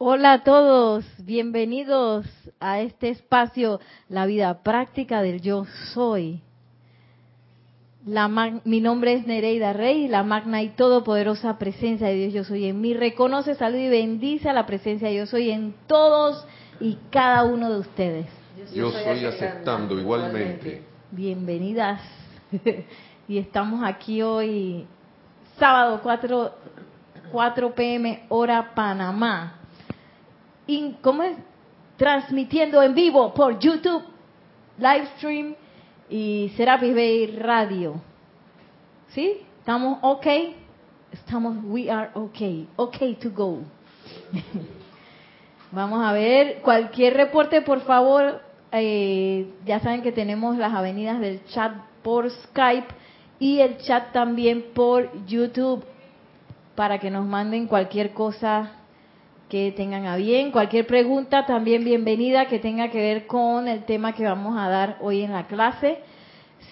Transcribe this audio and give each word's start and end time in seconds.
Hola 0.00 0.34
a 0.34 0.44
todos, 0.44 1.04
bienvenidos 1.24 2.24
a 2.60 2.78
este 2.82 3.08
espacio, 3.08 3.80
la 4.08 4.26
vida 4.26 4.62
práctica 4.62 5.22
del 5.22 5.40
yo 5.40 5.64
soy. 5.92 6.40
La 8.06 8.28
mi 8.28 8.80
nombre 8.80 9.14
es 9.14 9.26
Nereida 9.26 9.72
Rey, 9.72 10.06
la 10.06 10.22
magna 10.22 10.62
y 10.62 10.68
todopoderosa 10.68 11.58
presencia 11.58 12.06
de 12.06 12.14
Dios 12.14 12.32
yo 12.32 12.44
soy 12.44 12.66
en 12.66 12.80
mí. 12.80 12.94
Reconoce, 12.94 13.56
salud 13.56 13.76
y 13.76 13.88
bendice 13.88 14.48
a 14.48 14.52
la 14.52 14.66
presencia 14.66 15.08
de 15.08 15.16
yo 15.16 15.26
soy 15.26 15.50
en 15.50 15.74
todos 15.88 16.46
y 16.78 16.96
cada 17.10 17.42
uno 17.42 17.68
de 17.68 17.80
ustedes. 17.80 18.26
Yo, 18.72 18.92
soy 18.92 19.24
aceptando 19.24 19.98
igualmente. 19.98 20.84
Bienvenidas. 21.10 22.00
y 23.28 23.36
estamos 23.36 23.82
aquí 23.82 24.22
hoy, 24.22 24.86
sábado 25.58 25.98
4, 26.04 26.52
4 27.32 27.74
pm, 27.74 28.26
hora 28.28 28.76
Panamá 28.76 29.57
¿cómo 31.00 31.22
es? 31.22 31.36
Transmitiendo 31.96 32.82
en 32.82 32.94
vivo 32.94 33.32
por 33.32 33.58
YouTube, 33.58 34.04
Livestream 34.76 35.54
y 36.10 36.52
Serapis 36.56 36.94
Bay 36.94 37.26
Radio. 37.38 38.00
¿Sí? 39.08 39.38
¿Estamos 39.58 39.98
ok? 40.02 40.26
Estamos, 41.10 41.56
we 41.64 41.90
are 41.90 42.10
okay. 42.14 42.68
Okay 42.76 43.14
to 43.14 43.30
go. 43.30 43.60
Vamos 45.72 46.04
a 46.04 46.12
ver, 46.12 46.60
cualquier 46.60 47.14
reporte, 47.14 47.62
por 47.62 47.80
favor, 47.80 48.42
eh, 48.70 49.50
ya 49.64 49.80
saben 49.80 50.02
que 50.02 50.12
tenemos 50.12 50.56
las 50.58 50.74
avenidas 50.74 51.18
del 51.20 51.44
chat 51.46 51.72
por 52.02 52.30
Skype 52.30 52.88
y 53.38 53.60
el 53.60 53.78
chat 53.78 54.12
también 54.12 54.66
por 54.74 55.10
YouTube 55.26 55.84
para 56.74 56.98
que 56.98 57.10
nos 57.10 57.26
manden 57.26 57.66
cualquier 57.66 58.12
cosa 58.12 58.77
que 59.48 59.72
tengan 59.72 60.06
a 60.06 60.16
bien. 60.16 60.50
Cualquier 60.50 60.86
pregunta 60.86 61.46
también 61.46 61.84
bienvenida 61.84 62.46
que 62.48 62.58
tenga 62.58 62.90
que 62.90 63.00
ver 63.00 63.26
con 63.26 63.66
el 63.66 63.84
tema 63.84 64.14
que 64.14 64.24
vamos 64.24 64.56
a 64.58 64.68
dar 64.68 64.98
hoy 65.00 65.22
en 65.22 65.32
la 65.32 65.46
clase. 65.46 66.00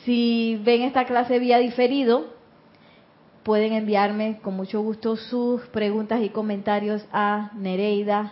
Si 0.05 0.61
ven 0.63 0.83
esta 0.83 1.07
clase 1.07 1.39
vía 1.39 1.59
diferido, 1.59 2.27
pueden 3.43 3.73
enviarme 3.73 4.39
con 4.43 4.55
mucho 4.55 4.81
gusto 4.83 5.17
sus 5.17 5.63
preguntas 5.69 6.21
y 6.23 6.29
comentarios 6.29 7.07
a 7.13 7.51
nereida.com, 7.55 8.27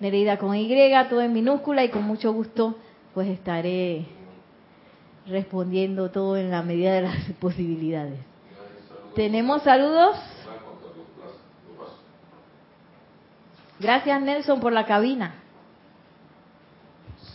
nereida 0.00 0.38
con 0.38 0.56
Y, 0.56 0.90
todo 1.08 1.20
en 1.20 1.32
minúscula 1.32 1.84
y 1.84 1.90
con 1.90 2.04
mucho 2.04 2.32
gusto 2.32 2.76
pues 3.14 3.28
estaré 3.28 4.06
respondiendo 5.26 6.10
todo 6.10 6.36
en 6.36 6.50
la 6.50 6.62
medida 6.62 6.92
de 6.92 7.02
las 7.02 7.16
posibilidades. 7.40 8.18
¿Tenemos 9.14 9.62
saludos? 9.62 10.16
Gracias 13.80 14.20
Nelson 14.20 14.60
por 14.60 14.72
la 14.72 14.84
cabina. 14.84 15.34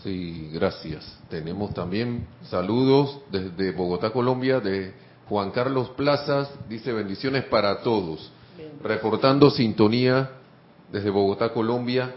Sí, 0.03 0.51
gracias. 0.53 1.19
Tenemos 1.29 1.73
también 1.73 2.27
saludos 2.43 3.21
desde 3.31 3.71
Bogotá, 3.71 4.11
Colombia, 4.11 4.59
de 4.59 4.93
Juan 5.27 5.49
Carlos 5.49 5.89
Plazas. 5.97 6.51
Dice 6.69 6.93
bendiciones 6.93 7.45
para 7.45 7.81
todos. 7.81 8.31
Reportando 8.83 9.49
sintonía 9.49 10.29
desde 10.91 11.09
Bogotá, 11.09 11.51
Colombia, 11.51 12.13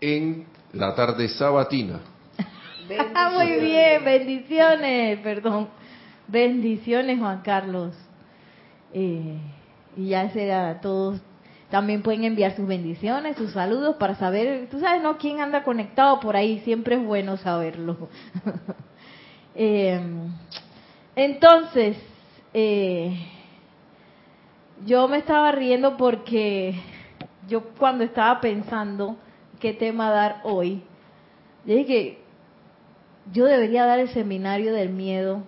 en 0.00 0.46
la 0.72 0.94
tarde 0.94 1.28
sabatina. 1.28 2.00
Muy 3.32 3.60
bien, 3.60 4.04
bendiciones, 4.04 5.18
perdón. 5.18 5.68
Bendiciones, 6.28 7.18
Juan 7.18 7.42
Carlos. 7.42 7.94
Eh, 8.92 9.38
y 9.96 10.08
ya 10.10 10.30
será 10.30 10.80
todos 10.80 11.20
también 11.74 12.02
pueden 12.02 12.22
enviar 12.22 12.54
sus 12.54 12.68
bendiciones, 12.68 13.36
sus 13.36 13.50
saludos 13.50 13.96
para 13.96 14.14
saber, 14.14 14.68
tú 14.70 14.78
sabes, 14.78 15.02
¿no? 15.02 15.18
¿Quién 15.18 15.40
anda 15.40 15.64
conectado 15.64 16.20
por 16.20 16.36
ahí? 16.36 16.60
Siempre 16.60 16.94
es 16.94 17.04
bueno 17.04 17.36
saberlo. 17.36 18.08
Eh, 19.56 20.00
entonces, 21.14 21.96
eh, 22.52 23.16
yo 24.84 25.06
me 25.06 25.18
estaba 25.18 25.52
riendo 25.52 25.96
porque 25.96 26.74
yo 27.48 27.62
cuando 27.78 28.02
estaba 28.02 28.40
pensando 28.40 29.16
qué 29.60 29.72
tema 29.72 30.10
dar 30.10 30.40
hoy, 30.42 30.82
dije 31.64 31.86
que 31.86 32.18
yo 33.32 33.44
debería 33.44 33.86
dar 33.86 34.00
el 34.00 34.08
seminario 34.08 34.72
del 34.72 34.90
miedo, 34.90 35.44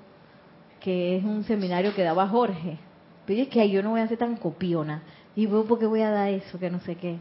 que 0.79 1.17
es 1.17 1.25
un 1.25 1.43
seminario 1.43 1.93
que 1.97 2.05
daba 2.05 2.29
Jorge. 2.29 2.79
Pero 3.27 3.43
es 3.43 3.49
que 3.49 3.69
yo 3.69 3.83
no 3.83 3.91
voy 3.91 4.03
a 4.03 4.09
ser 4.09 4.19
tan 4.19 4.37
copiona. 4.37 5.03
Y 5.37 5.45
vos, 5.47 5.67
¿por 5.67 5.79
qué 5.79 5.87
voy 5.87 6.01
a 6.01 6.11
dar 6.11 6.31
eso? 6.31 6.59
Que 6.59 6.71
no 6.71 6.81
sé 6.81 6.97
qué. 6.97 7.17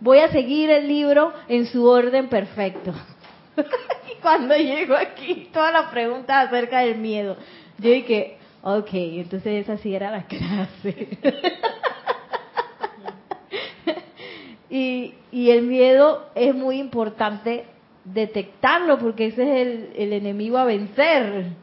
Voy 0.00 0.18
a 0.18 0.32
seguir 0.32 0.68
el 0.68 0.88
libro 0.88 1.32
en 1.48 1.66
su 1.66 1.86
orden 1.86 2.28
perfecto. 2.28 2.92
y 3.56 4.20
cuando 4.20 4.56
llego 4.56 4.96
aquí, 4.96 5.48
todas 5.52 5.72
las 5.72 5.90
preguntas 5.92 6.48
acerca 6.48 6.80
del 6.80 6.98
miedo. 6.98 7.36
Yo 7.78 7.90
dije, 7.90 8.36
ok, 8.62 8.90
entonces 8.92 9.62
esa 9.62 9.76
sí 9.76 9.94
era 9.94 10.10
la 10.10 10.24
clase. 10.26 11.08
y, 14.68 15.14
y 15.30 15.50
el 15.50 15.62
miedo 15.62 16.30
es 16.34 16.52
muy 16.52 16.80
importante 16.80 17.66
detectarlo 18.04 18.98
porque 18.98 19.26
ese 19.26 19.42
es 19.42 19.66
el, 19.66 19.90
el 19.96 20.12
enemigo 20.14 20.58
a 20.58 20.64
vencer. 20.64 21.61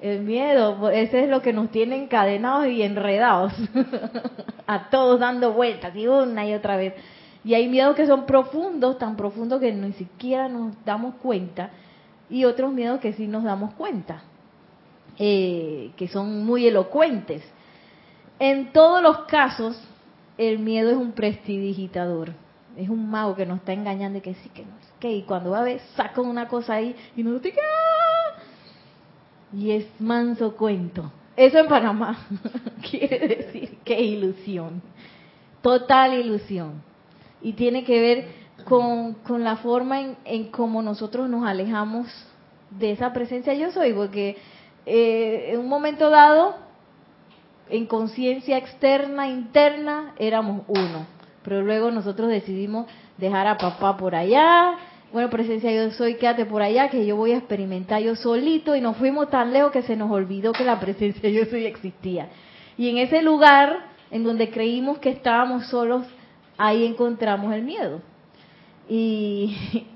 El 0.00 0.20
miedo, 0.20 0.90
ese 0.90 1.24
es 1.24 1.30
lo 1.30 1.40
que 1.40 1.52
nos 1.52 1.70
tiene 1.70 1.96
encadenados 1.96 2.66
y 2.68 2.82
enredados, 2.82 3.52
a 4.66 4.90
todos 4.90 5.18
dando 5.20 5.52
vueltas 5.52 5.96
y 5.96 6.06
una 6.06 6.46
y 6.46 6.54
otra 6.54 6.76
vez. 6.76 6.94
Y 7.44 7.54
hay 7.54 7.68
miedos 7.68 7.96
que 7.96 8.06
son 8.06 8.26
profundos, 8.26 8.98
tan 8.98 9.16
profundos 9.16 9.60
que 9.60 9.72
ni 9.72 9.92
siquiera 9.94 10.48
nos 10.48 10.74
damos 10.84 11.14
cuenta, 11.16 11.70
y 12.28 12.44
otros 12.44 12.72
miedos 12.72 13.00
que 13.00 13.14
sí 13.14 13.26
nos 13.26 13.44
damos 13.44 13.72
cuenta, 13.74 14.22
eh, 15.18 15.92
que 15.96 16.08
son 16.08 16.44
muy 16.44 16.66
elocuentes. 16.66 17.42
En 18.38 18.72
todos 18.72 19.02
los 19.02 19.20
casos, 19.20 19.80
el 20.36 20.58
miedo 20.58 20.90
es 20.90 20.96
un 20.96 21.12
prestidigitador, 21.12 22.32
es 22.76 22.90
un 22.90 23.08
mago 23.08 23.34
que 23.34 23.46
nos 23.46 23.60
está 23.60 23.72
engañando 23.72 24.18
y 24.18 24.20
que 24.20 24.34
sí, 24.34 24.50
que 24.50 24.64
no 24.64 24.76
y 25.10 25.22
cuando 25.22 25.50
va 25.50 25.60
a 25.60 25.64
ver, 25.64 25.80
saca 25.94 26.20
una 26.20 26.48
cosa 26.48 26.74
ahí 26.74 26.94
y 27.16 27.22
nos 27.22 27.40
dice, 27.42 27.58
¡ah! 27.60 28.05
Y 29.56 29.70
es 29.70 29.86
manso 29.98 30.54
cuento. 30.54 31.10
Eso 31.34 31.58
en 31.58 31.66
Panamá 31.66 32.18
quiere 32.90 33.28
decir 33.36 33.78
qué 33.84 34.00
ilusión, 34.00 34.82
total 35.62 36.14
ilusión. 36.14 36.82
Y 37.40 37.52
tiene 37.52 37.84
que 37.84 38.00
ver 38.00 38.28
con, 38.64 39.14
con 39.14 39.44
la 39.44 39.56
forma 39.56 40.00
en, 40.00 40.16
en 40.24 40.50
cómo 40.50 40.82
nosotros 40.82 41.28
nos 41.28 41.46
alejamos 41.46 42.06
de 42.70 42.90
esa 42.90 43.12
presencia 43.12 43.54
yo 43.54 43.70
soy, 43.70 43.92
porque 43.92 44.36
eh, 44.84 45.50
en 45.52 45.60
un 45.60 45.68
momento 45.68 46.10
dado, 46.10 46.56
en 47.68 47.86
conciencia 47.86 48.58
externa, 48.58 49.28
interna, 49.28 50.14
éramos 50.18 50.62
uno, 50.68 51.06
pero 51.42 51.62
luego 51.62 51.90
nosotros 51.90 52.28
decidimos 52.28 52.86
dejar 53.18 53.46
a 53.46 53.58
papá 53.58 53.96
por 53.96 54.14
allá, 54.14 54.76
bueno, 55.16 55.30
presencia 55.30 55.72
yo 55.72 55.90
soy, 55.92 56.16
quédate 56.16 56.44
por 56.44 56.60
allá, 56.60 56.90
que 56.90 57.06
yo 57.06 57.16
voy 57.16 57.32
a 57.32 57.38
experimentar 57.38 58.02
yo 58.02 58.14
solito, 58.16 58.76
y 58.76 58.82
nos 58.82 58.98
fuimos 58.98 59.30
tan 59.30 59.50
lejos 59.50 59.72
que 59.72 59.80
se 59.80 59.96
nos 59.96 60.10
olvidó 60.10 60.52
que 60.52 60.62
la 60.62 60.78
presencia 60.80 61.30
yo 61.30 61.46
soy 61.46 61.64
existía. 61.64 62.28
Y 62.76 62.90
en 62.90 62.98
ese 62.98 63.22
lugar, 63.22 63.86
en 64.10 64.24
donde 64.24 64.50
creímos 64.50 64.98
que 64.98 65.08
estábamos 65.08 65.68
solos, 65.68 66.04
ahí 66.58 66.84
encontramos 66.84 67.54
el 67.54 67.62
miedo. 67.62 68.02
Y, 68.90 69.56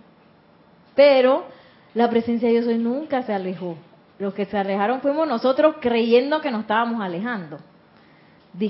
pero 0.94 1.44
la 1.92 2.08
presencia 2.08 2.50
yo 2.50 2.62
soy 2.62 2.78
nunca 2.78 3.20
se 3.20 3.34
alejó. 3.34 3.76
Los 4.19 4.32
que 4.32 4.47
se 4.47 4.56
alejaron 4.56 5.02
fuimos 5.02 5.28
nosotros 5.28 5.76
creyendo 5.82 6.41
que 6.41 6.50
nos 6.50 6.62
estábamos 6.62 7.02
alejando. 7.02 7.58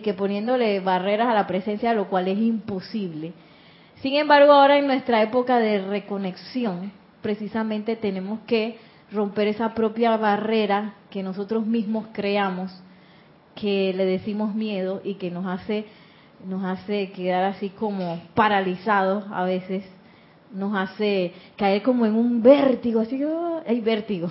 que 0.02 0.14
poniéndole 0.14 0.80
barreras 0.80 1.28
a 1.28 1.34
la 1.34 1.46
presencia, 1.46 1.94
lo 1.94 2.08
cual 2.08 2.26
es 2.26 2.38
imposible. 2.38 3.34
Sin 4.02 4.14
embargo, 4.14 4.52
ahora 4.52 4.78
en 4.78 4.86
nuestra 4.86 5.22
época 5.22 5.58
de 5.58 5.78
reconexión, 5.86 6.92
precisamente 7.20 7.96
tenemos 7.96 8.40
que 8.46 8.78
romper 9.12 9.48
esa 9.48 9.74
propia 9.74 10.16
barrera 10.16 10.94
que 11.10 11.22
nosotros 11.22 11.66
mismos 11.66 12.06
creamos, 12.12 12.72
que 13.54 13.92
le 13.94 14.06
decimos 14.06 14.54
miedo 14.54 15.02
y 15.04 15.14
que 15.14 15.30
nos 15.30 15.46
hace 15.46 15.86
nos 16.46 16.64
hace 16.64 17.12
quedar 17.12 17.44
así 17.44 17.68
como 17.70 18.20
paralizados 18.34 19.24
a 19.30 19.44
veces, 19.44 19.84
nos 20.52 20.74
hace 20.74 21.34
caer 21.56 21.82
como 21.82 22.06
en 22.06 22.14
un 22.14 22.42
vértigo, 22.42 23.00
así 23.00 23.18
que 23.18 23.26
oh, 23.26 23.62
hay 23.66 23.80
vértigo, 23.80 24.30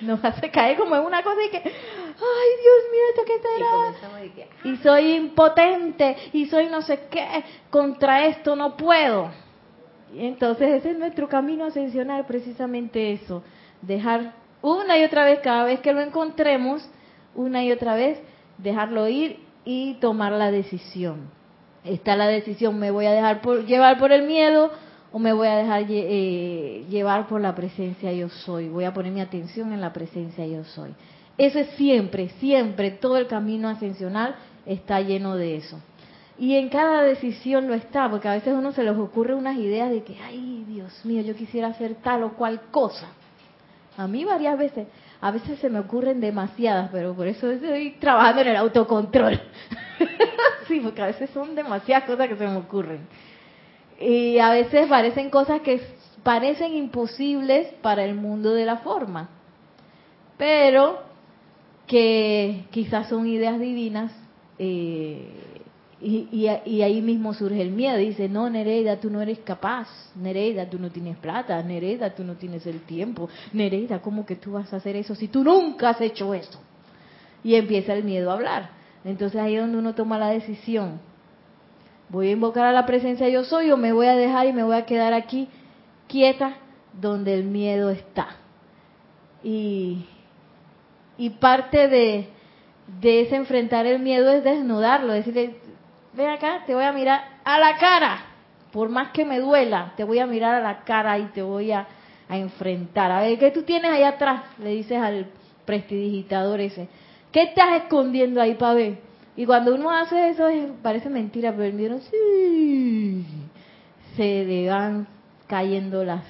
nos 0.00 0.24
hace 0.24 0.50
caer 0.50 0.76
como 0.76 0.94
en 0.94 1.02
una 1.02 1.22
cosa 1.22 1.40
y 1.44 1.50
que 1.50 1.72
ay 2.16 2.48
Dios 2.62 2.82
mío, 2.92 3.02
¿esto 3.10 3.22
qué 3.26 3.38
será? 3.40 4.44
Y, 4.64 4.76
soy 4.78 5.14
impotente 5.14 6.16
y 6.32 6.46
soy 6.46 6.66
no 6.66 6.82
sé 6.82 7.00
qué, 7.10 7.44
contra 7.70 8.26
esto 8.26 8.56
no 8.56 8.76
puedo. 8.76 9.30
Y 10.14 10.26
entonces 10.26 10.68
ese 10.70 10.92
es 10.92 10.98
nuestro 10.98 11.28
camino 11.28 11.64
ascensional, 11.64 12.24
precisamente 12.26 13.12
eso, 13.12 13.42
dejar 13.82 14.32
una 14.62 14.98
y 14.98 15.04
otra 15.04 15.24
vez, 15.24 15.40
cada 15.40 15.64
vez 15.64 15.80
que 15.80 15.92
lo 15.92 16.00
encontremos, 16.00 16.88
una 17.34 17.64
y 17.64 17.72
otra 17.72 17.94
vez, 17.94 18.20
dejarlo 18.58 19.08
ir 19.08 19.40
y 19.64 19.94
tomar 19.94 20.32
la 20.32 20.50
decisión. 20.50 21.30
está 21.84 22.16
la 22.16 22.26
decisión, 22.28 22.78
me 22.78 22.90
voy 22.90 23.06
a 23.06 23.12
dejar 23.12 23.42
por, 23.42 23.66
llevar 23.66 23.98
por 23.98 24.12
el 24.12 24.22
miedo 24.22 24.70
o 25.12 25.18
me 25.18 25.32
voy 25.32 25.48
a 25.48 25.56
dejar 25.56 25.84
eh, 25.88 26.84
llevar 26.88 27.26
por 27.28 27.40
la 27.40 27.54
presencia 27.54 28.12
yo 28.12 28.28
soy, 28.28 28.68
voy 28.68 28.84
a 28.84 28.94
poner 28.94 29.12
mi 29.12 29.20
atención 29.20 29.72
en 29.72 29.80
la 29.80 29.92
presencia 29.92 30.46
yo 30.46 30.64
soy. 30.64 30.94
Eso 31.36 31.58
es 31.58 31.68
siempre, 31.70 32.28
siempre, 32.40 32.90
todo 32.90 33.16
el 33.16 33.26
camino 33.26 33.68
ascensional 33.68 34.36
está 34.66 35.00
lleno 35.00 35.36
de 35.36 35.56
eso. 35.56 35.80
Y 36.38 36.56
en 36.56 36.68
cada 36.68 37.02
decisión 37.02 37.68
lo 37.68 37.74
está, 37.74 38.08
porque 38.10 38.28
a 38.28 38.34
veces 38.34 38.54
uno 38.54 38.72
se 38.72 38.82
les 38.82 38.96
ocurre 38.96 39.34
unas 39.34 39.56
ideas 39.56 39.90
de 39.90 40.02
que, 40.02 40.16
ay, 40.20 40.64
Dios 40.66 41.04
mío, 41.04 41.22
yo 41.22 41.34
quisiera 41.34 41.68
hacer 41.68 41.96
tal 41.96 42.24
o 42.24 42.34
cual 42.34 42.60
cosa. 42.70 43.08
A 43.96 44.08
mí 44.08 44.24
varias 44.24 44.58
veces, 44.58 44.88
a 45.20 45.30
veces 45.30 45.58
se 45.60 45.70
me 45.70 45.78
ocurren 45.78 46.20
demasiadas, 46.20 46.90
pero 46.90 47.14
por 47.14 47.28
eso 47.28 47.50
estoy 47.50 47.92
trabajando 48.00 48.42
en 48.42 48.48
el 48.48 48.56
autocontrol. 48.56 49.40
sí, 50.68 50.80
porque 50.80 51.02
a 51.02 51.06
veces 51.06 51.30
son 51.30 51.54
demasiadas 51.54 52.04
cosas 52.04 52.28
que 52.28 52.36
se 52.36 52.46
me 52.46 52.56
ocurren. 52.56 53.06
Y 54.00 54.38
a 54.38 54.50
veces 54.50 54.88
parecen 54.88 55.30
cosas 55.30 55.60
que 55.60 55.80
parecen 56.24 56.74
imposibles 56.74 57.68
para 57.80 58.04
el 58.04 58.16
mundo 58.16 58.52
de 58.54 58.64
la 58.64 58.78
forma, 58.78 59.28
pero 60.36 61.13
que 61.86 62.64
quizás 62.70 63.08
son 63.08 63.26
ideas 63.26 63.60
divinas 63.60 64.12
eh, 64.58 65.28
y, 66.00 66.46
ahí 66.82 67.00
mismo 67.00 67.32
surge 67.32 67.62
el 67.62 67.70
miedo. 67.70 67.96
Dice, 67.96 68.28
no, 68.28 68.50
Nereida, 68.50 69.00
tú 69.00 69.08
no 69.08 69.22
eres 69.22 69.38
capaz. 69.38 69.88
Nereida, 70.14 70.68
tú 70.68 70.78
no 70.78 70.90
tienes 70.90 71.16
plata. 71.16 71.62
Nereida, 71.62 72.14
tú 72.14 72.24
no 72.24 72.34
tienes 72.34 72.66
el 72.66 72.80
tiempo. 72.82 73.28
Nereida, 73.52 74.02
¿cómo 74.02 74.26
que 74.26 74.36
tú 74.36 74.52
vas 74.52 74.72
a 74.72 74.76
hacer 74.76 74.96
eso 74.96 75.14
si 75.14 75.28
tú 75.28 75.42
nunca 75.42 75.90
has 75.90 76.00
hecho 76.02 76.34
eso? 76.34 76.60
Y 77.42 77.54
empieza 77.54 77.94
el 77.94 78.04
miedo 78.04 78.30
a 78.30 78.34
hablar. 78.34 78.70
Entonces 79.04 79.40
ahí 79.40 79.54
es 79.54 79.62
donde 79.62 79.78
uno 79.78 79.94
toma 79.94 80.18
la 80.18 80.28
decisión. 80.28 81.00
¿Voy 82.10 82.28
a 82.28 82.32
invocar 82.32 82.66
a 82.66 82.72
la 82.72 82.84
presencia 82.84 83.28
yo 83.28 83.44
soy 83.44 83.70
o 83.70 83.76
me 83.76 83.92
voy 83.92 84.06
a 84.06 84.14
dejar 84.14 84.46
y 84.46 84.52
me 84.52 84.62
voy 84.62 84.76
a 84.76 84.84
quedar 84.84 85.14
aquí 85.14 85.48
quieta 86.06 86.56
donde 87.00 87.34
el 87.34 87.44
miedo 87.44 87.88
está? 87.88 88.36
Y, 89.42 90.04
y 91.16 91.30
parte 91.30 91.88
de, 91.88 92.28
de 93.00 93.22
ese 93.22 93.36
enfrentar 93.36 93.86
el 93.86 94.00
miedo 94.00 94.30
es 94.30 94.44
desnudarlo, 94.44 95.12
decirle, 95.12 95.56
ven 96.12 96.30
acá, 96.30 96.62
te 96.66 96.74
voy 96.74 96.84
a 96.84 96.92
mirar 96.92 97.22
a 97.44 97.58
la 97.58 97.76
cara, 97.76 98.24
por 98.72 98.88
más 98.88 99.10
que 99.10 99.24
me 99.24 99.38
duela, 99.38 99.92
te 99.96 100.04
voy 100.04 100.18
a 100.18 100.26
mirar 100.26 100.54
a 100.54 100.60
la 100.60 100.80
cara 100.80 101.18
y 101.18 101.26
te 101.26 101.42
voy 101.42 101.72
a, 101.72 101.86
enfrentar. 102.26 103.12
A 103.12 103.20
ver, 103.20 103.38
¿qué 103.38 103.50
tú 103.50 103.62
tienes 103.62 103.90
ahí 103.90 104.02
atrás? 104.02 104.42
Le 104.58 104.70
dices 104.70 104.98
al 104.98 105.26
prestidigitador 105.66 106.58
ese. 106.58 106.88
¿Qué 107.30 107.42
estás 107.42 107.82
escondiendo 107.82 108.40
ahí 108.40 108.54
para 108.54 108.74
ver? 108.74 108.98
Y 109.36 109.46
cuando 109.46 109.74
uno 109.74 109.90
hace 109.90 110.30
eso, 110.30 110.48
parece 110.82 111.10
mentira, 111.10 111.52
pero 111.52 111.64
el 111.64 111.74
miedo, 111.74 111.98
sí, 112.00 113.24
se 114.16 114.44
le 114.44 114.68
van 114.68 115.06
cayendo 115.46 116.02
las 116.02 116.24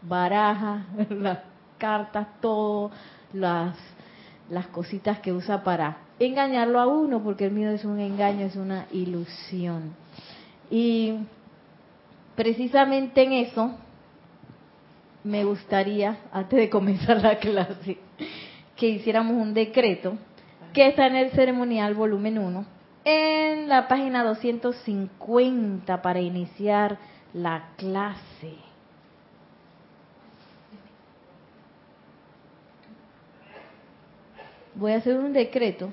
barajas, 0.00 0.84
las 1.10 1.40
cartas, 1.76 2.26
todo, 2.40 2.90
las, 3.32 3.76
las 4.50 4.66
cositas 4.68 5.20
que 5.20 5.32
usa 5.32 5.62
para 5.64 5.98
engañarlo 6.18 6.80
a 6.80 6.86
uno, 6.86 7.22
porque 7.22 7.46
el 7.46 7.52
miedo 7.52 7.72
es 7.72 7.84
un 7.84 7.98
engaño, 7.98 8.46
es 8.46 8.56
una 8.56 8.86
ilusión. 8.92 9.94
Y 10.70 11.14
precisamente 12.34 13.22
en 13.22 13.32
eso 13.32 13.72
me 15.24 15.44
gustaría, 15.44 16.18
antes 16.32 16.58
de 16.58 16.70
comenzar 16.70 17.22
la 17.22 17.38
clase, 17.38 17.98
que 18.76 18.88
hiciéramos 18.88 19.36
un 19.36 19.54
decreto 19.54 20.14
que 20.72 20.88
está 20.88 21.06
en 21.06 21.16
el 21.16 21.30
ceremonial 21.32 21.94
volumen 21.94 22.38
1, 22.38 22.64
en 23.04 23.68
la 23.68 23.88
página 23.88 24.24
250 24.24 26.02
para 26.02 26.20
iniciar 26.20 26.98
la 27.34 27.70
clase. 27.76 28.71
Voy 34.74 34.92
a 34.92 34.96
hacer 34.96 35.16
un 35.16 35.32
decreto. 35.32 35.92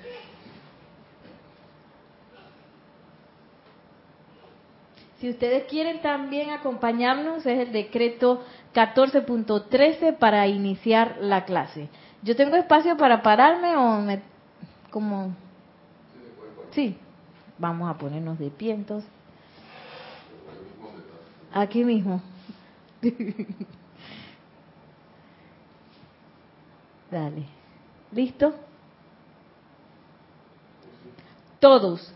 Si 5.20 5.30
ustedes 5.30 5.66
quieren 5.66 6.02
también 6.02 6.52
acompañarnos, 6.52 7.46
es 7.46 7.60
el 7.60 7.74
decreto 7.74 8.42
14.13 8.74 10.18
para 10.18 10.48
iniciar 10.48 11.18
la 11.20 11.44
clase. 11.44 11.90
¿Yo 12.24 12.38
tengo 12.38 12.56
espacio 12.56 12.96
para 12.96 13.22
pararme 13.22 13.76
o 13.76 14.00
me... 14.00 14.22
como... 14.92 15.36
Sí, 16.72 16.98
vamos 17.58 17.90
a 17.90 17.98
ponernos 17.98 18.40
de 18.40 18.50
pie. 18.50 18.78
Aquí 21.52 21.84
mismo. 21.84 22.22
Dale. 27.12 27.44
¿Listo? 28.12 28.54
Todos, 31.60 32.14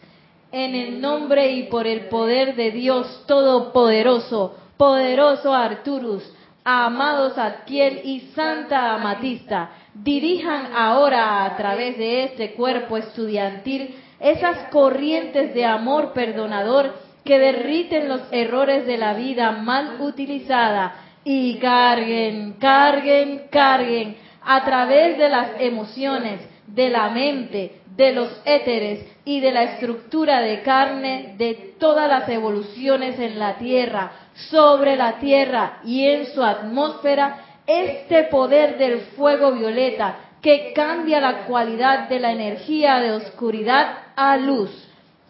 en 0.52 0.76
el 0.76 1.02
nombre 1.02 1.52
y 1.52 1.64
por 1.64 1.88
el 1.88 2.08
poder 2.10 2.56
de 2.56 2.72
Dios 2.72 3.24
Todopoderoso, 3.28 4.56
poderoso 4.78 5.54
Arturus, 5.54 6.24
amados 6.64 7.38
Adquiel 7.38 8.02
y 8.04 8.22
Santa 8.36 8.94
Amatista, 8.94 9.72
dirijan 9.94 10.76
ahora 10.76 11.46
a 11.46 11.56
través 11.58 11.98
de 11.98 12.24
este 12.26 12.54
cuerpo 12.54 12.98
estudiantil 12.98 13.96
esas 14.20 14.70
corrientes 14.70 15.54
de 15.54 15.66
amor 15.66 16.14
perdonador 16.14 16.94
que 17.26 17.40
derriten 17.40 18.08
los 18.08 18.22
errores 18.32 18.86
de 18.86 18.98
la 18.98 19.14
vida 19.14 19.52
mal 19.52 20.02
utilizada 20.02 20.96
y 21.24 21.58
carguen, 21.58 22.54
carguen, 22.54 23.48
carguen 23.50 24.18
a 24.42 24.64
través 24.64 25.18
de 25.18 25.30
las 25.30 25.52
emociones, 25.60 26.42
de 26.68 26.90
la 26.90 27.10
mente, 27.10 27.82
de 27.96 28.14
los 28.14 28.30
éteres 28.46 29.06
y 29.26 29.40
de 29.40 29.52
la 29.52 29.64
estructura 29.64 30.42
de 30.42 30.62
carne 30.62 31.36
de 31.38 31.76
todas 31.80 32.10
las 32.10 32.28
evoluciones 32.30 33.20
en 33.20 33.38
la 33.38 33.56
Tierra, 33.58 34.12
sobre 34.50 34.96
la 34.96 35.20
Tierra 35.20 35.80
y 35.84 36.08
en 36.08 36.28
su 36.28 36.44
atmósfera, 36.44 37.46
este 37.66 38.24
poder 38.26 38.78
del 38.78 39.00
fuego 39.16 39.52
violeta 39.52 40.18
que 40.42 40.74
cambia 40.74 41.22
la 41.22 41.46
cualidad 41.46 42.10
de 42.10 42.20
la 42.20 42.32
energía 42.32 43.00
de 43.00 43.12
oscuridad 43.12 43.98
a 44.16 44.36
luz, 44.38 44.70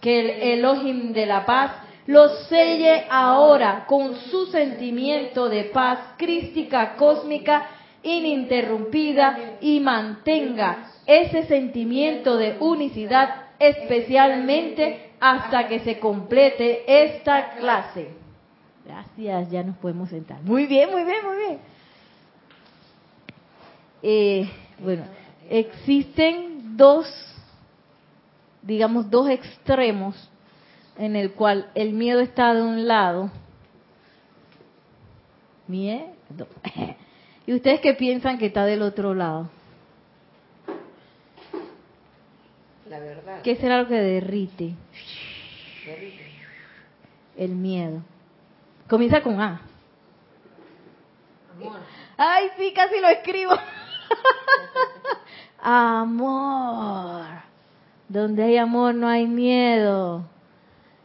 que 0.01 0.19
el 0.19 0.59
Elohim 0.59 1.13
de 1.13 1.25
la 1.25 1.45
paz 1.45 1.71
lo 2.07 2.27
selle 2.47 3.05
ahora 3.09 3.85
con 3.87 4.15
su 4.15 4.47
sentimiento 4.47 5.47
de 5.47 5.65
paz 5.65 5.99
crística 6.17 6.95
cósmica 6.95 7.67
ininterrumpida 8.03 9.57
y 9.61 9.79
mantenga 9.79 10.91
ese 11.05 11.45
sentimiento 11.45 12.37
de 12.37 12.57
unicidad 12.59 13.43
especialmente 13.59 15.11
hasta 15.19 15.67
que 15.67 15.79
se 15.79 15.99
complete 15.99 16.83
esta 16.85 17.55
clase. 17.55 18.09
Gracias, 18.85 19.51
ya 19.51 19.63
nos 19.63 19.77
podemos 19.77 20.09
sentar. 20.09 20.41
Muy 20.41 20.65
bien, 20.65 20.91
muy 20.91 21.03
bien, 21.03 21.25
muy 21.25 21.37
bien. 21.37 21.59
Eh, 24.01 24.49
bueno, 24.79 25.05
existen 25.49 26.75
dos, 26.75 27.07
digamos, 28.61 29.09
dos 29.09 29.29
extremos 29.29 30.29
en 30.97 31.15
el 31.15 31.31
cual 31.31 31.69
el 31.73 31.93
miedo 31.93 32.19
está 32.19 32.53
de 32.53 32.61
un 32.61 32.87
lado. 32.87 33.31
Miedo. 35.67 36.47
¿Y 37.45 37.53
ustedes 37.53 37.81
qué 37.81 37.93
piensan 37.93 38.37
que 38.37 38.47
está 38.47 38.65
del 38.65 38.81
otro 38.81 39.13
lado? 39.13 39.49
¿Qué 43.43 43.55
será 43.57 43.81
lo 43.81 43.87
que 43.87 43.95
derrite? 43.95 44.75
El 47.35 47.55
miedo. 47.55 48.01
Comienza 48.87 49.21
con 49.21 49.41
A. 49.41 49.61
Amor. 51.55 51.79
Ay, 52.17 52.47
sí, 52.57 52.71
casi 52.73 52.99
lo 52.99 53.07
escribo. 53.07 53.51
amor. 55.61 57.25
Donde 58.07 58.43
hay 58.43 58.57
amor 58.57 58.93
no 58.93 59.07
hay 59.07 59.27
miedo. 59.27 60.25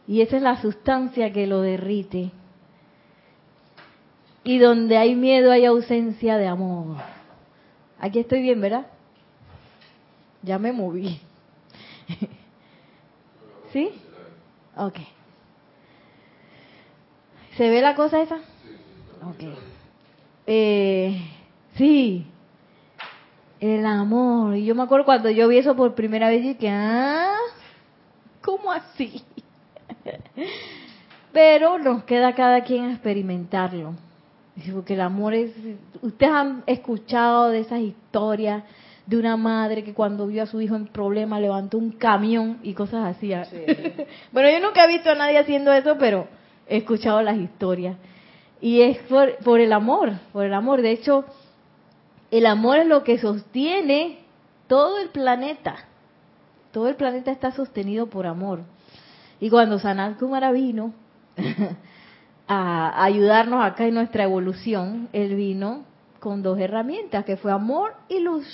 Y 0.07 0.21
esa 0.21 0.37
es 0.37 0.43
la 0.43 0.61
sustancia 0.61 1.33
que 1.33 1.47
lo 1.47 1.61
derrite. 1.61 2.31
Y 4.43 4.57
donde 4.57 4.97
hay 4.97 5.15
miedo 5.15 5.51
hay 5.51 5.65
ausencia 5.65 6.37
de 6.37 6.47
amor. 6.47 6.97
Aquí 7.99 8.19
estoy 8.19 8.41
bien, 8.41 8.61
¿verdad? 8.61 8.87
Ya 10.41 10.57
me 10.57 10.71
moví. 10.71 11.19
¿Sí? 13.73 13.91
Ok. 14.75 14.99
¿Se 17.57 17.69
ve 17.69 17.81
la 17.81 17.95
cosa 17.95 18.21
esa? 18.21 18.37
Ok. 19.21 19.43
Eh, 20.47 21.21
sí. 21.75 22.25
El 23.59 23.85
amor. 23.85 24.55
Y 24.55 24.63
yo 24.63 24.73
me 24.75 24.83
acuerdo 24.83 25.05
cuando 25.05 25.29
yo 25.29 25.49
vi 25.49 25.57
eso 25.57 25.75
por 25.75 25.93
primera 25.93 26.29
vez 26.29 26.45
y 26.45 26.55
que, 26.55 26.69
ah, 26.69 27.35
¿cómo 28.41 28.71
así? 28.71 29.21
Pero 31.33 31.77
nos 31.77 32.05
queda 32.05 32.33
cada 32.33 32.63
quien 32.63 32.89
experimentarlo. 32.91 33.95
Porque 34.73 34.93
el 34.93 35.01
amor 35.01 35.33
es... 35.33 35.51
Ustedes 36.01 36.31
han 36.31 36.63
escuchado 36.65 37.49
de 37.49 37.59
esas 37.59 37.79
historias 37.79 38.63
de 39.05 39.17
una 39.17 39.37
madre 39.37 39.83
que 39.83 39.93
cuando 39.93 40.27
vio 40.27 40.43
a 40.43 40.45
su 40.45 40.61
hijo 40.61 40.75
en 40.75 40.85
problema 40.85 41.39
levantó 41.39 41.77
un 41.79 41.91
camión 41.91 42.59
y 42.61 42.73
cosas 42.73 43.15
así. 43.15 43.33
¿ah? 43.33 43.47
bueno, 44.31 44.49
yo 44.51 44.59
nunca 44.59 44.85
he 44.85 44.87
visto 44.87 45.09
a 45.09 45.15
nadie 45.15 45.39
haciendo 45.39 45.73
eso, 45.73 45.97
pero 45.97 46.27
he 46.67 46.77
escuchado 46.77 47.21
las 47.21 47.37
historias. 47.37 47.97
Y 48.61 48.81
es 48.81 48.99
por, 48.99 49.37
por 49.37 49.59
el 49.59 49.73
amor, 49.73 50.13
por 50.31 50.45
el 50.45 50.53
amor. 50.53 50.81
De 50.81 50.91
hecho, 50.91 51.25
el 52.29 52.45
amor 52.45 52.77
es 52.77 52.85
lo 52.85 53.03
que 53.03 53.17
sostiene 53.17 54.19
todo 54.67 54.99
el 54.99 55.09
planeta. 55.09 55.87
Todo 56.71 56.87
el 56.87 56.95
planeta 56.95 57.31
está 57.31 57.51
sostenido 57.51 58.07
por 58.07 58.27
amor. 58.27 58.61
Y 59.39 59.49
cuando 59.49 59.79
Sanat 59.79 60.19
Kumara 60.19 60.51
vino 60.51 60.93
a 62.51 63.03
ayudarnos 63.03 63.63
acá 63.63 63.85
en 63.85 63.93
nuestra 63.93 64.23
evolución, 64.23 65.07
él 65.13 65.35
vino 65.35 65.83
con 66.19 66.41
dos 66.41 66.59
herramientas, 66.59 67.23
que 67.23 67.37
fue 67.37 67.51
amor 67.51 67.93
y 68.09 68.19
luz. 68.19 68.47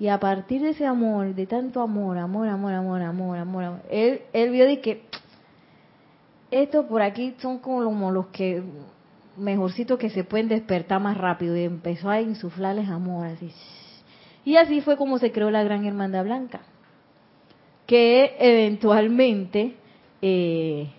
Y 0.00 0.08
a 0.08 0.18
partir 0.18 0.62
de 0.62 0.70
ese 0.70 0.86
amor, 0.86 1.34
de 1.34 1.46
tanto 1.46 1.82
amor, 1.82 2.16
amor, 2.16 2.48
amor, 2.48 2.72
amor, 2.72 3.02
amor, 3.02 3.38
amor, 3.38 3.82
él, 3.90 4.22
él 4.32 4.50
vio 4.50 4.64
de 4.64 4.80
que 4.80 5.02
estos 6.50 6.86
por 6.86 7.02
aquí 7.02 7.34
son 7.38 7.58
como 7.58 8.10
los 8.10 8.28
que 8.28 8.62
mejorcitos 9.36 9.98
que 9.98 10.08
se 10.08 10.24
pueden 10.24 10.48
despertar 10.48 10.98
más 10.98 11.18
rápido 11.18 11.56
y 11.58 11.64
empezó 11.64 12.08
a 12.08 12.22
insuflarles 12.22 12.88
amor 12.88 13.26
así. 13.26 13.52
Y 14.46 14.56
así 14.56 14.80
fue 14.80 14.96
como 14.96 15.18
se 15.18 15.30
creó 15.30 15.50
la 15.50 15.62
Gran 15.62 15.84
Hermandad 15.84 16.24
Blanca, 16.24 16.60
que 17.86 18.34
eventualmente 18.38 19.74
eh, 20.22 20.90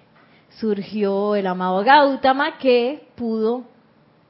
surgió 0.60 1.36
el 1.36 1.48
amado 1.48 1.84
Gautama 1.84 2.58
que 2.58 3.08
pudo 3.16 3.64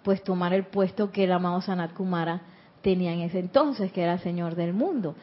pues 0.03 0.23
tomar 0.23 0.53
el 0.53 0.65
puesto 0.65 1.11
que 1.11 1.25
el 1.25 1.31
amado 1.31 1.61
Sanat 1.61 1.93
Kumara 1.93 2.41
tenía 2.81 3.13
en 3.13 3.21
ese 3.21 3.39
entonces, 3.39 3.91
que 3.91 4.01
era 4.03 4.17
señor 4.19 4.55
del 4.55 4.73
mundo. 4.73 5.15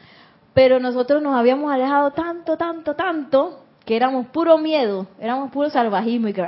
Pero 0.53 0.79
nosotros 0.79 1.21
nos 1.21 1.35
habíamos 1.35 1.71
alejado 1.71 2.11
tanto, 2.11 2.57
tanto, 2.57 2.95
tanto, 2.95 3.63
que 3.85 3.95
éramos 3.95 4.27
puro 4.27 4.57
miedo, 4.57 5.07
éramos 5.19 5.51
puro 5.51 5.69
salvajismo 5.69 6.27
y 6.27 6.33
que... 6.33 6.47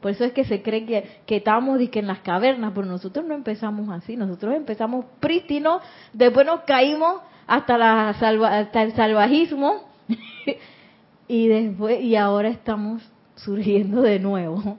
Por 0.00 0.12
eso 0.12 0.24
es 0.24 0.32
que 0.32 0.44
se 0.44 0.62
cree 0.62 0.86
que, 0.86 1.20
que 1.26 1.36
estábamos 1.36 1.78
en 1.78 2.06
las 2.06 2.20
cavernas, 2.20 2.72
pero 2.74 2.86
nosotros 2.86 3.24
no 3.26 3.34
empezamos 3.34 3.90
así, 3.90 4.16
nosotros 4.16 4.54
empezamos 4.54 5.04
prístinos, 5.20 5.82
después 6.14 6.46
nos 6.46 6.60
caímos 6.60 7.20
hasta, 7.46 7.76
la 7.76 8.08
hasta 8.08 8.82
el 8.82 8.94
salvajismo 8.94 9.84
y 11.28 11.48
después 11.48 12.00
y 12.00 12.16
ahora 12.16 12.48
estamos 12.48 13.02
surgiendo 13.44 14.02
de 14.02 14.18
nuevo 14.18 14.78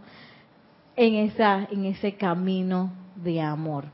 en 0.95 1.15
esa 1.15 1.67
en 1.71 1.85
ese 1.85 2.15
camino 2.15 2.91
de 3.15 3.41
amor. 3.41 3.85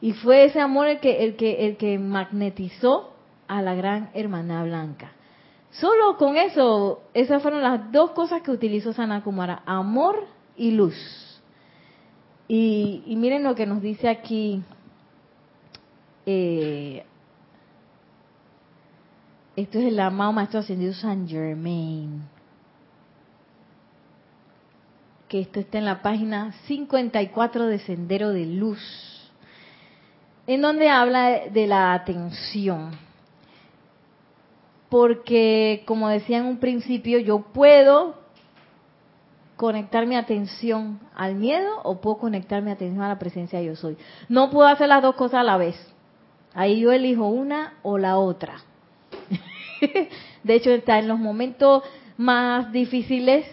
Y 0.00 0.12
fue 0.12 0.44
ese 0.44 0.60
amor 0.60 0.88
el 0.88 1.00
que 1.00 1.24
el 1.24 1.36
que 1.36 1.66
el 1.66 1.76
que 1.76 1.98
magnetizó 1.98 3.12
a 3.48 3.62
la 3.62 3.74
gran 3.74 4.10
hermana 4.14 4.62
blanca. 4.62 5.12
Solo 5.70 6.16
con 6.16 6.36
eso, 6.36 7.02
esas 7.14 7.42
fueron 7.42 7.62
las 7.62 7.92
dos 7.92 8.12
cosas 8.12 8.42
que 8.42 8.50
utilizó 8.50 8.92
Sanakumara, 8.92 9.62
amor 9.66 10.26
y 10.56 10.70
luz. 10.70 10.94
Y, 12.48 13.02
miren 13.06 13.42
lo 13.42 13.54
que 13.54 13.66
nos 13.66 13.82
dice 13.82 14.08
aquí. 14.08 14.62
Eh, 16.24 17.04
esto 19.56 19.78
es 19.78 19.84
el 19.86 20.00
amado 20.00 20.32
Maestro 20.32 20.60
Ascendido 20.60 20.94
San 20.94 21.28
Germain. 21.28 22.22
Que 25.28 25.40
esto 25.40 25.60
está 25.60 25.76
en 25.76 25.84
la 25.84 26.00
página 26.00 26.52
54 26.66 27.66
de 27.66 27.78
Sendero 27.80 28.30
de 28.30 28.46
Luz. 28.46 28.80
En 30.46 30.62
donde 30.62 30.88
habla 30.88 31.48
de 31.50 31.66
la 31.66 31.92
atención. 31.92 32.92
Porque, 34.88 35.82
como 35.86 36.08
decía 36.08 36.38
en 36.38 36.46
un 36.46 36.58
principio, 36.58 37.18
yo 37.18 37.40
puedo 37.52 38.14
conectar 39.56 40.06
mi 40.06 40.16
atención 40.16 40.98
al 41.14 41.34
miedo 41.34 41.80
o 41.82 42.00
puedo 42.00 42.16
conectar 42.16 42.62
mi 42.62 42.70
atención 42.70 43.02
a 43.02 43.08
la 43.08 43.18
presencia 43.18 43.58
de 43.58 43.66
yo 43.66 43.76
soy. 43.76 43.98
No 44.30 44.48
puedo 44.48 44.66
hacer 44.66 44.88
las 44.88 45.02
dos 45.02 45.14
cosas 45.16 45.40
a 45.40 45.42
la 45.42 45.58
vez. 45.58 45.76
Ahí 46.54 46.80
yo 46.80 46.90
elijo 46.90 47.26
una 47.26 47.74
o 47.82 47.98
la 47.98 48.16
otra. 48.16 48.62
de 50.42 50.54
hecho, 50.54 50.70
está 50.70 50.98
en 50.98 51.08
los 51.08 51.18
momentos 51.18 51.82
más 52.16 52.72
difíciles 52.72 53.44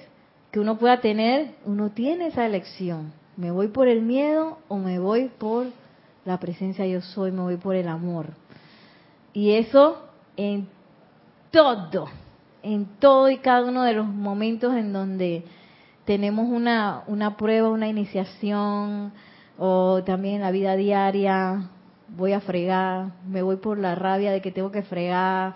que 0.55 0.61
uno 0.61 0.77
pueda 0.77 1.01
tener, 1.01 1.55
uno 1.65 1.89
tiene 1.89 2.27
esa 2.27 2.45
elección. 2.45 3.11
¿Me 3.35 3.51
voy 3.51 3.67
por 3.67 3.89
el 3.89 4.01
miedo 4.01 4.59
o 4.69 4.77
me 4.77 4.99
voy 4.99 5.27
por 5.27 5.65
la 6.23 6.39
presencia 6.39 6.87
yo 6.87 7.01
soy? 7.01 7.33
Me 7.33 7.41
voy 7.41 7.57
por 7.57 7.75
el 7.75 7.89
amor. 7.89 8.27
Y 9.33 9.51
eso 9.51 10.07
en 10.37 10.69
todo, 11.51 12.07
en 12.63 12.85
todo 12.99 13.29
y 13.29 13.39
cada 13.39 13.65
uno 13.65 13.83
de 13.83 13.91
los 13.95 14.07
momentos 14.07 14.73
en 14.75 14.93
donde 14.93 15.43
tenemos 16.05 16.47
una, 16.49 17.03
una 17.07 17.35
prueba, 17.35 17.67
una 17.67 17.89
iniciación, 17.89 19.11
o 19.57 20.03
también 20.05 20.39
la 20.39 20.51
vida 20.51 20.77
diaria, 20.77 21.69
voy 22.07 22.31
a 22.31 22.39
fregar, 22.39 23.07
me 23.27 23.41
voy 23.41 23.57
por 23.57 23.77
la 23.77 23.93
rabia 23.93 24.31
de 24.31 24.41
que 24.41 24.53
tengo 24.53 24.71
que 24.71 24.83
fregar, 24.83 25.53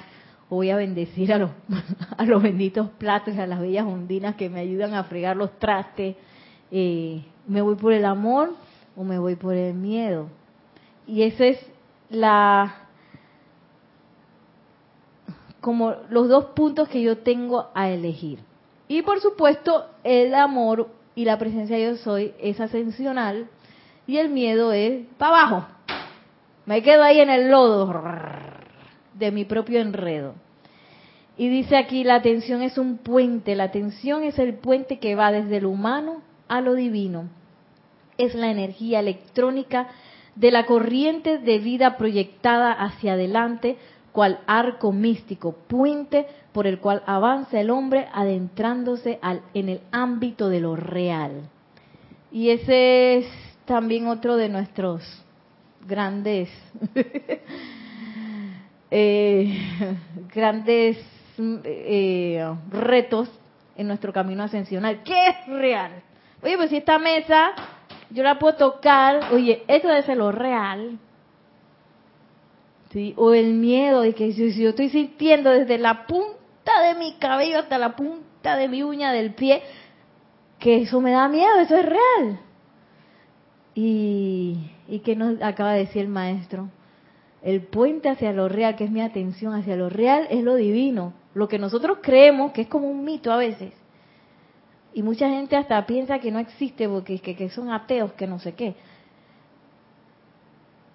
voy 0.50 0.70
a 0.70 0.75
bendecir 0.75 1.32
a 1.34 1.38
los, 1.38 1.51
a 2.18 2.25
los 2.25 2.41
benditos 2.41 2.89
platos 2.98 3.36
y 3.36 3.39
a 3.39 3.48
las 3.48 3.60
bellas 3.60 3.86
ondinas 3.86 4.36
que 4.36 4.50
me 4.50 4.60
ayudan 4.60 4.94
a 4.94 5.03
fregar 5.03 5.38
los 5.38 5.58
trastes, 5.60 6.15
eh, 6.72 7.24
me 7.48 7.62
voy 7.62 7.75
por 7.75 7.94
el 7.94 8.06
amor 8.06 8.53
o 8.96 9.03
me 9.03 9.18
voy 9.18 9.36
por 9.36 9.53
el 9.53 9.74
miedo. 9.74 10.27
Y 11.08 11.24
esa 11.24 11.46
es 11.46 11.60
la 12.10 12.75
como 15.62 15.94
los 16.10 16.29
dos 16.29 16.46
puntos 16.56 16.88
que 16.88 17.01
yo 17.01 17.18
tengo 17.18 17.70
a 17.74 17.89
elegir. 17.89 18.39
Y 18.88 19.01
por 19.01 19.20
supuesto, 19.20 19.86
el 20.03 20.34
amor 20.34 20.89
y 21.15 21.25
la 21.25 21.38
presencia 21.38 21.77
de 21.77 21.84
yo 21.84 21.96
soy 21.98 22.34
es 22.39 22.60
ascensional 22.60 23.48
y 24.08 24.18
el 24.18 24.29
miedo 24.29 24.72
es 24.72 25.06
para 25.18 25.41
abajo. 25.41 25.68
Me 26.65 26.82
quedo 26.82 27.03
ahí 27.03 27.20
en 27.20 27.29
el 27.29 27.50
lodo 27.50 27.88
de 29.13 29.32
mi 29.32 29.46
propio 29.46 29.82
enredo. 29.82 30.36
Y 31.38 31.50
dice 31.50 31.78
aquí, 31.78 32.04
la 32.04 32.16
atención 32.16 32.62
es 32.62 32.78
un 32.78 32.98
puente, 32.98 33.56
la 33.56 33.66
atención 33.66 34.24
es 34.24 34.38
el 34.39 34.56
puente 34.56 35.00
que 35.00 35.16
va 35.16 35.32
desde 35.32 35.62
lo 35.62 35.70
humano 35.70 36.22
a 36.48 36.62
lo 36.62 36.74
divino. 36.74 37.30
Es 38.18 38.36
la 38.36 38.51
energía 38.51 39.00
electrónica 39.00 39.88
de 40.36 40.51
la 40.51 40.66
corriente 40.66 41.38
de 41.38 41.60
vida 41.60 41.98
proyectada 41.98 42.72
hacia 42.72 43.13
adelante 43.13 43.78
cual 44.12 44.39
arco 44.48 44.92
místico, 44.92 45.54
puente 45.68 46.25
por 46.51 46.68
el 46.68 46.80
cual 46.80 47.04
avanza 47.06 47.60
el 47.60 47.70
hombre 47.70 48.08
adentrándose 48.12 49.20
al, 49.22 49.42
en 49.54 49.70
el 49.70 49.82
ámbito 49.92 50.50
de 50.50 50.60
lo 50.60 50.75
real. 50.75 51.50
Y 52.32 52.50
ese 52.50 53.18
es 53.18 53.28
también 53.66 54.08
otro 54.08 54.36
de 54.36 54.50
nuestros 54.50 55.04
grandes, 55.88 56.50
eh, 58.91 59.58
grandes 60.34 60.98
eh, 61.38 62.43
retos 62.72 63.29
en 63.75 63.88
nuestro 63.88 64.12
camino 64.12 64.43
ascensional. 64.43 65.03
¿Qué 65.03 65.27
es 65.27 65.48
real? 65.48 66.03
Oye, 66.41 66.58
pues 66.58 66.69
si 66.69 66.77
esta 66.77 67.00
mesa 67.00 67.51
yo 68.10 68.24
la 68.24 68.39
puedo 68.39 68.55
tocar, 68.55 69.34
oye, 69.34 69.63
esto 69.67 69.88
debe 69.88 70.03
ser 70.03 70.17
lo 70.17 70.31
real. 70.31 70.98
¿sí? 72.91 73.13
O 73.17 73.34
el 73.34 73.53
miedo 73.53 74.01
de 74.01 74.13
que 74.13 74.34
si, 74.34 74.51
yo 74.62 74.69
estoy 74.69 74.89
sintiendo 74.89 75.51
desde 75.51 75.77
la 75.77 76.05
punta 76.08 76.81
de 76.88 76.96
mi 76.96 77.13
cabello 77.13 77.60
hasta 77.60 77.77
la 77.77 77.96
punta 77.96 78.55
de 78.58 78.67
mi 78.67 78.84
uña 78.84 79.12
del 79.12 79.34
pie, 79.34 79.62
que 80.60 80.81
eso 80.81 81.00
me 81.01 81.12
da 81.12 81.27
miedo, 81.27 81.60
eso 81.60 81.77
es 81.77 81.86
real. 81.86 82.39
Y, 83.75 84.72
y 84.88 85.00
que 85.00 85.15
nos 85.15 85.41
acaba 85.41 85.74
de 85.74 85.79
decir 85.79 86.01
el 86.01 86.10
maestro, 86.10 86.69
el 87.41 87.62
puente 87.62 88.10
hacia 88.10 88.34
lo 88.34 88.50
real, 88.50 88.75
que 88.75 88.84
es 88.84 88.91
mi 88.91 89.01
atención 89.01 89.53
hacia 89.53 89.75
lo 89.75 89.89
real, 89.89 90.27
es 90.29 90.43
lo 90.43 90.55
divino. 90.55 91.13
Lo 91.34 91.48
que 91.48 91.60
nosotros 91.60 92.00
creemos 92.01 92.51
que 92.51 92.62
es 92.62 92.67
como 92.67 92.88
un 92.88 93.03
mito 93.03 93.31
a 93.31 93.38
veces. 93.38 93.74
Y 94.93 95.03
mucha 95.03 95.29
gente 95.29 95.55
hasta 95.55 95.86
piensa 95.86 96.19
que 96.19 96.31
no 96.31 96.39
existe 96.39 96.89
porque 96.89 97.19
que, 97.19 97.36
que 97.36 97.50
son 97.50 97.72
ateos, 97.72 98.13
que 98.13 98.27
no 98.27 98.39
sé 98.39 98.53
qué. 98.53 98.75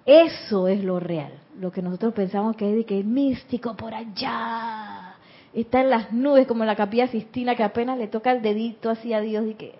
Eso 0.04 0.68
es 0.68 0.84
lo 0.84 1.00
real. 1.00 1.32
Lo 1.58 1.72
que 1.72 1.80
nosotros 1.80 2.12
pensamos 2.12 2.56
que 2.56 2.68
es 2.68 2.76
de 2.76 2.84
que 2.84 2.98
es 2.98 3.06
místico 3.06 3.74
por 3.76 3.94
allá. 3.94 5.14
Está 5.54 5.80
en 5.80 5.90
las 5.90 6.12
nubes 6.12 6.46
como 6.46 6.64
la 6.64 6.76
capilla 6.76 7.06
Sistina 7.06 7.54
que 7.54 7.62
apenas 7.62 7.96
le 7.96 8.08
toca 8.08 8.32
el 8.32 8.42
dedito 8.42 8.90
así 8.90 9.14
a 9.14 9.20
Dios 9.20 9.46
y 9.46 9.54
que 9.54 9.74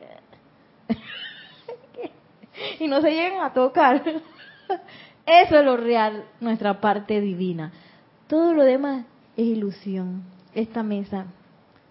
y 2.81 2.87
no 2.87 3.01
se 3.03 3.11
llegan 3.11 3.43
a 3.43 3.53
tocar. 3.53 4.03
Eso 5.27 5.59
es 5.59 5.65
lo 5.65 5.77
real, 5.77 6.25
nuestra 6.41 6.81
parte 6.81 7.21
divina. 7.21 7.73
Todo 8.27 8.53
lo 8.53 8.63
demás 8.63 9.07
es 9.37 9.47
ilusión. 9.47 10.23
Esta 10.55 10.83
mesa 10.83 11.27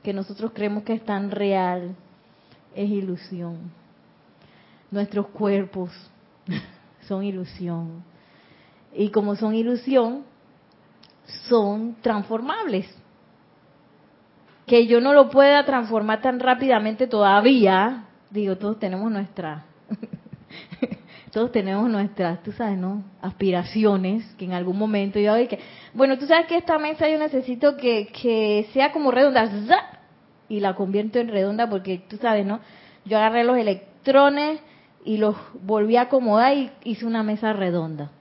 que 0.04 0.14
nosotros 0.14 0.52
creemos 0.54 0.84
que 0.84 0.94
es 0.94 1.04
tan 1.04 1.32
real 1.32 1.96
es 2.76 2.90
ilusión. 2.90 3.72
Nuestros 4.92 5.28
cuerpos 5.28 5.92
son 7.08 7.24
ilusión. 7.24 8.04
Y 8.94 9.10
como 9.10 9.36
son 9.36 9.56
ilusión, 9.56 10.24
son 11.48 11.96
transformables. 12.02 12.88
Que 14.68 14.86
yo 14.88 15.02
no 15.02 15.14
lo 15.14 15.30
pueda 15.30 15.66
transformar 15.66 16.22
tan 16.22 16.40
rápidamente 16.40 17.08
todavía, 17.08 18.06
digo, 18.30 18.58
todos 18.58 18.80
tenemos 18.80 19.12
nuestra, 19.12 19.66
todos 21.34 21.52
tenemos 21.52 21.90
nuestras, 21.90 22.44
tú 22.44 22.52
sabes, 22.52 22.78
¿no? 22.78 23.04
Aspiraciones, 23.20 24.24
que 24.38 24.46
en 24.46 24.54
algún 24.54 24.78
momento 24.78 25.20
yo 25.20 25.34
que, 25.48 25.60
bueno, 25.96 26.20
tú 26.20 26.28
sabes 26.28 26.46
que 26.46 26.58
esta 26.58 26.78
mesa 26.78 27.10
yo 27.10 27.18
necesito 27.18 27.76
que, 27.76 28.08
que 28.08 28.70
sea 28.72 28.92
como 28.92 29.10
redonda, 29.10 29.50
y 30.48 30.60
la 30.60 30.76
convierto 30.76 31.18
en 31.18 31.30
redonda 31.30 31.68
porque 31.68 32.04
tú 32.08 32.18
sabes, 32.18 32.46
¿no? 32.46 32.60
Yo 33.06 33.18
agarré 33.18 33.44
los 33.44 33.58
electrones 33.58 34.62
y 35.06 35.18
los 35.18 35.36
volví 35.64 35.98
a 35.98 36.02
acomodar 36.02 36.56
y 36.56 36.72
hice 36.84 37.08
una 37.08 37.24
mesa 37.24 37.52
redonda. 37.52 38.12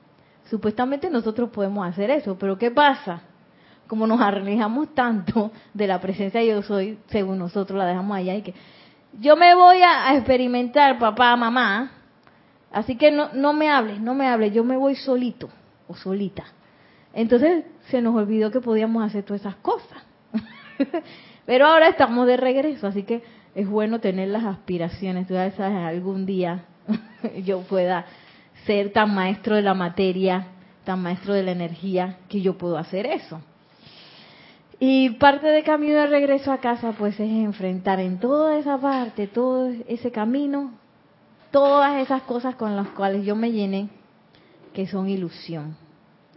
Supuestamente 0.49 1.11
nosotros 1.11 1.50
podemos 1.50 1.87
hacer 1.87 2.11
eso, 2.11 2.38
pero 2.38 2.57
¿qué 2.57 2.71
pasa? 2.71 3.21
Como 3.88 4.07
nos 4.07 4.23
alejamos 4.23 4.95
tanto 4.95 5.52
de 5.75 5.87
la 5.87 6.00
presencia 6.00 6.40
de 6.40 6.47
yo 6.47 6.62
soy, 6.62 6.99
según 7.09 7.38
nosotros 7.38 7.78
la 7.78 7.85
dejamos 7.85 8.16
allá 8.16 8.37
y 8.37 8.40
que 8.40 8.54
yo 9.21 9.37
me 9.37 9.54
voy 9.54 9.83
a 9.83 10.16
experimentar, 10.16 10.99
papá, 10.99 11.37
mamá, 11.37 12.01
así 12.73 12.97
que 12.97 13.11
no, 13.11 13.33
no 13.35 13.52
me 13.52 13.71
hables, 13.71 14.00
no 14.00 14.14
me 14.14 14.29
hables, 14.29 14.52
yo 14.52 14.64
me 14.64 14.76
voy 14.76 14.95
solito 14.97 15.49
o 15.88 15.95
solita. 15.95 16.45
Entonces 17.14 17.64
se 17.88 18.00
nos 18.00 18.14
olvidó 18.14 18.50
que 18.50 18.61
podíamos 18.61 19.05
hacer 19.05 19.25
todas 19.25 19.43
esas 19.43 19.57
cosas. 19.57 20.02
Pero 21.47 21.67
ahora 21.67 21.88
estamos 21.88 22.26
de 22.26 22.37
regreso, 22.37 22.87
así 22.87 23.02
que 23.02 23.23
es 23.55 23.69
bueno 23.69 24.00
tener 24.00 24.29
las 24.29 24.45
aspiraciones. 24.45 25.26
Tú 25.26 25.35
sabes, 25.35 25.59
algún 25.61 26.25
día 26.25 26.64
yo 27.45 27.61
pueda 27.62 28.07
ser 28.67 28.93
tan 28.93 29.14
maestro 29.14 29.57
de 29.57 29.62
la 29.62 29.75
materia, 29.75 30.47
tan 30.85 31.02
maestro 31.02 31.35
de 31.35 31.43
la 31.43 31.52
energía, 31.52 32.19
que 32.29 32.41
yo 32.41 32.57
puedo 32.57 32.79
hacer 32.79 33.07
eso. 33.07 33.41
Y 34.79 35.11
parte 35.11 35.47
de 35.47 35.62
camino 35.62 35.95
de 35.95 36.07
regreso 36.07 36.50
a 36.50 36.59
casa, 36.59 36.93
pues 36.93 37.14
es 37.14 37.31
enfrentar 37.31 38.00
en 38.00 38.19
toda 38.19 38.59
esa 38.59 38.79
parte, 38.79 39.29
todo 39.29 39.71
ese 39.87 40.11
camino, 40.11 40.73
todas 41.52 42.02
esas 42.02 42.23
cosas 42.23 42.56
con 42.56 42.75
las 42.75 42.88
cuales 42.88 43.25
yo 43.25 43.37
me 43.37 43.52
llené, 43.52 43.88
que 44.75 44.88
son 44.88 45.09
ilusión. 45.09 45.76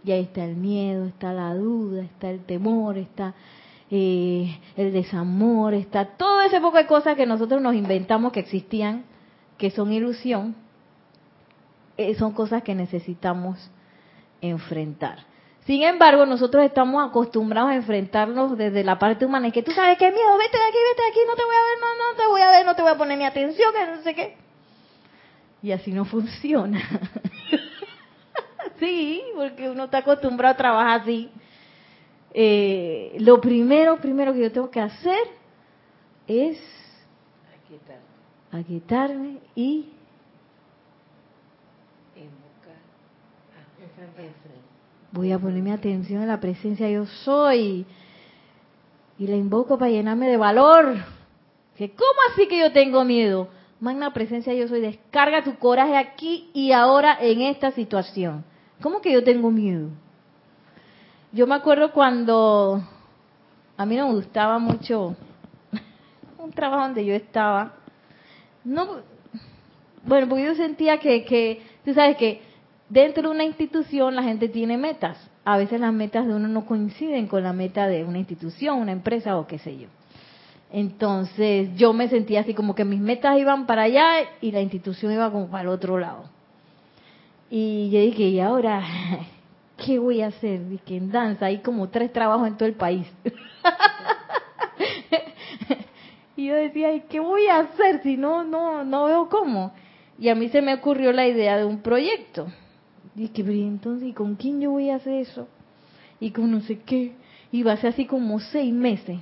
Y 0.04 0.12
ahí 0.12 0.22
está 0.22 0.44
el 0.44 0.54
miedo, 0.54 1.06
está 1.06 1.32
la 1.32 1.52
duda, 1.54 2.02
está 2.02 2.30
el 2.30 2.44
temor, 2.44 2.96
está 2.96 3.34
eh, 3.90 4.60
el 4.76 4.92
desamor, 4.92 5.74
está 5.74 6.04
todo 6.16 6.42
ese 6.42 6.60
poco 6.60 6.76
de 6.76 6.86
cosas 6.86 7.16
que 7.16 7.26
nosotros 7.26 7.60
nos 7.60 7.74
inventamos 7.74 8.32
que 8.32 8.40
existían, 8.40 9.04
que 9.58 9.70
son 9.72 9.92
ilusión, 9.92 10.54
eh, 11.96 12.14
son 12.14 12.32
cosas 12.32 12.62
que 12.62 12.74
necesitamos 12.74 13.70
enfrentar. 14.40 15.24
Sin 15.66 15.82
embargo, 15.82 16.26
nosotros 16.26 16.64
estamos 16.64 17.04
acostumbrados 17.04 17.70
a 17.70 17.74
enfrentarnos 17.74 18.56
desde 18.56 18.84
la 18.84 19.00
parte 19.00 19.26
humana. 19.26 19.48
Y 19.48 19.52
que 19.52 19.64
tú 19.64 19.72
sabes 19.72 19.98
qué 19.98 20.12
miedo, 20.12 20.38
vete 20.38 20.56
de 20.56 20.64
aquí, 20.64 20.78
vete 20.90 21.02
de 21.02 21.08
aquí, 21.08 21.20
no 21.26 21.34
te 21.34 21.44
voy 21.44 21.56
a 21.56 21.66
ver, 21.66 21.78
no, 21.80 21.86
no 21.96 22.16
te 22.16 22.26
voy 22.28 22.40
a 22.40 22.50
ver, 22.50 22.66
no 22.66 22.76
te 22.76 22.82
voy 22.82 22.90
a 22.92 22.96
poner 22.96 23.18
ni 23.18 23.24
atención, 23.24 23.72
que 23.72 23.90
no 23.90 24.02
sé 24.02 24.14
qué. 24.14 24.45
Y 25.66 25.72
así 25.72 25.90
no 25.90 26.04
funciona. 26.04 26.80
sí, 28.78 29.20
porque 29.34 29.68
uno 29.68 29.86
está 29.86 29.98
acostumbrado 29.98 30.54
a 30.54 30.56
trabajar 30.56 31.00
así. 31.00 31.28
Eh, 32.32 33.16
lo 33.18 33.40
primero, 33.40 33.96
primero 33.96 34.32
que 34.32 34.42
yo 34.42 34.52
tengo 34.52 34.70
que 34.70 34.78
hacer 34.78 35.18
es 36.28 36.56
aquietarme 38.52 39.38
y 39.56 39.88
Voy 45.10 45.32
a 45.32 45.38
ponerme 45.40 45.72
atención 45.72 46.22
en 46.22 46.28
la 46.28 46.38
presencia 46.38 46.88
yo 46.88 47.06
soy. 47.06 47.84
Y 49.18 49.26
la 49.26 49.34
invoco 49.34 49.76
para 49.76 49.90
llenarme 49.90 50.28
de 50.28 50.36
valor. 50.36 50.94
¿Cómo 51.76 52.20
así 52.30 52.46
que 52.46 52.60
yo 52.60 52.70
tengo 52.70 53.04
miedo? 53.04 53.48
Magna 53.78 54.12
presencia 54.12 54.54
yo 54.54 54.68
soy, 54.68 54.80
descarga 54.80 55.44
tu 55.44 55.56
coraje 55.58 55.96
aquí 55.96 56.50
y 56.54 56.72
ahora 56.72 57.16
en 57.20 57.42
esta 57.42 57.72
situación. 57.72 58.44
¿Cómo 58.80 59.00
que 59.00 59.12
yo 59.12 59.22
tengo 59.22 59.50
miedo? 59.50 59.90
Yo 61.32 61.46
me 61.46 61.54
acuerdo 61.54 61.92
cuando 61.92 62.82
a 63.76 63.86
mí 63.86 63.96
no 63.96 64.08
me 64.08 64.14
gustaba 64.14 64.58
mucho 64.58 65.14
un 66.38 66.50
trabajo 66.52 66.84
donde 66.84 67.04
yo 67.04 67.14
estaba. 67.14 67.74
No, 68.64 69.02
bueno, 70.04 70.28
porque 70.28 70.44
yo 70.44 70.54
sentía 70.54 70.98
que, 70.98 71.24
que 71.24 71.62
tú 71.84 71.92
sabes 71.92 72.16
que 72.16 72.40
dentro 72.88 73.24
de 73.24 73.34
una 73.34 73.44
institución 73.44 74.14
la 74.16 74.22
gente 74.22 74.48
tiene 74.48 74.78
metas. 74.78 75.18
A 75.44 75.58
veces 75.58 75.80
las 75.80 75.92
metas 75.92 76.26
de 76.26 76.34
uno 76.34 76.48
no 76.48 76.64
coinciden 76.64 77.26
con 77.26 77.42
la 77.42 77.52
meta 77.52 77.86
de 77.86 78.04
una 78.04 78.18
institución, 78.18 78.78
una 78.78 78.92
empresa 78.92 79.36
o 79.36 79.46
qué 79.46 79.58
sé 79.58 79.76
yo. 79.76 79.88
Entonces 80.70 81.70
yo 81.76 81.92
me 81.92 82.08
sentía 82.08 82.40
así 82.40 82.54
como 82.54 82.74
que 82.74 82.84
mis 82.84 83.00
metas 83.00 83.38
iban 83.38 83.66
para 83.66 83.82
allá 83.82 84.28
y 84.40 84.50
la 84.50 84.60
institución 84.60 85.12
iba 85.12 85.30
como 85.30 85.48
para 85.48 85.62
el 85.62 85.68
otro 85.68 85.98
lado. 85.98 86.24
Y 87.50 87.90
yo 87.90 88.00
dije, 88.00 88.24
¿y 88.24 88.40
ahora 88.40 88.82
qué 89.84 89.98
voy 89.98 90.22
a 90.22 90.28
hacer? 90.28 90.68
Dije, 90.68 90.96
en 90.96 91.10
danza 91.10 91.46
hay 91.46 91.58
como 91.58 91.88
tres 91.88 92.12
trabajos 92.12 92.48
en 92.48 92.56
todo 92.56 92.68
el 92.68 92.74
país. 92.74 93.06
y 96.36 96.46
yo 96.46 96.54
decía, 96.54 96.92
¿y 96.94 97.02
qué 97.02 97.20
voy 97.20 97.46
a 97.46 97.60
hacer 97.60 98.02
si 98.02 98.16
no, 98.16 98.42
no, 98.42 98.84
no 98.84 99.04
veo 99.04 99.28
cómo? 99.28 99.72
Y 100.18 100.28
a 100.28 100.34
mí 100.34 100.48
se 100.48 100.62
me 100.62 100.74
ocurrió 100.74 101.12
la 101.12 101.26
idea 101.26 101.58
de 101.58 101.64
un 101.64 101.82
proyecto. 101.82 102.48
Dije, 103.14 103.44
pero 103.44 103.52
entonces, 103.52 104.08
¿y 104.08 104.12
con 104.12 104.34
quién 104.34 104.60
yo 104.60 104.72
voy 104.72 104.90
a 104.90 104.96
hacer 104.96 105.14
eso? 105.14 105.46
Y 106.18 106.32
con 106.32 106.50
no 106.50 106.60
sé 106.60 106.80
qué. 106.80 107.12
Y 107.52 107.62
va 107.62 107.72
a 107.72 107.76
ser 107.76 107.90
así 107.90 108.06
como 108.06 108.40
seis 108.40 108.72
meses. 108.72 109.20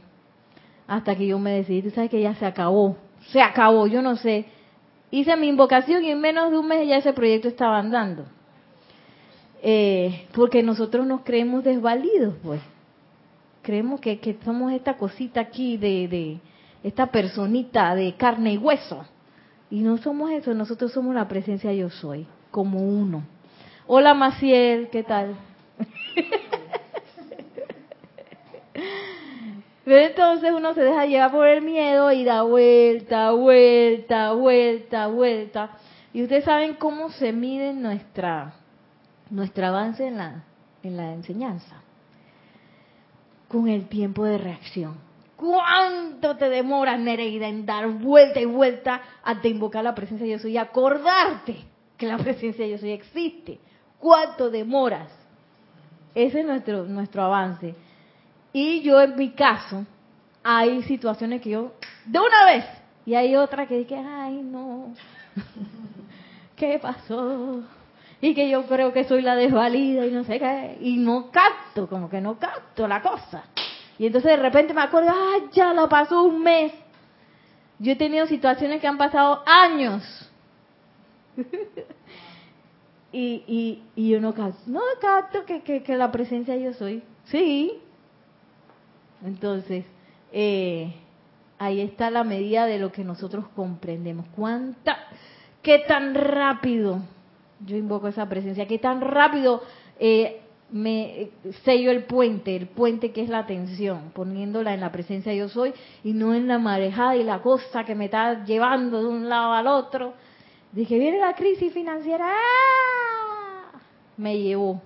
Hasta 0.86 1.16
que 1.16 1.26
yo 1.26 1.38
me 1.38 1.52
decidí, 1.52 1.82
tú 1.82 1.90
sabes 1.90 2.10
que 2.10 2.20
ya 2.20 2.34
se 2.34 2.46
acabó. 2.46 2.96
Se 3.30 3.40
acabó, 3.40 3.86
yo 3.86 4.02
no 4.02 4.16
sé. 4.16 4.46
Hice 5.10 5.36
mi 5.36 5.48
invocación 5.48 6.04
y 6.04 6.10
en 6.10 6.20
menos 6.20 6.50
de 6.50 6.58
un 6.58 6.68
mes 6.68 6.86
ya 6.86 6.96
ese 6.96 7.12
proyecto 7.12 7.48
estaba 7.48 7.78
andando. 7.78 8.26
Eh, 9.62 10.26
porque 10.34 10.62
nosotros 10.62 11.06
nos 11.06 11.22
creemos 11.22 11.64
desvalidos, 11.64 12.34
pues. 12.42 12.60
Creemos 13.62 14.00
que, 14.00 14.18
que 14.18 14.36
somos 14.44 14.72
esta 14.72 14.98
cosita 14.98 15.40
aquí 15.40 15.78
de, 15.78 16.06
de 16.08 16.40
esta 16.82 17.06
personita 17.06 17.94
de 17.94 18.14
carne 18.14 18.52
y 18.52 18.58
hueso. 18.58 19.06
Y 19.70 19.80
no 19.80 19.96
somos 19.96 20.30
eso, 20.30 20.52
nosotros 20.52 20.92
somos 20.92 21.14
la 21.14 21.26
presencia 21.26 21.72
yo 21.72 21.88
soy, 21.88 22.26
como 22.50 22.80
uno. 22.80 23.24
Hola 23.86 24.12
Maciel, 24.12 24.88
¿qué 24.90 25.02
tal? 25.02 25.34
Entonces 29.86 30.50
uno 30.52 30.72
se 30.72 30.82
deja 30.82 31.04
llevar 31.06 31.30
por 31.30 31.46
el 31.46 31.62
miedo 31.62 32.10
y 32.10 32.24
da 32.24 32.42
vuelta, 32.42 33.32
vuelta, 33.32 34.32
vuelta, 34.32 35.06
vuelta. 35.08 35.70
Y 36.12 36.22
ustedes 36.22 36.44
saben 36.44 36.74
cómo 36.74 37.10
se 37.10 37.32
mide 37.32 37.72
nuestra, 37.74 38.54
nuestro 39.30 39.66
avance 39.66 40.06
en 40.06 40.16
la, 40.16 40.44
en 40.82 40.96
la 40.96 41.12
enseñanza. 41.12 41.82
Con 43.48 43.68
el 43.68 43.88
tiempo 43.88 44.24
de 44.24 44.38
reacción. 44.38 44.96
¿Cuánto 45.36 46.36
te 46.36 46.48
demoras, 46.48 46.98
Nereida, 46.98 47.48
en 47.48 47.66
dar 47.66 47.88
vuelta 47.88 48.40
y 48.40 48.46
vuelta 48.46 49.02
a 49.22 49.40
te 49.40 49.48
invocar 49.48 49.84
la 49.84 49.94
presencia 49.94 50.26
de 50.26 50.32
yo 50.32 50.38
soy 50.38 50.52
y 50.52 50.58
acordarte 50.58 51.56
que 51.98 52.06
la 52.06 52.16
presencia 52.18 52.64
de 52.64 52.70
yo 52.70 52.78
soy 52.78 52.92
existe? 52.92 53.58
¿Cuánto 53.98 54.48
demoras? 54.48 55.10
Ese 56.14 56.40
es 56.40 56.46
nuestro, 56.46 56.84
nuestro 56.84 57.22
avance. 57.22 57.74
Y 58.56 58.82
yo 58.82 59.00
en 59.00 59.16
mi 59.16 59.30
caso, 59.30 59.84
hay 60.44 60.84
situaciones 60.84 61.42
que 61.42 61.50
yo, 61.50 61.72
de 62.06 62.20
una 62.20 62.44
vez, 62.44 62.64
y 63.04 63.16
hay 63.16 63.34
otras 63.34 63.66
que 63.66 63.78
dije, 63.78 63.96
ay 63.96 64.34
no, 64.42 64.94
¿qué 66.56 66.78
pasó? 66.78 67.64
Y 68.20 68.32
que 68.32 68.48
yo 68.48 68.64
creo 68.66 68.92
que 68.92 69.02
soy 69.02 69.22
la 69.22 69.34
desvalida 69.34 70.06
y 70.06 70.12
no 70.12 70.22
sé 70.22 70.38
qué, 70.38 70.78
y 70.80 70.98
no 70.98 71.32
capto, 71.32 71.88
como 71.88 72.08
que 72.08 72.20
no 72.20 72.38
capto 72.38 72.86
la 72.86 73.02
cosa. 73.02 73.42
Y 73.98 74.06
entonces 74.06 74.30
de 74.30 74.36
repente 74.36 74.72
me 74.72 74.82
acuerdo, 74.82 75.10
ay, 75.12 75.48
ya 75.52 75.72
lo 75.72 75.88
pasó 75.88 76.22
un 76.22 76.40
mes. 76.40 76.72
Yo 77.80 77.90
he 77.90 77.96
tenido 77.96 78.26
situaciones 78.26 78.80
que 78.80 78.86
han 78.86 78.98
pasado 78.98 79.42
años 79.46 80.30
y, 83.12 83.82
y, 83.96 84.08
yo 84.08 84.20
no 84.20 84.32
capto, 84.32 84.60
no 84.66 84.80
capto 85.00 85.44
que, 85.44 85.82
que, 85.82 85.96
la 85.96 86.12
presencia 86.12 86.56
yo 86.56 86.72
soy. 86.72 87.02
Sí. 87.24 87.80
Entonces, 89.24 89.84
eh, 90.32 90.92
ahí 91.58 91.80
está 91.80 92.10
la 92.10 92.24
medida 92.24 92.66
de 92.66 92.78
lo 92.78 92.92
que 92.92 93.04
nosotros 93.04 93.46
comprendemos. 93.56 94.26
¿Cuánta, 94.36 94.98
qué 95.62 95.80
tan 95.80 96.14
rápido 96.14 97.00
yo 97.64 97.76
invoco 97.76 98.08
esa 98.08 98.28
presencia? 98.28 98.66
¿Qué 98.66 98.78
tan 98.78 99.00
rápido 99.00 99.62
eh, 99.98 100.42
me 100.70 101.22
eh, 101.22 101.30
sello 101.64 101.90
el 101.90 102.04
puente, 102.04 102.54
el 102.54 102.66
puente 102.66 103.12
que 103.12 103.22
es 103.22 103.28
la 103.28 103.38
atención, 103.38 104.10
poniéndola 104.14 104.74
en 104.74 104.80
la 104.80 104.92
presencia 104.92 105.32
yo 105.32 105.48
soy 105.48 105.72
y 106.02 106.12
no 106.12 106.34
en 106.34 106.48
la 106.48 106.58
marejada 106.58 107.16
y 107.16 107.24
la 107.24 107.40
cosa 107.40 107.84
que 107.84 107.94
me 107.94 108.06
está 108.06 108.44
llevando 108.44 109.00
de 109.00 109.08
un 109.08 109.28
lado 109.28 109.52
al 109.52 109.66
otro. 109.66 110.14
Dije, 110.72 110.98
viene 110.98 111.18
la 111.18 111.34
crisis 111.34 111.72
financiera, 111.72 112.26
¡ah! 112.28 113.78
me 114.16 114.38
llevó, 114.38 114.82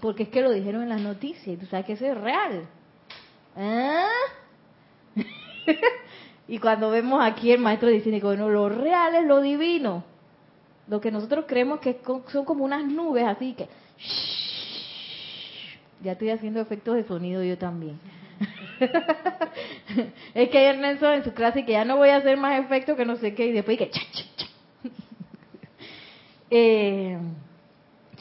porque 0.00 0.24
es 0.24 0.28
que 0.28 0.42
lo 0.42 0.50
dijeron 0.50 0.82
en 0.82 0.88
las 0.88 1.00
noticias 1.00 1.46
y 1.46 1.56
tú 1.56 1.66
sabes 1.66 1.86
que 1.86 1.92
eso 1.92 2.06
es 2.06 2.18
real. 2.18 2.68
¿Ah? 3.58 4.08
y 6.48 6.58
cuando 6.58 6.90
vemos 6.90 7.24
aquí 7.24 7.50
el 7.50 7.58
maestro 7.58 7.88
que 7.88 8.20
bueno, 8.22 8.48
lo 8.48 8.68
real 8.68 9.16
es 9.16 9.24
lo 9.24 9.40
divino, 9.40 10.04
lo 10.86 11.00
que 11.00 11.10
nosotros 11.10 11.46
creemos 11.48 11.80
que 11.80 12.00
son 12.04 12.44
como 12.44 12.64
unas 12.64 12.84
nubes 12.84 13.24
así 13.26 13.54
que... 13.54 13.68
Ya 16.00 16.12
estoy 16.12 16.30
haciendo 16.30 16.60
efectos 16.60 16.94
de 16.94 17.02
sonido 17.02 17.42
yo 17.42 17.58
también. 17.58 17.98
es 20.34 20.48
que 20.48 20.58
ayer 20.58 20.78
Nelson 20.78 21.14
en 21.14 21.24
su 21.24 21.34
clase 21.34 21.64
que 21.64 21.72
ya 21.72 21.84
no 21.84 21.96
voy 21.96 22.10
a 22.10 22.18
hacer 22.18 22.36
más 22.36 22.64
efectos 22.64 22.96
que 22.96 23.04
no 23.04 23.16
sé 23.16 23.34
qué 23.34 23.46
y 23.46 23.52
después 23.52 23.76
que... 23.76 23.90
eh, 26.50 27.18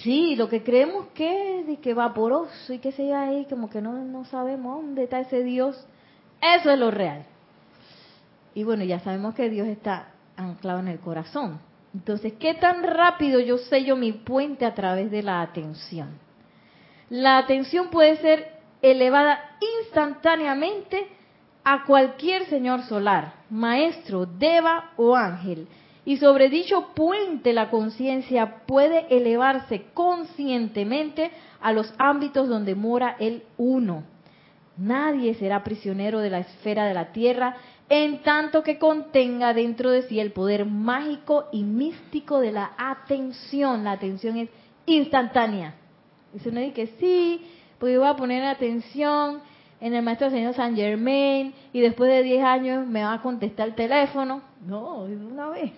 sí, 0.07 0.37
lo 0.37 0.47
que 0.47 0.63
creemos 0.63 1.07
que 1.13 1.69
es 1.69 1.79
que 1.79 1.93
vaporoso 1.93 2.71
y 2.71 2.79
que 2.79 2.93
se 2.93 3.11
va 3.11 3.23
ahí, 3.23 3.45
como 3.49 3.69
que 3.69 3.81
no, 3.81 3.91
no 3.91 4.23
sabemos 4.23 4.77
dónde 4.77 5.03
está 5.03 5.19
ese 5.19 5.43
Dios, 5.43 5.85
eso 6.41 6.71
es 6.71 6.79
lo 6.79 6.91
real. 6.91 7.25
Y 8.55 8.63
bueno, 8.63 8.85
ya 8.85 9.01
sabemos 9.01 9.35
que 9.35 9.49
Dios 9.49 9.67
está 9.67 10.13
anclado 10.37 10.79
en 10.79 10.87
el 10.87 10.99
corazón. 10.99 11.59
Entonces, 11.93 12.33
¿qué 12.39 12.53
tan 12.53 12.83
rápido 12.83 13.41
yo 13.41 13.57
sello 13.57 13.97
mi 13.97 14.13
puente 14.13 14.65
a 14.65 14.73
través 14.73 15.11
de 15.11 15.23
la 15.23 15.41
atención? 15.41 16.17
La 17.09 17.37
atención 17.39 17.89
puede 17.89 18.15
ser 18.17 18.53
elevada 18.81 19.57
instantáneamente 19.81 21.05
a 21.65 21.83
cualquier 21.83 22.45
señor 22.45 22.83
solar, 22.83 23.33
maestro, 23.49 24.25
deva 24.25 24.91
o 24.95 25.17
ángel. 25.17 25.67
Y 26.07 26.15
sobre 26.15 26.47
dicho 26.47 26.93
puente 26.95 27.51
la 27.51 27.69
conciencia 27.69 28.65
puede 28.65 29.07
elevarse 29.09 29.87
conscientemente 29.93 31.31
a 31.59 31.73
los 31.73 31.93
ámbitos 31.97 32.47
donde 32.47 32.75
mora 32.75 33.17
el 33.19 33.43
uno. 33.57 34.05
Nadie 34.77 35.33
será 35.33 35.65
prisionero 35.65 36.21
de 36.21 36.29
la 36.29 36.39
esfera 36.39 36.85
de 36.85 36.93
la 36.93 37.11
tierra 37.11 37.57
en 37.89 38.21
tanto 38.21 38.63
que 38.63 38.79
contenga 38.79 39.53
dentro 39.53 39.91
de 39.91 40.03
sí 40.03 40.17
el 40.21 40.31
poder 40.31 40.65
mágico 40.65 41.49
y 41.51 41.63
místico 41.63 42.39
de 42.39 42.53
la 42.53 42.71
atención. 42.77 43.83
La 43.83 43.91
atención 43.91 44.37
es 44.37 44.49
instantánea. 44.85 45.75
Dice 46.31 46.47
uno 46.47 46.61
que 46.73 46.87
sí, 47.01 47.41
pues 47.79 47.93
yo 47.93 47.99
voy 47.99 48.07
a 48.07 48.15
poner 48.15 48.45
atención 48.45 49.41
en 49.79 49.93
el 49.93 50.03
maestro 50.03 50.29
señor 50.29 50.53
San 50.53 50.75
Germain 50.75 51.53
y 51.71 51.81
después 51.81 52.09
de 52.09 52.23
10 52.23 52.43
años 52.43 52.87
me 52.87 53.03
va 53.03 53.13
a 53.13 53.21
contestar 53.21 53.67
el 53.67 53.75
teléfono. 53.75 54.41
No, 54.65 55.05
de 55.05 55.15
una 55.15 55.49
vez. 55.49 55.71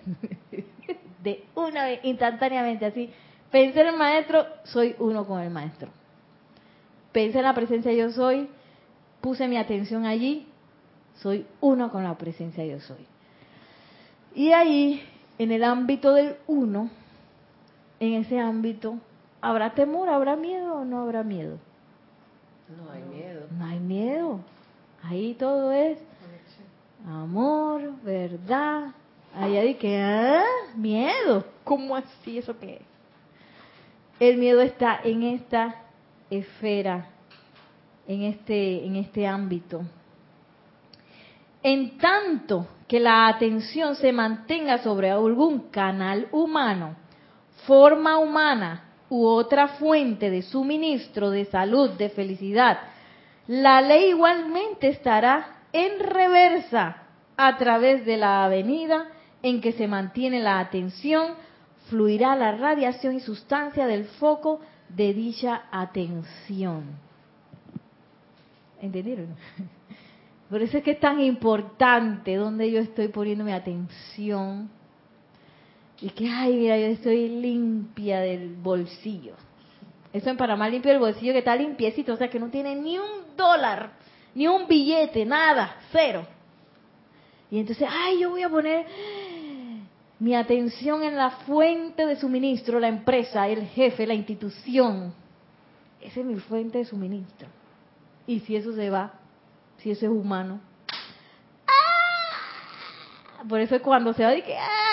de 1.22 1.44
una 1.54 1.84
vez, 1.84 2.00
instantáneamente, 2.02 2.86
así. 2.86 3.10
Pensé 3.50 3.80
en 3.80 3.88
el 3.88 3.96
maestro, 3.96 4.46
soy 4.64 4.94
uno 4.98 5.26
con 5.26 5.40
el 5.40 5.50
maestro. 5.50 5.88
Pensé 7.12 7.38
en 7.38 7.44
la 7.44 7.54
presencia 7.54 7.92
yo 7.92 8.10
soy, 8.10 8.48
puse 9.20 9.48
mi 9.48 9.56
atención 9.56 10.06
allí, 10.06 10.46
soy 11.16 11.44
uno 11.60 11.90
con 11.90 12.04
la 12.04 12.16
presencia 12.16 12.64
yo 12.64 12.80
soy. 12.80 13.04
Y 14.34 14.52
ahí, 14.52 15.02
en 15.38 15.50
el 15.50 15.64
ámbito 15.64 16.14
del 16.14 16.36
uno, 16.46 16.88
en 17.98 18.14
ese 18.14 18.38
ámbito, 18.38 18.98
¿habrá 19.40 19.74
temor, 19.74 20.08
habrá 20.08 20.36
miedo 20.36 20.76
o 20.76 20.84
no 20.84 21.00
habrá 21.02 21.24
miedo? 21.24 21.58
No 22.76 22.92
hay 22.92 23.02
miedo. 23.02 23.29
Miedo. 23.90 24.40
Ahí 25.02 25.34
todo 25.34 25.72
es 25.72 25.98
amor, 27.06 27.92
verdad. 28.02 28.92
Ahí 29.34 29.56
hay 29.56 29.74
que, 29.74 30.00
¿ah? 30.00 30.44
Miedo. 30.76 31.44
¿Cómo 31.64 31.96
así? 31.96 32.38
¿Eso 32.38 32.58
qué 32.58 32.76
es? 32.76 32.82
El 34.18 34.36
miedo 34.38 34.60
está 34.60 35.00
en 35.02 35.22
esta 35.22 35.74
esfera, 36.30 37.08
en 38.06 38.22
este, 38.22 38.84
en 38.84 38.96
este 38.96 39.26
ámbito 39.26 39.82
en 41.62 41.98
tanto 41.98 42.66
que 42.88 43.00
la 43.00 43.28
atención 43.28 43.94
se 43.96 44.12
mantenga 44.12 44.78
sobre 44.78 45.10
algún 45.10 45.70
canal 45.70 46.28
humano, 46.32 46.96
forma 47.66 48.18
humana 48.18 48.84
u 49.08 49.26
otra 49.26 49.68
fuente 49.68 50.30
de 50.30 50.42
suministro 50.42 51.30
de 51.30 51.44
salud, 51.46 51.90
de 51.90 52.08
felicidad, 52.08 52.78
la 53.46 53.80
ley 53.80 54.10
igualmente 54.10 54.88
estará 54.88 55.64
en 55.72 55.98
reversa 56.00 57.02
a 57.36 57.56
través 57.56 58.04
de 58.04 58.16
la 58.16 58.44
avenida 58.44 59.08
en 59.42 59.60
que 59.60 59.72
se 59.72 59.88
mantiene 59.88 60.40
la 60.40 60.60
atención, 60.60 61.34
fluirá 61.88 62.36
la 62.36 62.52
radiación 62.52 63.14
y 63.14 63.20
sustancia 63.20 63.86
del 63.86 64.04
foco 64.04 64.60
de 64.88 65.14
dicha 65.14 65.62
atención. 65.70 66.84
¿Entendieron? 68.80 69.34
Por 70.50 70.62
eso 70.62 70.78
es 70.78 70.84
que 70.84 70.92
es 70.92 71.00
tan 71.00 71.20
importante 71.20 72.34
donde 72.34 72.70
yo 72.70 72.80
estoy 72.80 73.08
poniendo 73.08 73.44
mi 73.44 73.52
atención. 73.52 74.68
Y 76.00 76.10
que, 76.10 76.28
ay, 76.28 76.56
mira, 76.56 76.78
yo 76.78 76.86
estoy 76.86 77.28
limpia 77.28 78.20
del 78.20 78.54
bolsillo. 78.54 79.34
Eso 80.12 80.28
en 80.28 80.36
Panamá 80.36 80.68
limpio 80.68 80.90
el 80.90 80.98
bolsillo 80.98 81.32
que 81.32 81.38
está 81.38 81.54
limpiecito, 81.54 82.14
o 82.14 82.16
sea 82.16 82.28
que 82.28 82.40
no 82.40 82.48
tiene 82.48 82.74
ni 82.74 82.98
un 82.98 83.36
dólar, 83.36 83.92
ni 84.34 84.48
un 84.48 84.66
billete, 84.66 85.24
nada, 85.24 85.76
cero. 85.92 86.26
Y 87.50 87.58
entonces, 87.58 87.88
ay, 87.90 88.20
yo 88.20 88.30
voy 88.30 88.42
a 88.42 88.48
poner 88.48 88.86
mi 90.18 90.34
atención 90.34 91.02
en 91.02 91.16
la 91.16 91.30
fuente 91.30 92.06
de 92.06 92.16
suministro, 92.16 92.80
la 92.80 92.88
empresa, 92.88 93.48
el 93.48 93.66
jefe, 93.68 94.06
la 94.06 94.14
institución. 94.14 95.14
Esa 96.00 96.20
es 96.20 96.26
mi 96.26 96.36
fuente 96.36 96.78
de 96.78 96.84
suministro. 96.84 97.48
Y 98.26 98.40
si 98.40 98.56
eso 98.56 98.72
se 98.74 98.90
va, 98.90 99.12
si 99.78 99.90
eso 99.90 100.06
es 100.06 100.12
humano. 100.12 100.60
¡Ah! 101.66 103.44
Por 103.48 103.60
eso 103.60 103.76
es 103.76 103.82
cuando 103.82 104.12
se 104.12 104.24
va 104.24 104.30
de 104.30 104.42
que, 104.42 104.56
¡ay! 104.56 104.89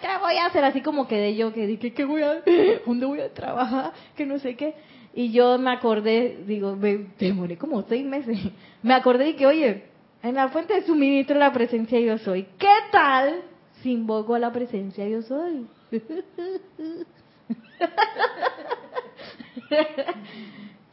¿Qué 0.00 0.08
voy 0.20 0.36
a 0.36 0.46
hacer? 0.46 0.64
Así 0.64 0.80
como 0.80 1.08
quedé 1.08 1.34
yo, 1.36 1.52
que 1.52 1.66
dije, 1.66 1.92
¿qué 1.92 2.04
voy 2.04 2.22
a 2.22 2.42
¿Dónde 2.86 3.06
voy 3.06 3.20
a 3.20 3.32
trabajar? 3.32 3.92
Que 4.16 4.26
no 4.26 4.38
sé 4.38 4.56
qué. 4.56 4.74
Y 5.14 5.32
yo 5.32 5.58
me 5.58 5.70
acordé, 5.72 6.38
digo, 6.46 6.76
me 6.76 7.06
demoré 7.18 7.56
como 7.56 7.82
seis 7.82 8.04
meses. 8.04 8.38
Me 8.82 8.94
acordé 8.94 9.24
de 9.24 9.36
que, 9.36 9.46
oye, 9.46 9.84
en 10.22 10.34
la 10.34 10.48
fuente 10.48 10.74
de 10.74 10.82
suministro 10.82 11.38
la 11.38 11.52
presencia 11.52 11.98
yo 12.00 12.18
soy. 12.18 12.46
¿Qué 12.58 12.74
tal 12.92 13.42
si 13.82 13.92
invoco 13.92 14.34
a 14.34 14.38
la 14.38 14.52
presencia 14.52 15.06
yo 15.08 15.22
soy? 15.22 15.66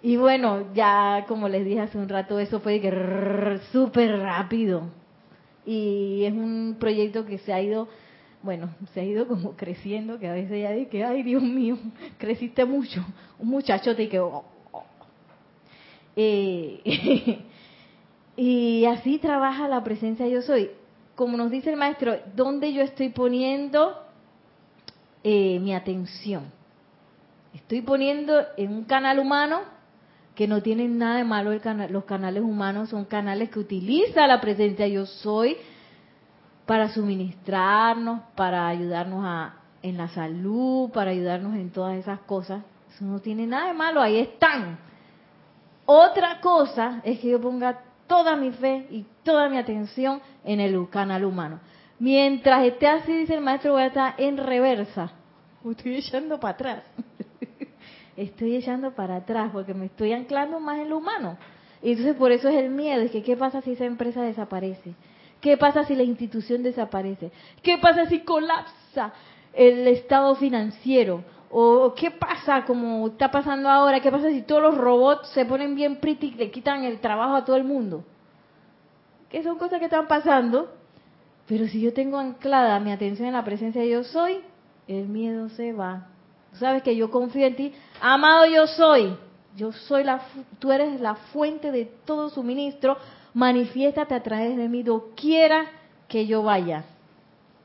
Y 0.05 0.17
bueno, 0.17 0.71
ya 0.75 1.25
como 1.27 1.49
les 1.49 1.65
dije 1.65 1.81
hace 1.81 1.97
un 1.97 2.07
rato, 2.07 2.39
eso 2.39 2.59
fue 2.59 2.79
súper 3.71 4.19
rápido. 4.19 4.83
Y 5.65 6.23
es 6.25 6.31
un 6.31 6.77
proyecto 6.79 7.25
que 7.25 7.39
se 7.39 7.51
ha 7.51 7.59
ido, 7.59 7.87
bueno, 8.45 8.69
se 8.93 9.01
ha 9.01 9.03
ido 9.03 9.27
como 9.27 9.55
creciendo, 9.57 10.19
que 10.19 10.27
a 10.29 10.33
veces 10.33 10.61
ya 10.61 10.71
dije, 10.71 11.03
ay 11.03 11.23
Dios 11.23 11.41
mío, 11.41 11.77
creciste 12.17 12.63
mucho. 12.63 13.03
Un 13.39 13.49
muchacho 13.49 13.95
te 13.95 14.07
que... 14.07 14.19
Oh, 14.19 14.45
oh". 14.71 14.83
Eh, 16.15 17.43
y 18.37 18.85
así 18.85 19.17
trabaja 19.17 19.67
la 19.67 19.83
presencia 19.83 20.27
yo 20.27 20.43
soy. 20.43 20.69
Como 21.15 21.35
nos 21.37 21.49
dice 21.49 21.71
el 21.71 21.77
maestro, 21.77 22.15
¿dónde 22.35 22.71
yo 22.71 22.83
estoy 22.83 23.09
poniendo 23.09 23.99
eh, 25.23 25.59
mi 25.59 25.73
atención? 25.73 26.43
Estoy 27.53 27.81
poniendo 27.81 28.45
en 28.57 28.71
un 28.71 28.83
canal 28.83 29.17
humano 29.17 29.61
que 30.35 30.47
no 30.47 30.61
tienen 30.61 30.97
nada 30.97 31.17
de 31.17 31.23
malo 31.23 31.51
el 31.51 31.61
los 31.91 32.03
canales 32.03 32.43
humanos, 32.43 32.89
son 32.89 33.05
canales 33.05 33.49
que 33.49 33.59
utiliza 33.59 34.27
la 34.27 34.41
presencia 34.41 34.87
yo 34.87 35.05
soy 35.05 35.55
para 36.65 36.89
suministrarnos, 36.89 38.21
para 38.35 38.67
ayudarnos 38.67 39.23
a, 39.25 39.55
en 39.81 39.97
la 39.97 40.07
salud, 40.09 40.89
para 40.91 41.11
ayudarnos 41.11 41.55
en 41.55 41.71
todas 41.71 41.95
esas 41.97 42.19
cosas. 42.21 42.63
Eso 42.93 43.05
no 43.05 43.19
tiene 43.19 43.45
nada 43.45 43.67
de 43.67 43.73
malo, 43.73 44.01
ahí 44.01 44.17
están. 44.17 44.79
Otra 45.85 46.39
cosa 46.41 47.01
es 47.03 47.19
que 47.19 47.29
yo 47.29 47.41
ponga 47.41 47.81
toda 48.07 48.35
mi 48.35 48.51
fe 48.51 48.87
y 48.89 49.05
toda 49.23 49.49
mi 49.49 49.57
atención 49.57 50.21
en 50.43 50.59
el 50.59 50.89
canal 50.89 51.25
humano. 51.25 51.59
Mientras 51.99 52.63
esté 52.65 52.87
así, 52.87 53.13
dice 53.13 53.35
el 53.35 53.41
maestro, 53.41 53.73
voy 53.73 53.83
a 53.83 53.87
estar 53.87 54.15
en 54.17 54.37
reversa. 54.37 55.11
Estoy 55.63 55.95
echando 55.95 56.39
para 56.39 56.53
atrás 56.53 56.83
estoy 58.17 58.55
echando 58.55 58.91
para 58.91 59.17
atrás 59.17 59.49
porque 59.51 59.73
me 59.73 59.85
estoy 59.85 60.13
anclando 60.13 60.59
más 60.59 60.79
en 60.79 60.89
lo 60.89 60.97
humano. 60.97 61.37
Y 61.81 61.91
entonces 61.91 62.15
por 62.15 62.31
eso 62.31 62.49
es 62.49 62.55
el 62.55 62.69
miedo, 62.69 63.01
es 63.01 63.11
que 63.11 63.23
qué 63.23 63.35
pasa 63.37 63.61
si 63.61 63.73
esa 63.73 63.85
empresa 63.85 64.21
desaparece, 64.21 64.95
qué 65.41 65.57
pasa 65.57 65.83
si 65.85 65.95
la 65.95 66.03
institución 66.03 66.63
desaparece, 66.63 67.31
qué 67.61 67.77
pasa 67.77 68.05
si 68.07 68.19
colapsa 68.19 69.13
el 69.53 69.87
estado 69.87 70.35
financiero 70.35 71.23
O 71.49 71.93
qué 71.95 72.11
pasa, 72.11 72.65
como 72.65 73.07
está 73.07 73.31
pasando 73.31 73.69
ahora, 73.69 74.01
qué 74.01 74.11
pasa 74.11 74.29
si 74.29 74.41
todos 74.41 74.61
los 74.61 74.77
robots 74.77 75.29
se 75.29 75.45
ponen 75.45 75.75
bien 75.75 76.01
pretty 76.01 76.27
y 76.27 76.31
le 76.31 76.51
quitan 76.51 76.83
el 76.83 76.99
trabajo 76.99 77.35
a 77.35 77.45
todo 77.45 77.55
el 77.55 77.63
mundo. 77.63 78.03
Que 79.29 79.41
son 79.41 79.57
cosas 79.57 79.79
que 79.79 79.85
están 79.85 80.07
pasando. 80.07 80.73
Pero 81.47 81.67
si 81.67 81.79
yo 81.79 81.93
tengo 81.93 82.17
anclada 82.17 82.79
mi 82.79 82.91
atención 82.91 83.27
en 83.27 83.35
la 83.35 83.43
presencia 83.45 83.81
de 83.81 83.89
yo 83.89 84.03
soy, 84.03 84.41
el 84.87 85.07
miedo 85.07 85.47
se 85.49 85.71
va. 85.71 86.07
sabes 86.53 86.83
que 86.83 86.95
yo 86.95 87.09
confío 87.09 87.45
en 87.45 87.55
ti. 87.55 87.73
Amado 88.01 88.45
yo 88.47 88.67
soy. 88.67 89.15
Yo 89.55 89.71
soy 89.71 90.03
la, 90.03 90.21
tú 90.59 90.71
eres 90.73 90.99
la 90.99 91.15
fuente 91.15 91.71
de 91.71 91.85
todo 91.85 92.29
suministro. 92.29 92.97
Manifiéstate 93.35 94.15
a 94.15 94.23
través 94.23 94.55
de 94.55 94.69
mí, 94.69 94.81
doquiera 94.81 95.65
que 96.07 96.25
yo 96.25 96.41
vaya. 96.41 96.85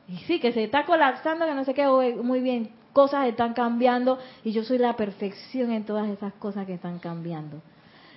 Y 0.08 0.16
sí, 0.26 0.40
que 0.40 0.52
se 0.52 0.64
está 0.64 0.84
colapsando, 0.84 1.46
que 1.46 1.54
no 1.54 1.64
sé 1.64 1.72
qué, 1.74 1.86
muy 2.22 2.40
bien, 2.40 2.72
cosas 2.92 3.28
están 3.28 3.54
cambiando 3.54 4.18
y 4.42 4.50
yo 4.50 4.64
soy 4.64 4.78
la 4.78 4.96
perfección 4.96 5.70
en 5.70 5.84
todas 5.84 6.08
esas 6.08 6.32
cosas 6.34 6.66
que 6.66 6.74
están 6.74 6.98
cambiando. 6.98 7.62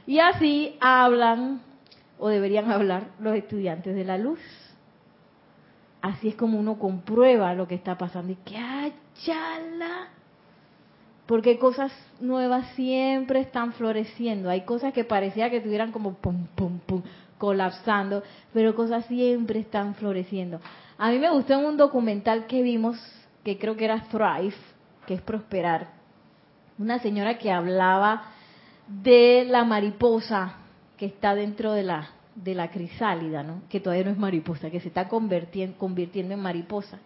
Y 0.08 0.18
así 0.18 0.76
hablan, 0.82 1.62
o 2.18 2.28
deberían 2.28 2.72
hablar, 2.72 3.12
los 3.20 3.36
estudiantes 3.36 3.96
de 3.96 4.04
la 4.04 4.18
luz. 4.18 4.40
Así 6.02 6.30
es 6.30 6.36
como 6.36 6.60
uno 6.60 6.80
comprueba 6.80 7.54
lo 7.54 7.68
que 7.68 7.76
está 7.76 7.98
pasando 7.98 8.34
y 8.34 8.36
que 8.38 8.94
chala 9.24 10.10
porque 11.26 11.58
cosas 11.58 11.92
nuevas 12.20 12.68
siempre 12.76 13.40
están 13.40 13.74
floreciendo. 13.74 14.50
Hay 14.50 14.62
cosas 14.62 14.94
que 14.94 15.04
parecía 15.04 15.50
que 15.50 15.58
estuvieran 15.58 15.92
como 15.92 16.16
pum, 16.16 16.48
pum, 16.56 16.80
pum, 16.86 17.02
colapsando, 17.44 18.24
pero 18.54 18.74
cosas 18.74 19.06
siempre 19.08 19.60
están 19.60 19.96
floreciendo. 19.96 20.62
A 20.98 21.12
mí 21.12 21.20
me 21.20 21.30
gustó 21.30 21.56
en 21.56 21.66
un 21.66 21.76
documental 21.76 22.46
que 22.48 22.62
vimos, 22.62 22.98
que 23.44 23.58
creo 23.58 23.76
que 23.76 23.84
era 23.84 24.02
Thrive, 24.04 24.56
que 25.06 25.16
es 25.16 25.22
prosperar, 25.22 25.90
una 26.80 27.00
señora 27.00 27.38
que 27.38 27.52
hablaba 27.52 28.28
de 28.88 29.44
la 29.46 29.66
mariposa 29.66 30.54
que 30.96 31.06
está 31.06 31.36
dentro 31.36 31.74
de 31.74 31.84
la 31.84 32.12
de 32.34 32.56
la 32.56 32.72
crisálida, 32.72 33.44
¿no? 33.44 33.64
que 33.70 33.82
todavía 33.82 34.06
no 34.06 34.12
es 34.12 34.18
mariposa, 34.18 34.72
que 34.72 34.80
se 34.80 34.88
está 34.88 35.10
convirtiendo, 35.10 35.78
convirtiendo 35.78 36.34
en 36.34 36.40
mariposa. 36.40 37.00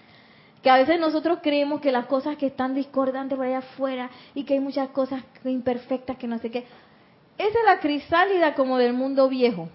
Que 0.61 0.69
a 0.69 0.77
veces 0.77 0.99
nosotros 0.99 1.39
creemos 1.41 1.81
que 1.81 1.91
las 1.91 2.05
cosas 2.05 2.37
que 2.37 2.45
están 2.45 2.75
discordantes 2.75 3.35
por 3.35 3.47
allá 3.47 3.57
afuera 3.57 4.11
y 4.35 4.43
que 4.43 4.53
hay 4.53 4.59
muchas 4.59 4.89
cosas 4.89 5.23
imperfectas 5.43 6.15
que 6.17 6.27
no 6.27 6.37
sé 6.37 6.51
qué. 6.51 6.59
Esa 7.39 7.59
es 7.59 7.65
la 7.65 7.79
crisálida 7.79 8.53
como 8.53 8.77
del 8.77 8.93
mundo 8.93 9.27
viejo 9.29 9.67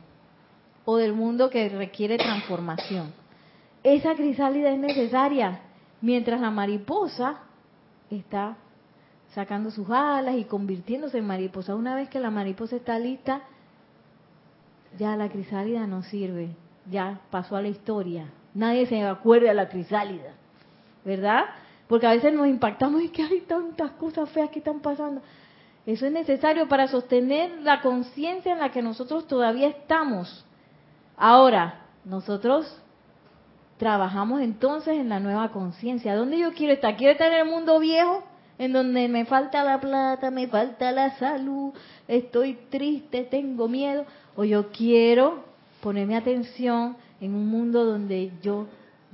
o 0.85 0.97
del 0.97 1.13
mundo 1.13 1.51
que 1.51 1.69
requiere 1.69 2.19
transformación. 2.19 3.13
Esa 3.83 4.15
crisálida 4.15 4.71
es 4.71 4.79
necesaria 4.79 5.61
mientras 6.01 6.41
la 6.41 6.51
mariposa 6.51 7.41
está 8.11 8.57
sacando 9.35 9.71
sus 9.71 9.89
alas 9.91 10.37
y 10.37 10.45
convirtiéndose 10.45 11.19
en 11.19 11.27
mariposa. 11.27 11.75
Una 11.75 11.95
vez 11.95 12.09
que 12.09 12.21
la 12.21 12.31
mariposa 12.31 12.77
está 12.77 12.99
lista, 12.99 13.43
ya 14.99 15.17
la 15.17 15.29
crisálida 15.29 15.87
no 15.87 16.03
sirve, 16.03 16.51
ya 16.91 17.21
pasó 17.31 17.57
a 17.57 17.63
la 17.63 17.69
historia. 17.69 18.27
Nadie 18.55 18.87
se 18.87 19.03
acuerda 19.03 19.49
de 19.49 19.55
la 19.55 19.69
crisálida, 19.69 20.35
¿verdad? 21.05 21.45
Porque 21.89 22.07
a 22.07 22.11
veces 22.11 22.35
nos 22.35 22.47
impactamos 22.47 23.03
y 23.03 23.09
que 23.09 23.23
hay 23.23 23.41
tantas 23.43 23.93
cosas 23.93 24.29
feas 24.31 24.51
que 24.51 24.59
están 24.59 24.81
pasando. 24.81 25.23
Eso 25.87 26.07
es 26.07 26.13
necesario 26.13 26.69
para 26.69 26.87
sostener 26.87 27.63
la 27.63 27.81
conciencia 27.81 28.53
en 28.53 28.59
la 28.61 28.71
que 28.71 28.83
nosotros 28.83 29.27
todavía 29.27 29.69
estamos. 29.69 30.45
Ahora, 31.17 31.81
nosotros 32.05 32.67
trabajamos 33.77 34.41
entonces 34.41 34.99
en 34.99 35.09
la 35.09 35.21
nueva 35.21 35.51
conciencia. 35.51 36.15
¿Dónde 36.15 36.39
yo 36.39 36.53
quiero 36.53 36.73
estar? 36.73 36.97
¿Quiero 36.97 37.13
estar 37.13 37.33
en 37.33 37.41
el 37.41 37.53
mundo 37.53 37.79
viejo? 37.79 38.23
En 38.59 38.73
donde 38.73 39.09
me 39.09 39.25
falta 39.25 39.65
la 39.65 39.81
plata, 39.81 40.31
me 40.31 40.47
falta 40.47 40.93
la 40.93 41.17
salud, 41.19 41.73
estoy 42.07 42.55
triste, 42.71 43.25
tengo 43.25 43.67
miedo 43.67 44.05
o 44.37 44.45
yo 44.45 44.71
quiero 44.71 45.45
ponerme 45.81 46.17
atención 46.17 46.97
en 47.21 47.35
un 47.35 47.49
mundo 47.49 47.85
donde 47.85 48.31
yo 48.43 48.67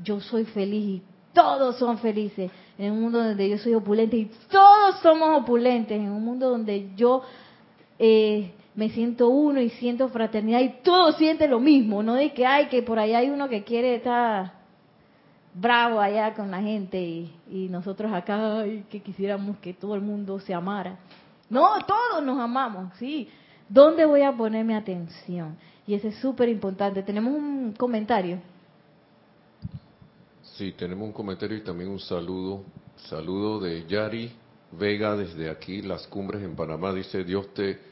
yo 0.03 0.21
soy 0.21 0.45
feliz 0.45 0.85
y 0.85 1.03
todos 1.33 1.79
son 1.79 1.99
felices, 1.99 2.51
en 2.79 2.93
un 2.93 3.03
mundo 3.03 3.23
donde 3.23 3.49
yo 3.49 3.59
soy 3.59 3.75
opulente 3.75 4.17
y 4.17 4.31
todos 4.51 5.01
somos 5.03 5.41
opulentes, 5.41 5.99
en 5.99 6.11
un 6.11 6.25
mundo 6.25 6.51
donde 6.51 6.91
yo 6.97 7.23
eh, 7.99 8.53
me 8.79 8.91
siento 8.91 9.29
uno 9.29 9.61
y 9.61 9.71
siento 9.71 10.09
fraternidad 10.09 10.61
y 10.61 10.69
todos 10.85 11.17
sienten 11.17 11.51
lo 11.51 11.59
mismo, 11.59 12.01
no 12.01 12.15
de 12.15 12.33
que 12.33 12.47
hay 12.47 12.69
que 12.69 12.81
por 12.81 13.01
allá 13.01 13.19
hay 13.19 13.29
uno 13.29 13.49
que 13.49 13.65
quiere 13.65 13.97
estar 13.97 14.53
bravo 15.53 15.99
allá 15.99 16.33
con 16.33 16.53
la 16.53 16.63
gente 16.63 17.01
y, 17.01 17.69
nosotros 17.71 18.13
acá 18.13 18.63
que 18.89 19.01
quisiéramos 19.01 19.57
que 19.57 19.75
todo 19.75 19.97
el 19.97 20.01
mundo 20.01 20.39
se 20.39 20.55
amara. 20.55 20.97
No, 21.51 21.67
todos 21.89 22.25
nos 22.25 22.39
amamos, 22.39 22.97
sí, 22.99 23.29
¿Dónde 23.69 24.07
voy 24.07 24.23
a 24.23 24.33
poner 24.33 24.65
mi 24.65 24.75
atención? 24.75 25.57
Y 25.85 25.95
eso 25.95 26.07
es 26.07 26.15
súper 26.21 26.49
importante. 26.49 27.03
Tenemos 27.03 27.35
un 27.35 27.75
comentario. 27.77 28.39
Sí, 30.57 30.73
tenemos 30.73 31.05
un 31.05 31.13
comentario 31.13 31.57
y 31.57 31.63
también 31.63 31.91
un 31.91 31.99
saludo. 31.99 32.63
Saludo 33.09 33.59
de 33.61 33.85
Yari 33.87 34.31
Vega 34.71 35.17
desde 35.17 35.51
aquí, 35.51 35.83
Las 35.83 36.07
Cumbres 36.07 36.43
en 36.45 36.55
Panamá. 36.55 36.93
Dice, 36.95 37.25
Dios 37.25 37.53
te... 37.53 37.88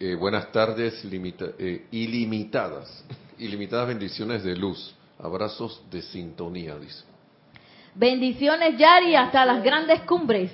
Eh, 0.00 0.14
buenas 0.14 0.50
tardes, 0.50 1.04
eh, 1.04 1.86
ilimitadas. 1.90 3.04
Ilimitadas 3.38 3.88
bendiciones 3.88 4.42
de 4.42 4.56
luz. 4.56 4.94
Abrazos 5.18 5.82
de 5.90 6.00
sintonía, 6.02 6.76
dice. 6.78 7.04
Bendiciones, 7.94 8.78
Yari, 8.78 9.14
hasta 9.14 9.44
las 9.44 9.62
grandes 9.62 10.00
cumbres. 10.02 10.50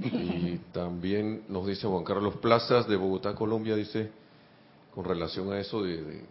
Y 0.00 0.58
también 0.72 1.42
nos 1.48 1.66
dice 1.66 1.86
Juan 1.88 2.04
Carlos 2.04 2.36
Plazas 2.36 2.86
de 2.86 2.96
Bogotá, 2.96 3.34
Colombia, 3.34 3.74
dice, 3.74 4.10
con 4.94 5.04
relación 5.04 5.52
a 5.52 5.58
eso 5.58 5.82
de, 5.82 6.22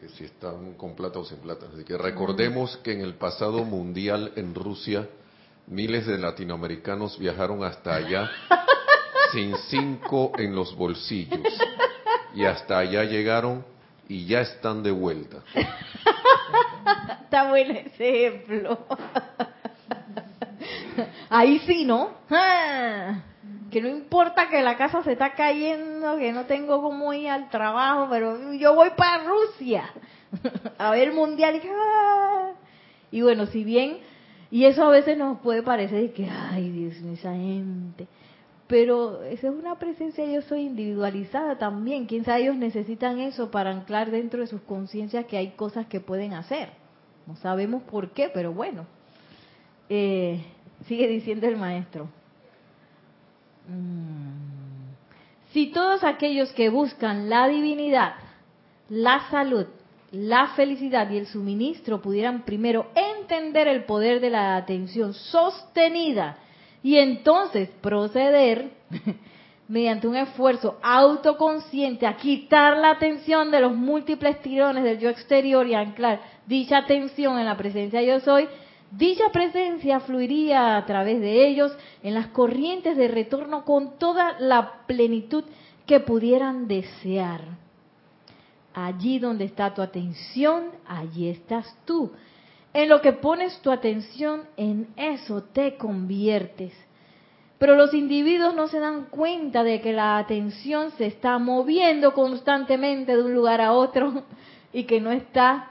que 0.00 0.08
si 0.10 0.24
están 0.24 0.74
con 0.74 0.94
plata 0.94 1.18
o 1.18 1.24
sin 1.24 1.38
plata. 1.38 1.66
Así 1.74 1.84
que 1.84 1.98
recordemos 1.98 2.76
que 2.78 2.92
en 2.92 3.00
el 3.00 3.14
pasado 3.14 3.64
mundial 3.64 4.32
en 4.36 4.54
Rusia, 4.54 5.08
miles 5.66 6.06
de 6.06 6.18
latinoamericanos 6.18 7.18
viajaron 7.18 7.64
hasta 7.64 7.96
allá 7.96 8.30
sin 9.32 9.56
cinco 9.68 10.32
en 10.36 10.54
los 10.54 10.76
bolsillos. 10.76 11.40
Y 12.34 12.44
hasta 12.44 12.78
allá 12.78 13.04
llegaron 13.04 13.64
y 14.08 14.26
ya 14.26 14.40
están 14.40 14.82
de 14.82 14.90
vuelta. 14.90 15.38
Está 17.24 17.48
buen 17.48 17.70
ejemplo. 17.70 18.86
Ahí 21.28 21.58
sí, 21.60 21.84
¿no? 21.84 22.10
Ah, 22.30 23.20
que 23.70 23.80
no 23.80 23.88
importa 23.88 24.48
que 24.48 24.62
la 24.62 24.76
casa 24.76 25.02
se 25.02 25.12
está 25.12 25.34
cayendo, 25.34 26.16
que 26.18 26.32
no 26.32 26.44
tengo 26.44 26.80
cómo 26.80 27.12
ir 27.12 27.28
al 27.28 27.50
trabajo, 27.50 28.08
pero 28.10 28.52
yo 28.54 28.74
voy 28.74 28.90
para 28.96 29.24
Rusia 29.24 29.90
a 30.78 30.90
ver 30.90 31.08
el 31.08 31.14
mundial. 31.14 31.60
Ah". 31.68 32.52
Y 33.10 33.22
bueno, 33.22 33.46
si 33.46 33.64
bien, 33.64 33.98
y 34.50 34.64
eso 34.64 34.84
a 34.84 34.90
veces 34.90 35.18
nos 35.18 35.40
puede 35.40 35.62
parecer 35.62 36.12
que, 36.12 36.28
ay 36.30 36.70
Dios 36.70 36.96
esa 36.96 37.32
gente. 37.32 38.06
Pero 38.66 39.22
esa 39.22 39.48
es 39.48 39.54
una 39.54 39.78
presencia, 39.78 40.24
yo 40.26 40.42
soy 40.42 40.62
individualizada 40.62 41.56
también. 41.56 42.06
Quién 42.06 42.24
sabe, 42.24 42.42
ellos 42.42 42.56
necesitan 42.56 43.20
eso 43.20 43.50
para 43.50 43.70
anclar 43.70 44.10
dentro 44.10 44.40
de 44.40 44.48
sus 44.48 44.60
conciencias 44.62 45.26
que 45.26 45.36
hay 45.36 45.50
cosas 45.52 45.86
que 45.86 46.00
pueden 46.00 46.34
hacer. 46.34 46.70
No 47.26 47.36
sabemos 47.36 47.82
por 47.84 48.10
qué, 48.10 48.28
pero 48.28 48.52
bueno. 48.52 48.86
Eh, 49.88 50.44
Sigue 50.84 51.08
diciendo 51.08 51.48
el 51.48 51.56
maestro. 51.56 52.08
Mm. 53.68 54.92
Si 55.52 55.68
todos 55.68 56.04
aquellos 56.04 56.52
que 56.52 56.68
buscan 56.68 57.30
la 57.30 57.48
divinidad, 57.48 58.14
la 58.88 59.28
salud, 59.30 59.66
la 60.12 60.48
felicidad 60.48 61.10
y 61.10 61.16
el 61.16 61.26
suministro 61.26 62.00
pudieran 62.02 62.42
primero 62.42 62.88
entender 62.94 63.66
el 63.66 63.84
poder 63.84 64.20
de 64.20 64.30
la 64.30 64.56
atención 64.56 65.14
sostenida 65.14 66.38
y 66.86 66.98
entonces 66.98 67.68
proceder 67.80 68.70
mediante 69.68 70.06
un 70.06 70.14
esfuerzo 70.14 70.78
autoconsciente 70.80 72.06
a 72.06 72.16
quitar 72.16 72.76
la 72.76 72.90
atención 72.90 73.50
de 73.50 73.60
los 73.60 73.74
múltiples 73.74 74.40
tirones 74.40 74.84
del 74.84 75.00
yo 75.00 75.08
exterior 75.08 75.66
y 75.66 75.74
anclar 75.74 76.20
dicha 76.46 76.78
atención 76.78 77.40
en 77.40 77.46
la 77.46 77.56
presencia 77.56 78.02
yo 78.02 78.20
soy, 78.20 78.46
Dicha 78.92 79.32
presencia 79.32 79.98
fluiría 79.98 80.76
a 80.76 80.86
través 80.86 81.20
de 81.20 81.48
ellos 81.48 81.76
en 82.04 82.14
las 82.14 82.28
corrientes 82.28 82.96
de 82.96 83.08
retorno 83.08 83.64
con 83.64 83.98
toda 83.98 84.38
la 84.38 84.86
plenitud 84.86 85.42
que 85.86 85.98
pudieran 85.98 86.68
desear. 86.68 87.40
Allí 88.72 89.18
donde 89.18 89.44
está 89.44 89.74
tu 89.74 89.82
atención, 89.82 90.66
allí 90.86 91.28
estás 91.28 91.76
tú. 91.84 92.12
En 92.76 92.90
lo 92.90 93.00
que 93.00 93.14
pones 93.14 93.58
tu 93.62 93.70
atención, 93.70 94.42
en 94.58 94.88
eso 94.96 95.42
te 95.42 95.78
conviertes. 95.78 96.74
Pero 97.56 97.74
los 97.74 97.94
individuos 97.94 98.54
no 98.54 98.68
se 98.68 98.80
dan 98.80 99.06
cuenta 99.06 99.64
de 99.64 99.80
que 99.80 99.94
la 99.94 100.18
atención 100.18 100.90
se 100.98 101.06
está 101.06 101.38
moviendo 101.38 102.12
constantemente 102.12 103.16
de 103.16 103.22
un 103.22 103.32
lugar 103.32 103.62
a 103.62 103.72
otro 103.72 104.24
y 104.74 104.84
que 104.84 105.00
no 105.00 105.10
está 105.10 105.70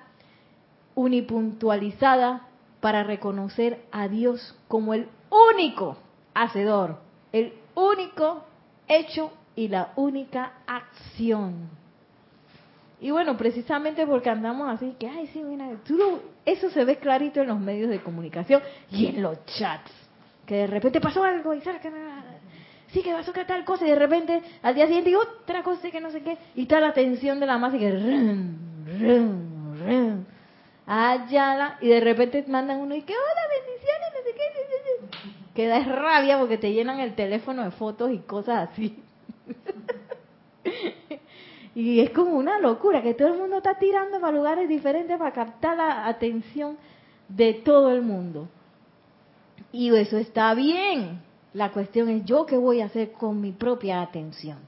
unipuntualizada 0.95 2.47
para 2.79 3.03
reconocer 3.03 3.85
a 3.91 4.07
Dios 4.07 4.57
como 4.67 4.95
el 4.95 5.07
único 5.29 5.97
hacedor 6.33 7.05
el 7.31 7.53
único 7.75 8.45
hecho 8.87 9.31
y 9.55 9.67
la 9.67 9.93
única 9.95 10.53
acción. 10.65 11.69
Y 12.99 13.11
bueno, 13.11 13.37
precisamente 13.37 14.07
porque 14.07 14.31
andamos 14.31 14.69
así, 14.69 14.95
que, 14.97 15.07
ay, 15.07 15.27
sí, 15.27 15.43
mira, 15.43 15.69
tú 15.85 15.99
eso 16.45 16.69
se 16.69 16.86
ve 16.86 16.97
clarito 16.97 17.41
en 17.41 17.47
los 17.47 17.60
medios 17.60 17.89
de 17.89 17.99
comunicación 17.99 18.62
y 18.91 19.08
en 19.08 19.21
los 19.21 19.43
chats. 19.45 19.91
Que 20.45 20.55
de 20.55 20.67
repente 20.67 21.01
pasó 21.01 21.23
algo 21.23 21.53
y 21.53 21.62
sabes 21.62 21.81
sí 22.95 23.01
que 23.01 23.12
pasó 23.12 23.34
que 23.34 23.45
tal 23.45 23.65
cosa 23.65 23.86
y 23.86 23.89
de 23.89 23.95
repente 23.95 24.41
al 24.62 24.75
día 24.75 24.86
siguiente 24.88 25.15
otra 25.15 25.63
cosa 25.63 25.89
que 25.89 25.99
no 25.99 26.12
sé 26.12 26.21
qué 26.21 26.38
y 26.55 26.62
está 26.63 26.79
la 26.79 26.93
tensión 26.93 27.39
de 27.39 27.45
la 27.45 27.58
masa 27.58 27.75
y 27.77 27.79
que 27.79 27.88
allá 30.86 31.77
y 31.81 31.88
de 31.89 31.99
repente 31.99 32.45
mandan 32.47 32.79
uno 32.79 32.95
y 32.95 33.01
que 33.01 33.13
hola 33.13 33.41
bendiciones 33.49 34.08
no 34.13 34.19
sé 34.23 34.31
qué 34.36 34.43
que 35.55 35.67
da 35.67 35.79
rabia 35.79 36.38
porque 36.38 36.58
te 36.58 36.71
llenan 36.71 36.99
el 36.99 37.15
teléfono 37.15 37.63
de 37.63 37.71
fotos 37.71 38.12
y 38.12 38.19
cosas 38.19 38.69
así 38.69 38.97
y 41.75 41.99
es 41.99 42.11
como 42.11 42.38
una 42.38 42.57
locura 42.57 43.03
que 43.03 43.13
todo 43.13 43.27
el 43.27 43.38
mundo 43.38 43.57
está 43.57 43.77
tirando 43.77 44.21
para 44.21 44.31
lugares 44.31 44.69
diferentes 44.69 45.17
para 45.17 45.33
captar 45.33 45.75
la 45.75 46.07
atención 46.07 46.77
de 47.27 47.53
todo 47.53 47.91
el 47.91 48.01
mundo. 48.01 48.47
Y 49.73 49.93
eso 49.93 50.17
está 50.17 50.53
bien. 50.53 51.19
La 51.53 51.73
cuestión 51.73 52.07
es 52.07 52.23
yo 52.23 52.45
qué 52.45 52.55
voy 52.55 52.79
a 52.79 52.85
hacer 52.85 53.11
con 53.11 53.41
mi 53.41 53.51
propia 53.51 54.01
atención. 54.01 54.59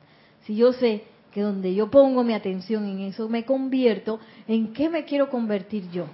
Si 0.43 0.57
yo 0.57 0.73
sé 0.73 1.05
que 1.31 1.41
donde 1.41 1.73
yo 1.73 1.89
pongo 1.89 2.25
mi 2.25 2.33
atención 2.33 2.85
en 2.85 2.99
eso 2.99 3.29
me 3.29 3.45
convierto, 3.45 4.19
¿en 4.45 4.73
qué 4.73 4.89
me 4.89 5.05
quiero 5.05 5.29
convertir 5.29 5.89
yo? 5.91 6.07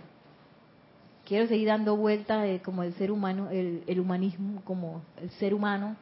Quiero 1.25 1.47
seguir 1.47 1.69
dando 1.69 1.95
vueltas 1.95 2.45
eh, 2.45 2.62
como 2.63 2.84
el 2.84 2.93
ser 2.93 3.12
humano, 3.12 3.49
el, 3.49 3.84
el, 3.88 3.99
humanismo 3.99 4.62
como 4.63 5.01
el 5.19 5.32
ser 5.32 5.56
humano. 5.56 5.95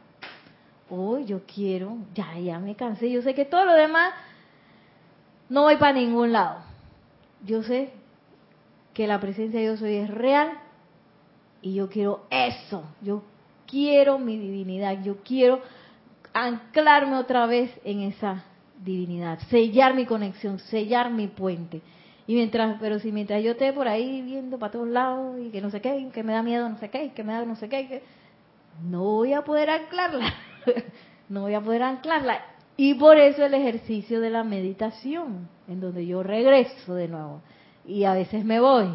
O 0.89 1.19
yo 1.19 1.43
quiero, 1.45 1.95
ya, 2.13 2.37
ya 2.39 2.59
me 2.59 2.75
cansé. 2.75 3.09
Yo 3.09 3.21
sé 3.21 3.33
que 3.33 3.45
todo 3.45 3.63
lo 3.63 3.73
demás 3.73 4.11
no 5.51 5.63
voy 5.63 5.75
para 5.75 5.91
ningún 5.91 6.31
lado. 6.31 6.59
Yo 7.45 7.61
sé 7.61 7.89
que 8.93 9.05
la 9.05 9.19
presencia 9.19 9.59
de 9.59 9.65
yo 9.65 9.75
soy 9.75 9.95
es 9.95 10.09
real 10.09 10.49
y 11.61 11.73
yo 11.73 11.89
quiero 11.89 12.25
eso. 12.29 12.83
Yo 13.01 13.23
quiero 13.67 14.17
mi 14.17 14.37
divinidad. 14.37 15.03
Yo 15.03 15.17
quiero 15.25 15.59
anclarme 16.33 17.17
otra 17.17 17.47
vez 17.47 17.69
en 17.83 17.99
esa 17.99 18.45
divinidad, 18.81 19.39
sellar 19.49 19.93
mi 19.93 20.05
conexión, 20.05 20.57
sellar 20.57 21.11
mi 21.11 21.27
puente. 21.27 21.81
Y 22.27 22.35
mientras, 22.35 22.77
pero 22.79 22.99
si 22.99 23.11
mientras 23.11 23.43
yo 23.43 23.51
esté 23.51 23.73
por 23.73 23.89
ahí 23.89 24.21
viendo 24.21 24.57
para 24.57 24.71
todos 24.71 24.87
lados 24.87 25.37
y 25.37 25.49
que 25.49 25.59
no 25.59 25.69
sé 25.69 25.81
qué, 25.81 26.07
que 26.13 26.23
me 26.23 26.31
da 26.31 26.43
miedo 26.43 26.69
no 26.69 26.77
sé 26.77 26.89
qué, 26.89 27.11
que 27.11 27.25
me 27.25 27.33
da 27.33 27.43
no 27.43 27.57
sé 27.57 27.67
qué, 27.67 27.89
que 27.89 28.03
no 28.83 29.03
voy 29.03 29.33
a 29.33 29.43
poder 29.43 29.69
anclarla. 29.69 30.33
no 31.29 31.41
voy 31.41 31.55
a 31.55 31.61
poder 31.61 31.83
anclarla. 31.83 32.39
Y 32.81 32.95
por 32.95 33.15
eso 33.15 33.45
el 33.45 33.53
ejercicio 33.53 34.19
de 34.19 34.31
la 34.31 34.43
meditación, 34.43 35.47
en 35.67 35.79
donde 35.79 36.03
yo 36.07 36.23
regreso 36.23 36.95
de 36.95 37.07
nuevo. 37.07 37.39
Y 37.85 38.05
a 38.05 38.15
veces 38.15 38.43
me 38.43 38.59
voy, 38.59 38.87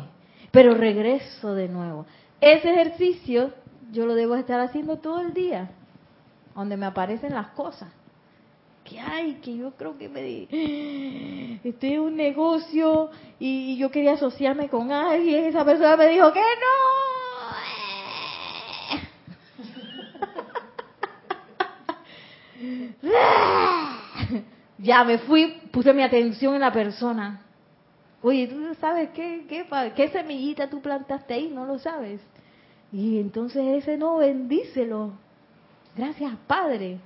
pero 0.50 0.74
regreso 0.74 1.54
de 1.54 1.68
nuevo. 1.68 2.04
Ese 2.40 2.68
ejercicio 2.68 3.52
yo 3.92 4.04
lo 4.04 4.16
debo 4.16 4.34
estar 4.34 4.58
haciendo 4.58 4.96
todo 4.96 5.20
el 5.20 5.32
día, 5.32 5.70
donde 6.56 6.76
me 6.76 6.86
aparecen 6.86 7.32
las 7.32 7.50
cosas. 7.50 7.88
Que 8.82 8.98
hay, 8.98 9.34
que 9.34 9.56
yo 9.56 9.70
creo 9.76 9.96
que 9.96 10.08
me 10.08 10.20
di, 10.20 11.60
estoy 11.62 11.92
en 11.92 12.00
un 12.00 12.16
negocio 12.16 13.10
y 13.38 13.76
yo 13.76 13.92
quería 13.92 14.14
asociarme 14.14 14.68
con 14.68 14.90
alguien, 14.90 15.44
esa 15.44 15.64
persona 15.64 15.96
me 15.96 16.08
dijo 16.08 16.32
que 16.32 16.40
no. 16.40 17.15
Ya 24.78 25.04
me 25.04 25.18
fui, 25.18 25.60
puse 25.70 25.92
mi 25.92 26.02
atención 26.02 26.54
en 26.54 26.60
la 26.60 26.72
persona. 26.72 27.42
Oye, 28.22 28.48
¿tú 28.48 28.74
sabes 28.80 29.10
qué, 29.10 29.44
qué, 29.48 30.08
semillita 30.08 30.68
tú 30.68 30.80
plantaste 30.80 31.34
ahí? 31.34 31.50
No 31.52 31.64
lo 31.64 31.78
sabes. 31.78 32.20
Y 32.92 33.18
entonces 33.20 33.82
ese 33.82 33.96
no, 33.96 34.16
bendícelo. 34.16 35.12
Gracias, 35.96 36.32
Padre, 36.46 36.98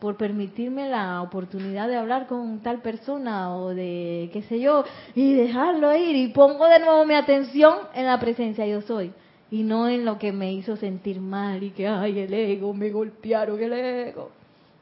por 0.00 0.16
permitirme 0.16 0.88
la 0.88 1.22
oportunidad 1.22 1.88
de 1.88 1.96
hablar 1.96 2.26
con 2.26 2.60
tal 2.60 2.82
persona 2.82 3.54
o 3.56 3.74
de, 3.74 4.30
qué 4.32 4.42
sé 4.42 4.60
yo, 4.60 4.84
y 5.14 5.34
dejarlo 5.34 5.94
ir. 5.96 6.16
Y 6.16 6.28
pongo 6.28 6.66
de 6.66 6.80
nuevo 6.80 7.04
mi 7.04 7.14
atención 7.14 7.78
en 7.94 8.06
la 8.06 8.18
presencia 8.18 8.66
yo 8.66 8.82
soy. 8.82 9.12
Y 9.50 9.62
no 9.62 9.88
en 9.88 10.04
lo 10.04 10.18
que 10.18 10.32
me 10.32 10.52
hizo 10.52 10.76
sentir 10.76 11.20
mal 11.20 11.62
y 11.62 11.70
que, 11.70 11.86
ay, 11.86 12.18
el 12.18 12.34
ego, 12.34 12.74
me 12.74 12.90
golpearon 12.90 13.62
el 13.62 13.72
ego. 13.72 14.30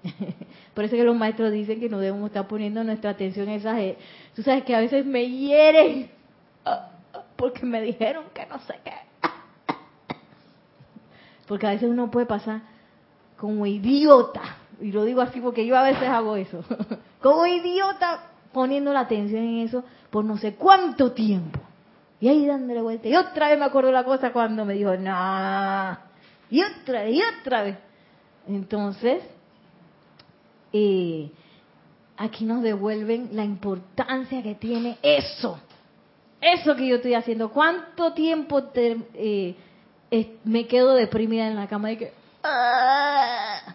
Por 0.75 0.85
eso 0.85 0.97
que 0.97 1.05
los 1.05 1.17
maestros 1.17 1.53
dicen 1.53 1.81
que 1.81 1.89
no 1.89 1.99
debemos 1.99 2.29
estar 2.29 2.49
poniendo 2.49 2.83
nuestra 2.85 3.11
atención 3.11 3.49
en 3.49 3.57
esas... 3.57 3.79
Eh, 3.79 3.97
tú 4.35 4.43
sabes 4.43 4.65
que 4.65 4.75
a 4.75 4.81
veces 4.81 5.05
me 5.07 5.29
hieren 5.29 6.11
porque 7.37 7.65
me 7.67 7.81
dijeron 7.81 8.25
que 8.35 8.47
no 8.47 8.59
sé 8.61 8.75
qué. 8.85 8.93
Porque 11.47 11.67
a 11.67 11.71
veces 11.71 11.91
uno 11.91 12.11
puede 12.11 12.25
pasar 12.25 12.63
como 13.37 13.67
idiota, 13.67 14.41
y 14.81 14.93
lo 14.93 15.05
digo 15.05 15.21
así 15.21 15.41
porque 15.41 15.67
yo 15.67 15.77
a 15.77 15.83
veces 15.83 16.09
hago 16.09 16.37
eso, 16.37 16.65
como 17.21 17.45
idiota 17.45 18.31
poniendo 18.53 18.93
la 18.93 19.01
atención 19.01 19.43
en 19.43 19.59
eso 19.67 19.85
por 20.11 20.25
no 20.25 20.39
sé 20.39 20.55
cuánto 20.55 21.11
tiempo. 21.11 21.59
Y 22.21 22.29
ahí 22.29 22.47
dándole 22.47 22.81
vuelta. 22.83 23.09
Y 23.09 23.17
otra 23.17 23.49
vez 23.49 23.59
me 23.59 23.65
acuerdo 23.65 23.91
la 23.91 24.05
cosa 24.05 24.33
cuando 24.33 24.65
me 24.65 24.75
dijo, 24.75 24.97
no. 24.97 25.99
Y 26.51 26.63
otra 26.63 27.03
vez, 27.03 27.17
y 27.17 27.23
otra 27.41 27.63
vez. 27.63 27.79
Entonces, 28.47 29.25
aquí 32.17 32.45
nos 32.45 32.63
devuelven 32.63 33.31
la 33.33 33.45
importancia 33.45 34.43
que 34.43 34.55
tiene 34.55 34.99
eso. 35.03 35.59
Eso 36.41 36.75
que 36.75 36.87
yo 36.87 36.97
estoy 36.97 37.15
haciendo. 37.15 37.51
¿Cuánto 37.51 38.13
tiempo 38.15 38.63
eh, 38.75 39.55
me 40.45 40.67
quedo 40.67 40.95
deprimida 40.95 41.47
en 41.47 41.57
la 41.57 41.69
cama 41.69 41.93
y 41.93 41.97
que... 41.97 42.13
Ah? 42.43 43.75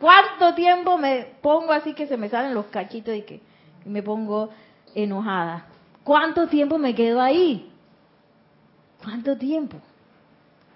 ¿Cuánto 0.00 0.54
tiempo 0.54 0.98
me 0.98 1.26
pongo 1.40 1.72
así 1.72 1.94
que 1.94 2.06
se 2.06 2.16
me 2.16 2.28
salen 2.28 2.54
los 2.54 2.66
cachitos 2.66 3.14
y 3.14 3.22
que 3.22 3.40
me 3.84 4.02
pongo 4.02 4.50
enojada? 4.94 5.66
¿Cuánto 6.04 6.46
tiempo 6.46 6.78
me 6.78 6.94
quedo 6.94 7.20
ahí? 7.20 7.70
¿Cuánto 9.02 9.36
tiempo? 9.36 9.78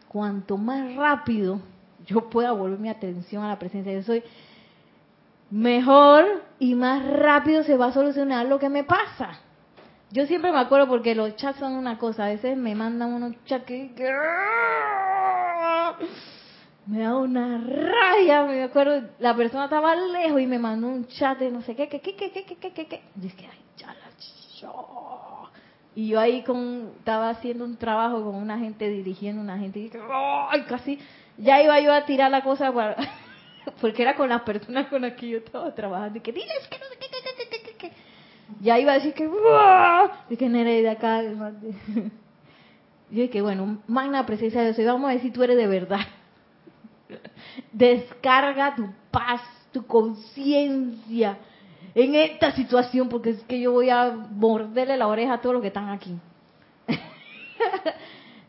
Cuanto 0.09 0.57
más 0.57 0.95
rápido 0.97 1.61
yo 2.07 2.29
pueda 2.29 2.53
volver 2.53 2.79
mi 2.79 2.89
atención 2.89 3.45
a 3.45 3.49
la 3.49 3.59
presencia 3.59 3.93
de 3.93 4.03
soy, 4.03 4.23
mejor 5.51 6.43
y 6.59 6.75
más 6.75 7.05
rápido 7.07 7.63
se 7.63 7.77
va 7.77 7.87
a 7.87 7.93
solucionar 7.93 8.47
lo 8.47 8.59
que 8.59 8.69
me 8.69 8.85
pasa. 8.85 9.41
Yo 10.13 10.27
siempre 10.27 10.51
me 10.51 10.59
acuerdo 10.59 10.89
porque 10.89 11.15
los 11.15 11.37
chats 11.37 11.59
son 11.59 11.73
una 11.73 11.99
cosa, 11.99 12.27
a 12.27 12.29
veces 12.29 12.57
me 12.57 12.75
mandan 12.75 13.13
unos 13.13 13.33
chats 13.45 13.65
que, 13.65 13.91
me 16.87 16.99
da 16.99 17.17
una 17.17 17.59
raya, 17.59 18.43
me 18.45 18.65
acuerdo, 18.65 19.09
la 19.21 19.37
persona 19.37 19.65
estaba 19.65 19.95
lejos 19.95 20.41
y 20.41 20.47
me 20.47 20.59
mandó 20.59 20.89
un 20.89 21.07
chat 21.07 21.39
de 21.39 21.51
no 21.51 21.63
sé 21.63 21.77
qué, 21.77 21.89
qué, 21.89 22.01
qué, 22.01 22.17
qué, 22.17 22.33
qué, 22.33 22.45
qué, 22.45 22.73
qué, 22.73 22.87
qué. 22.87 23.03
Y 23.23 23.27
es 23.27 23.35
que, 23.35 23.47
ay, 23.47 23.61
ya 23.77 23.89
la 23.89 24.73
Y 25.95 26.09
yo 26.09 26.19
ahí 26.19 26.43
con, 26.43 26.95
estaba 26.99 27.31
haciendo 27.31 27.65
un 27.65 27.77
trabajo 27.77 28.25
con 28.25 28.35
una 28.35 28.59
gente, 28.59 28.89
dirigiendo 28.89 29.41
una 29.41 29.59
gente, 29.59 29.79
y 29.79 29.93
ay, 30.51 30.63
casi, 30.63 30.99
ya 31.39 31.63
iba 31.63 31.79
yo 31.79 31.93
a 31.93 32.05
tirar 32.05 32.33
la 32.33 32.43
cosa 32.43 32.73
para 32.73 32.97
porque 33.81 34.03
era 34.03 34.17
con 34.17 34.29
las 34.29 34.43
personas 34.43 34.89
con 34.89 35.03
las 35.03 35.15
que 35.15 35.29
yo 35.29 35.39
estaba 35.39 35.75
trabajando, 35.75 36.19
y 36.19 36.21
que 36.21 36.33
diles 36.33 36.69
que 36.69 36.79
no 36.79 36.85
sé 36.87 36.97
qué, 36.99 37.07
qué, 37.11 37.49
qué, 37.49 37.63
qué, 37.63 37.77
qué. 37.77 37.93
Ya 38.61 38.79
iba 38.79 38.93
a 38.93 38.97
decir 38.97 39.15
que, 39.15 39.29
y 40.29 40.37
que 40.37 40.49
de 40.49 40.91
acá, 40.91 41.23
yo 43.11 43.23
dije, 43.23 43.41
bueno, 43.41 43.83
magna 43.87 44.27
presencia 44.27 44.63
de 44.63 44.73
Dios, 44.73 44.87
vamos 44.87 45.11
a 45.11 45.15
decir 45.15 45.33
tú 45.33 45.43
eres 45.43 45.57
de 45.57 45.67
verdad. 45.67 46.01
Descarga 47.73 48.75
tu 48.75 48.89
paz, 49.11 49.41
tu 49.73 49.87
conciencia 49.87 51.39
en 51.95 52.15
esta 52.15 52.53
situación, 52.53 53.09
porque 53.09 53.31
es 53.31 53.43
que 53.45 53.61
yo 53.61 53.73
voy 53.73 53.91
a 53.91 54.11
morderle 54.11 54.97
la 54.97 55.09
oreja 55.09 55.35
a 55.35 55.41
todos 55.41 55.55
los 55.55 55.63
que 55.63 55.69
están 55.69 55.89
aquí. 55.89 56.17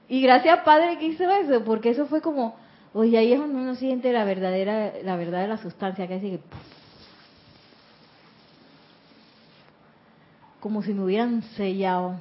y 0.09 0.22
gracias 0.22 0.59
Padre 0.59 0.97
que 0.97 1.07
hizo 1.07 1.30
eso, 1.30 1.64
porque 1.64 1.89
eso 1.89 2.05
fue 2.05 2.22
como, 2.22 2.55
Oye, 2.94 3.18
ahí 3.18 3.32
es 3.32 3.39
donde 3.39 3.56
uno 3.56 3.76
siente 3.76 4.12
la 4.12 4.26
verdadera, 4.26 4.94
la 5.04 5.16
verdad 5.16 5.42
de 5.42 5.48
la 5.48 5.58
sustancia, 5.58 6.08
que 6.08 6.16
es 6.16 6.22
que 6.22 6.39
como 10.60 10.84
si 10.84 10.94
me 10.94 11.04
hubieran 11.04 11.42
sellado 11.56 12.20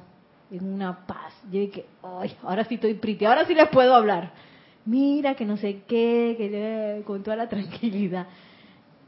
en 0.49 0.73
una 0.73 1.05
paz. 1.05 1.33
Yo 1.51 1.59
dije, 1.59 1.85
ay, 2.03 2.35
ahora 2.43 2.65
sí 2.65 2.75
estoy 2.75 2.95
pretty, 2.95 3.25
ahora 3.25 3.45
sí 3.45 3.53
les 3.53 3.69
puedo 3.69 3.93
hablar. 3.93 4.31
Mira, 4.85 5.35
que 5.35 5.45
no 5.45 5.57
sé 5.57 5.83
qué, 5.87 6.35
que 6.37 7.03
con 7.05 7.23
toda 7.23 7.35
la 7.35 7.49
tranquilidad. 7.49 8.27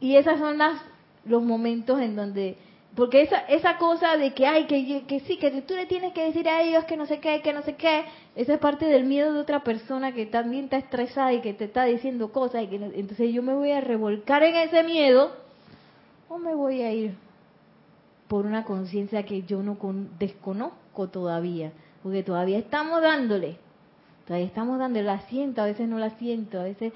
Y 0.00 0.16
esas 0.16 0.38
son 0.38 0.58
las, 0.58 0.80
los 1.24 1.42
momentos 1.42 2.00
en 2.00 2.14
donde 2.14 2.56
porque 2.94 3.22
esa 3.22 3.38
esa 3.48 3.76
cosa 3.78 4.16
de 4.16 4.34
que 4.34 4.46
hay 4.46 4.66
que 4.66 5.04
que 5.06 5.20
sí 5.20 5.36
que 5.36 5.50
tú 5.62 5.74
le 5.74 5.86
tienes 5.86 6.12
que 6.12 6.24
decir 6.24 6.48
a 6.48 6.62
ellos 6.62 6.84
que 6.84 6.96
no 6.96 7.06
sé 7.06 7.18
qué 7.18 7.40
que 7.42 7.52
no 7.52 7.62
sé 7.62 7.74
qué 7.74 8.04
esa 8.36 8.54
es 8.54 8.60
parte 8.60 8.86
del 8.86 9.04
miedo 9.04 9.32
de 9.32 9.40
otra 9.40 9.64
persona 9.64 10.12
que 10.12 10.26
también 10.26 10.64
está 10.64 10.76
estresada 10.76 11.32
y 11.32 11.40
que 11.40 11.54
te 11.54 11.64
está 11.64 11.84
diciendo 11.84 12.30
cosas 12.30 12.62
y 12.62 12.66
que 12.68 12.76
entonces 12.76 13.32
yo 13.32 13.42
me 13.42 13.54
voy 13.54 13.72
a 13.72 13.80
revolcar 13.80 14.42
en 14.44 14.54
ese 14.56 14.84
miedo 14.84 15.32
o 16.28 16.38
me 16.38 16.54
voy 16.54 16.82
a 16.82 16.92
ir 16.92 17.14
por 18.28 18.46
una 18.46 18.64
conciencia 18.64 19.24
que 19.24 19.42
yo 19.42 19.62
no 19.62 19.76
desconozco 20.18 21.08
todavía 21.08 21.72
porque 22.02 22.22
todavía 22.22 22.58
estamos 22.58 23.02
dándole 23.02 23.56
todavía 24.24 24.46
estamos 24.46 24.78
dándole 24.78 25.04
la 25.04 25.20
siento 25.22 25.62
a 25.62 25.66
veces 25.66 25.88
no 25.88 25.98
la 25.98 26.10
siento 26.10 26.60
a 26.60 26.64
veces 26.64 26.92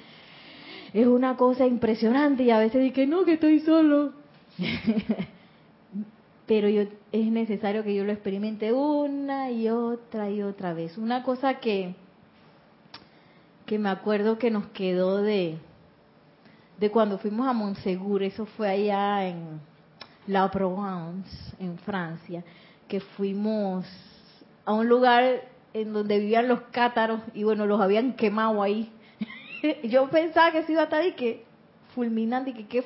es 0.92 1.06
una 1.06 1.36
cosa 1.36 1.66
impresionante 1.66 2.44
y 2.44 2.50
a 2.50 2.58
veces 2.58 2.92
que 2.92 3.06
no 3.06 3.24
que 3.24 3.32
estoy 3.32 3.60
solo 3.60 4.12
pero 6.48 6.66
yo, 6.70 6.84
es 7.12 7.26
necesario 7.26 7.84
que 7.84 7.94
yo 7.94 8.04
lo 8.04 8.12
experimente 8.12 8.72
una 8.72 9.50
y 9.50 9.68
otra 9.68 10.30
y 10.30 10.42
otra 10.42 10.72
vez. 10.72 10.96
Una 10.96 11.22
cosa 11.22 11.60
que, 11.60 11.94
que 13.66 13.78
me 13.78 13.90
acuerdo 13.90 14.38
que 14.38 14.50
nos 14.50 14.66
quedó 14.68 15.20
de, 15.20 15.58
de 16.80 16.90
cuando 16.90 17.18
fuimos 17.18 17.46
a 17.46 17.52
Montsegur, 17.52 18.22
eso 18.22 18.46
fue 18.46 18.70
allá 18.70 19.28
en 19.28 19.60
La 20.26 20.50
Provence, 20.50 21.54
en 21.60 21.78
Francia, 21.80 22.42
que 22.88 23.00
fuimos 23.00 23.86
a 24.64 24.72
un 24.72 24.88
lugar 24.88 25.42
en 25.74 25.92
donde 25.92 26.18
vivían 26.18 26.48
los 26.48 26.62
cátaros 26.72 27.20
y 27.34 27.44
bueno, 27.44 27.66
los 27.66 27.78
habían 27.78 28.14
quemado 28.14 28.62
ahí. 28.62 28.90
yo 29.84 30.08
pensaba 30.08 30.50
que 30.52 30.62
se 30.62 30.72
iba 30.72 30.80
a 30.80 30.84
estar 30.84 31.04
y 31.04 31.12
que 31.12 31.44
fulminante 31.94 32.50
y 32.50 32.54
que 32.54 32.66
qué 32.66 32.84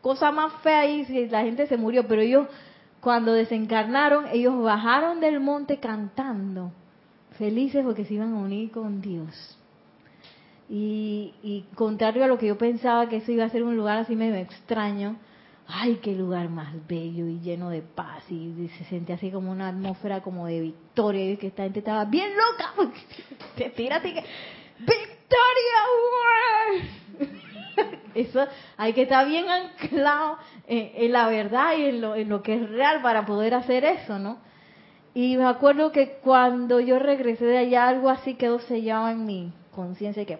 cosa 0.00 0.30
más 0.30 0.52
fea 0.62 0.80
ahí 0.80 1.04
si 1.06 1.26
la 1.26 1.42
gente 1.42 1.66
se 1.66 1.76
murió, 1.76 2.06
pero 2.06 2.22
ellos 2.22 2.46
cuando 3.02 3.32
desencarnaron, 3.32 4.28
ellos 4.28 4.62
bajaron 4.62 5.18
del 5.18 5.40
monte 5.40 5.78
cantando, 5.78 6.70
felices 7.36 7.84
porque 7.84 8.04
se 8.04 8.14
iban 8.14 8.32
a 8.32 8.38
unir 8.38 8.70
con 8.70 9.02
Dios. 9.02 9.58
Y, 10.70 11.64
contrario 11.74 12.22
a 12.24 12.28
lo 12.28 12.38
que 12.38 12.46
yo 12.46 12.56
pensaba 12.56 13.08
que 13.08 13.16
eso 13.16 13.32
iba 13.32 13.44
a 13.44 13.48
ser 13.48 13.64
un 13.64 13.76
lugar 13.76 13.98
así 13.98 14.14
medio 14.14 14.36
extraño, 14.36 15.16
ay, 15.66 15.98
qué 16.00 16.14
lugar 16.14 16.48
más 16.48 16.74
bello 16.86 17.26
y 17.26 17.40
lleno 17.40 17.70
de 17.70 17.82
paz 17.82 18.22
y, 18.30 18.70
se 18.78 18.84
sentía 18.84 19.16
así 19.16 19.32
como 19.32 19.50
una 19.50 19.68
atmósfera 19.68 20.22
como 20.22 20.46
de 20.46 20.60
victoria 20.60 21.32
y 21.32 21.36
que 21.38 21.48
esta 21.48 21.64
gente 21.64 21.80
estaba 21.80 22.04
bien 22.04 22.30
loca, 22.36 22.72
te 23.56 23.68
tírate 23.70 24.14
que 24.14 24.24
victoria, 24.78 25.78
eso 28.14 28.46
hay 28.76 28.92
que 28.92 29.02
estar 29.02 29.26
bien 29.26 29.48
anclado 29.48 30.38
en, 30.66 31.12
la 31.12 31.28
verdad 31.28 31.76
y 31.76 31.84
en 31.86 32.00
lo, 32.00 32.14
en 32.14 32.28
lo 32.28 32.42
que 32.42 32.54
es 32.54 32.68
real 32.68 33.02
para 33.02 33.24
poder 33.26 33.54
hacer 33.54 33.84
eso, 33.84 34.18
¿no? 34.18 34.38
Y 35.14 35.36
me 35.36 35.44
acuerdo 35.44 35.92
que 35.92 36.18
cuando 36.22 36.80
yo 36.80 36.98
regresé 36.98 37.44
de 37.44 37.58
allá, 37.58 37.88
algo 37.88 38.08
así 38.08 38.34
quedó 38.34 38.60
sellado 38.60 39.08
en 39.08 39.26
mi 39.26 39.52
conciencia 39.70 40.24
que... 40.24 40.38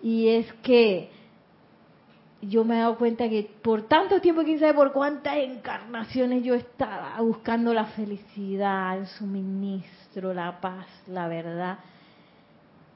Y 0.00 0.28
es 0.28 0.50
que 0.62 1.10
yo 2.40 2.64
me 2.64 2.76
he 2.76 2.78
dado 2.78 2.96
cuenta 2.96 3.28
que 3.28 3.50
por 3.62 3.82
tanto 3.82 4.20
tiempo, 4.20 4.42
quién 4.42 4.60
sabe 4.60 4.74
por 4.74 4.92
cuántas 4.92 5.36
encarnaciones 5.36 6.44
yo 6.44 6.54
estaba 6.54 7.20
buscando 7.20 7.74
la 7.74 7.86
felicidad, 7.86 8.96
el 8.96 9.06
suministro, 9.06 10.32
la 10.32 10.60
paz, 10.60 10.86
la 11.08 11.26
verdad, 11.28 11.78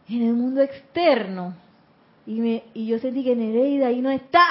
en 0.08 0.22
el 0.22 0.34
mundo 0.34 0.62
externo. 0.62 1.54
Y, 2.26 2.40
me, 2.40 2.64
y 2.74 2.86
yo 2.86 2.98
sentí 2.98 3.24
que 3.24 3.34
Nereida 3.34 3.88
ahí 3.88 4.00
no 4.00 4.10
está. 4.10 4.44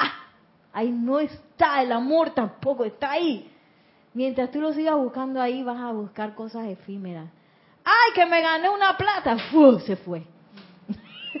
Ahí 0.72 0.90
no 0.90 1.20
está. 1.20 1.82
El 1.82 1.92
amor 1.92 2.30
tampoco 2.30 2.84
está 2.84 3.12
ahí. 3.12 3.50
Mientras 4.14 4.50
tú 4.50 4.60
lo 4.60 4.72
sigas 4.72 4.96
buscando 4.96 5.40
ahí, 5.40 5.62
vas 5.62 5.80
a 5.80 5.92
buscar 5.92 6.34
cosas 6.34 6.66
efímeras. 6.66 7.28
¡Ay, 7.84 8.12
que 8.14 8.26
me 8.26 8.42
gané 8.42 8.68
una 8.68 8.96
plata! 8.96 9.36
¡Fu! 9.50 9.78
Se 9.80 9.96
fue. 9.96 10.22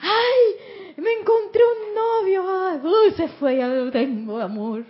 ¡Ay! 0.00 0.94
Me 0.96 1.12
encontré 1.12 1.62
un 1.62 1.94
novio. 1.94 2.44
¡Ay! 2.72 3.10
Se 3.16 3.28
fue, 3.28 3.56
ya 3.56 3.68
no 3.68 3.90
tengo 3.90 4.38
amor. 4.40 4.84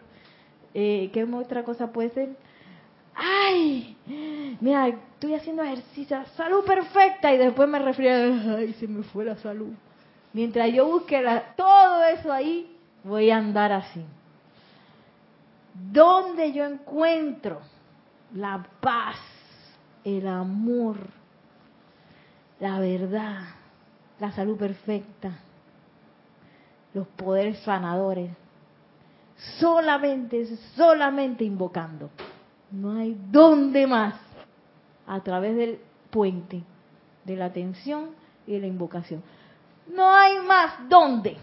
Eh, 0.74 1.10
¿Qué 1.12 1.24
otra 1.24 1.64
cosa 1.64 1.92
puede 1.92 2.10
ser? 2.10 2.36
¡Ay! 3.14 3.96
Mira, 4.60 4.88
estoy 4.88 5.34
haciendo 5.34 5.62
ejercicio, 5.62 6.22
salud 6.36 6.64
perfecta. 6.64 7.32
Y 7.32 7.38
después 7.38 7.68
me 7.68 7.78
refiero, 7.78 8.56
¡ay! 8.56 8.74
Se 8.74 8.86
me 8.86 9.02
fue 9.02 9.24
la 9.24 9.36
salud. 9.36 9.72
Mientras 10.32 10.72
yo 10.72 10.86
busque 10.86 11.22
todo 11.56 12.04
eso 12.04 12.32
ahí, 12.32 12.76
voy 13.04 13.30
a 13.30 13.36
andar 13.36 13.72
así. 13.72 14.04
¿Dónde 15.74 16.52
yo 16.52 16.64
encuentro 16.64 17.60
la 18.34 18.66
paz, 18.80 19.16
el 20.04 20.26
amor, 20.26 20.96
la 22.60 22.78
verdad, 22.78 23.40
la 24.20 24.32
salud 24.32 24.56
perfecta, 24.56 25.38
los 26.94 27.06
poderes 27.08 27.58
sanadores? 27.60 28.30
Solamente, 29.58 30.56
solamente 30.76 31.44
invocando. 31.44 32.10
No 32.70 32.92
hay 32.92 33.16
dónde 33.30 33.86
más. 33.86 34.14
A 35.04 35.20
través 35.20 35.56
del 35.56 35.80
puente 36.10 36.62
de 37.24 37.36
la 37.36 37.46
atención 37.46 38.10
y 38.46 38.52
de 38.52 38.60
la 38.60 38.66
invocación. 38.68 39.22
No 39.86 40.10
hay 40.10 40.38
más 40.40 40.88
dónde. 40.88 41.36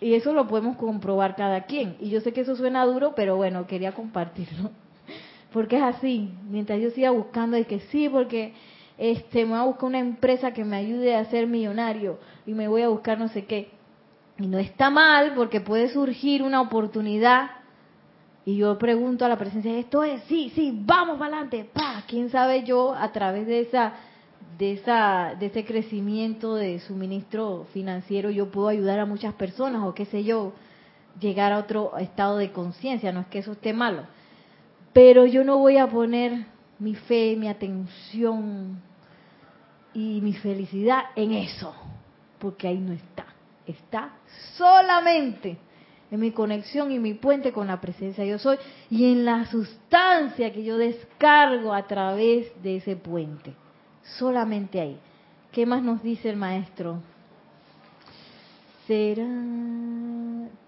Y 0.00 0.14
eso 0.14 0.32
lo 0.32 0.46
podemos 0.46 0.76
comprobar 0.76 1.36
cada 1.36 1.64
quien. 1.64 1.96
Y 2.00 2.10
yo 2.10 2.20
sé 2.20 2.32
que 2.32 2.42
eso 2.42 2.56
suena 2.56 2.84
duro, 2.84 3.14
pero 3.14 3.36
bueno, 3.36 3.66
quería 3.66 3.92
compartirlo. 3.92 4.70
Porque 5.52 5.76
es 5.76 5.82
así. 5.82 6.30
Mientras 6.48 6.80
yo 6.80 6.90
siga 6.90 7.10
buscando, 7.10 7.56
y 7.56 7.64
que 7.64 7.80
sí, 7.80 8.08
porque 8.08 8.52
este, 8.98 9.44
me 9.44 9.52
voy 9.52 9.58
a 9.58 9.64
buscar 9.64 9.84
una 9.84 9.98
empresa 9.98 10.52
que 10.52 10.64
me 10.64 10.76
ayude 10.76 11.14
a 11.14 11.24
ser 11.26 11.46
millonario 11.46 12.18
y 12.46 12.52
me 12.52 12.68
voy 12.68 12.82
a 12.82 12.88
buscar 12.88 13.18
no 13.18 13.28
sé 13.28 13.46
qué. 13.46 13.70
Y 14.38 14.46
no 14.48 14.58
está 14.58 14.90
mal 14.90 15.32
porque 15.34 15.60
puede 15.60 15.88
surgir 15.88 16.42
una 16.42 16.60
oportunidad 16.60 17.50
y 18.44 18.58
yo 18.58 18.78
pregunto 18.78 19.24
a 19.24 19.28
la 19.28 19.36
presencia, 19.36 19.76
esto 19.76 20.04
es, 20.04 20.22
sí, 20.28 20.52
sí, 20.54 20.72
vamos 20.84 21.18
para 21.18 21.38
adelante, 21.38 21.68
pa, 21.72 22.04
quién 22.06 22.30
sabe 22.30 22.62
yo 22.62 22.94
a 22.94 23.10
través 23.10 23.44
de 23.48 23.60
esa 23.60 23.94
de, 24.58 24.72
esa, 24.72 25.34
de 25.38 25.46
ese 25.46 25.64
crecimiento 25.64 26.54
de 26.54 26.80
suministro 26.80 27.66
financiero 27.72 28.30
yo 28.30 28.50
puedo 28.50 28.68
ayudar 28.68 28.98
a 28.98 29.06
muchas 29.06 29.34
personas 29.34 29.82
o 29.84 29.94
qué 29.94 30.06
sé 30.06 30.24
yo, 30.24 30.52
llegar 31.20 31.52
a 31.52 31.58
otro 31.58 31.96
estado 31.98 32.38
de 32.38 32.52
conciencia, 32.52 33.12
no 33.12 33.20
es 33.20 33.26
que 33.26 33.38
eso 33.38 33.52
esté 33.52 33.72
malo, 33.72 34.04
pero 34.92 35.26
yo 35.26 35.44
no 35.44 35.58
voy 35.58 35.76
a 35.78 35.88
poner 35.88 36.46
mi 36.78 36.94
fe, 36.94 37.36
mi 37.36 37.48
atención 37.48 38.80
y 39.92 40.20
mi 40.22 40.34
felicidad 40.34 41.04
en 41.16 41.32
eso, 41.32 41.74
porque 42.38 42.68
ahí 42.68 42.78
no 42.78 42.92
está, 42.92 43.26
está 43.66 44.16
solamente 44.56 45.58
en 46.10 46.20
mi 46.20 46.30
conexión 46.30 46.92
y 46.92 46.98
mi 46.98 47.14
puente 47.14 47.52
con 47.52 47.66
la 47.66 47.80
presencia 47.80 48.24
yo 48.24 48.38
soy 48.38 48.58
y 48.90 49.10
en 49.10 49.24
la 49.24 49.46
sustancia 49.46 50.52
que 50.52 50.62
yo 50.62 50.76
descargo 50.76 51.74
a 51.74 51.86
través 51.86 52.50
de 52.62 52.76
ese 52.76 52.96
puente 52.96 53.54
solamente 54.18 54.80
ahí. 54.80 54.98
¿Qué 55.52 55.66
más 55.66 55.82
nos 55.82 56.02
dice 56.02 56.30
el 56.30 56.36
maestro? 56.36 57.00
¿Será? 58.86 59.26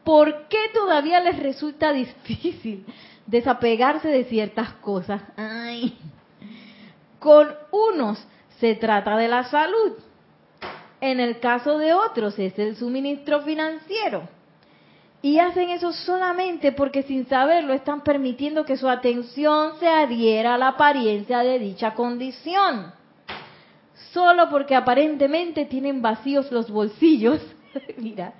¿Por 0.05 0.49
qué 0.49 0.59
todavía 0.72 1.20
les 1.20 1.39
resulta 1.39 1.93
difícil 1.93 2.84
desapegarse 3.26 4.09
de 4.09 4.24
ciertas 4.24 4.72
cosas? 4.74 5.22
Ay. 5.36 5.99
Con 7.18 7.49
unos 7.70 8.18
se 8.59 8.74
trata 8.74 9.16
de 9.16 9.28
la 9.28 9.45
salud. 9.45 9.93
En 11.01 11.20
el 11.20 11.39
caso 11.39 11.78
de 11.78 11.95
otros 11.95 12.39
es 12.39 12.59
el 12.59 12.76
suministro 12.76 13.43
financiero. 13.43 14.28
Y 15.20 15.39
hacen 15.39 15.70
eso 15.70 15.93
solamente 15.93 16.72
porque 16.72 17.03
sin 17.03 17.26
saberlo 17.26 17.72
están 17.72 18.03
permitiendo 18.03 18.64
que 18.64 18.76
su 18.76 18.89
atención 18.89 19.72
se 19.78 19.89
adhiera 19.89 20.55
a 20.55 20.59
la 20.59 20.68
apariencia 20.68 21.41
de 21.41 21.59
dicha 21.59 21.95
condición 21.95 22.93
solo 24.12 24.49
porque 24.51 24.74
aparentemente 24.74 25.64
tienen 25.66 26.03
vacíos 26.03 26.51
los 26.51 26.70
bolsillos, 26.70 27.40
mira, 27.96 28.34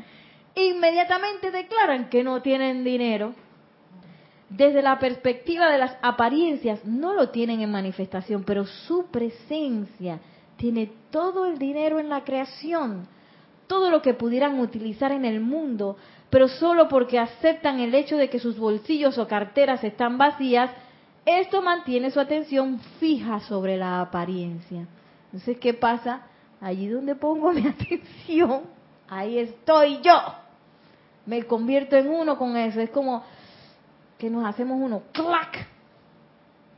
inmediatamente 0.55 1.51
declaran 1.51 2.09
que 2.09 2.23
no 2.23 2.43
tienen 2.43 2.85
dinero. 2.85 3.35
Desde 4.49 4.81
la 4.81 4.99
perspectiva 4.99 5.71
de 5.71 5.79
las 5.79 5.97
apariencias, 6.01 6.85
no 6.85 7.13
lo 7.13 7.29
tienen 7.29 7.61
en 7.61 7.71
manifestación, 7.71 8.45
pero 8.45 8.67
su 8.67 9.07
presencia 9.07 10.21
tiene 10.57 10.91
todo 11.11 11.47
el 11.47 11.59
dinero 11.59 11.99
en 11.99 12.09
la 12.09 12.25
creación, 12.25 13.07
todo 13.67 13.91
lo 13.91 14.01
que 14.01 14.15
pudieran 14.15 14.59
utilizar 14.59 15.13
en 15.13 15.27
el 15.27 15.41
mundo, 15.41 15.99
pero 16.31 16.49
solo 16.49 16.89
porque 16.89 17.19
aceptan 17.19 17.81
el 17.81 17.95
hecho 17.95 18.17
de 18.17 18.31
que 18.31 18.39
sus 18.39 18.59
bolsillos 18.59 19.19
o 19.19 19.29
carteras 19.29 19.85
están 19.85 20.17
vacías, 20.17 20.71
esto 21.27 21.61
mantiene 21.61 22.11
su 22.11 22.19
atención 22.19 22.81
fija 22.99 23.41
sobre 23.41 23.77
la 23.77 24.01
apariencia. 24.01 24.87
Entonces, 25.29 25.59
¿qué 25.59 25.75
pasa? 25.75 26.23
Allí 26.61 26.89
donde 26.89 27.15
pongo 27.15 27.53
mi 27.53 27.67
atención, 27.67 28.63
ahí 29.09 29.39
estoy 29.39 30.01
yo. 30.03 30.21
Me 31.27 31.45
convierto 31.45 31.97
en 31.97 32.09
uno 32.09 32.39
con 32.39 32.57
eso. 32.57 32.81
Es 32.81 32.91
como, 32.91 33.23
que 34.19 34.29
nos 34.29 34.45
hacemos 34.45 34.79
uno, 34.81 35.03
clac. 35.13 35.67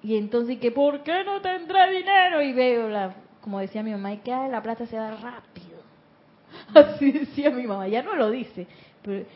Y 0.02 0.16
entonces, 0.16 0.58
que 0.58 0.70
¿por 0.70 1.02
qué 1.02 1.24
no 1.24 1.40
tendré 1.40 1.90
dinero? 1.90 2.42
Y 2.42 2.52
veo, 2.52 2.88
la, 2.88 3.14
como 3.40 3.60
decía 3.60 3.82
mi 3.82 3.90
mamá, 3.90 4.12
y 4.12 4.18
que 4.18 4.30
la 4.30 4.62
plata 4.62 4.86
se 4.86 4.98
va 4.98 5.10
rápido. 5.10 5.80
Así 6.74 7.12
decía 7.12 7.50
mi 7.50 7.66
mamá, 7.66 7.88
ya 7.88 8.02
no 8.02 8.14
lo 8.14 8.30
dice. 8.30 8.66
Pero, 9.02 9.26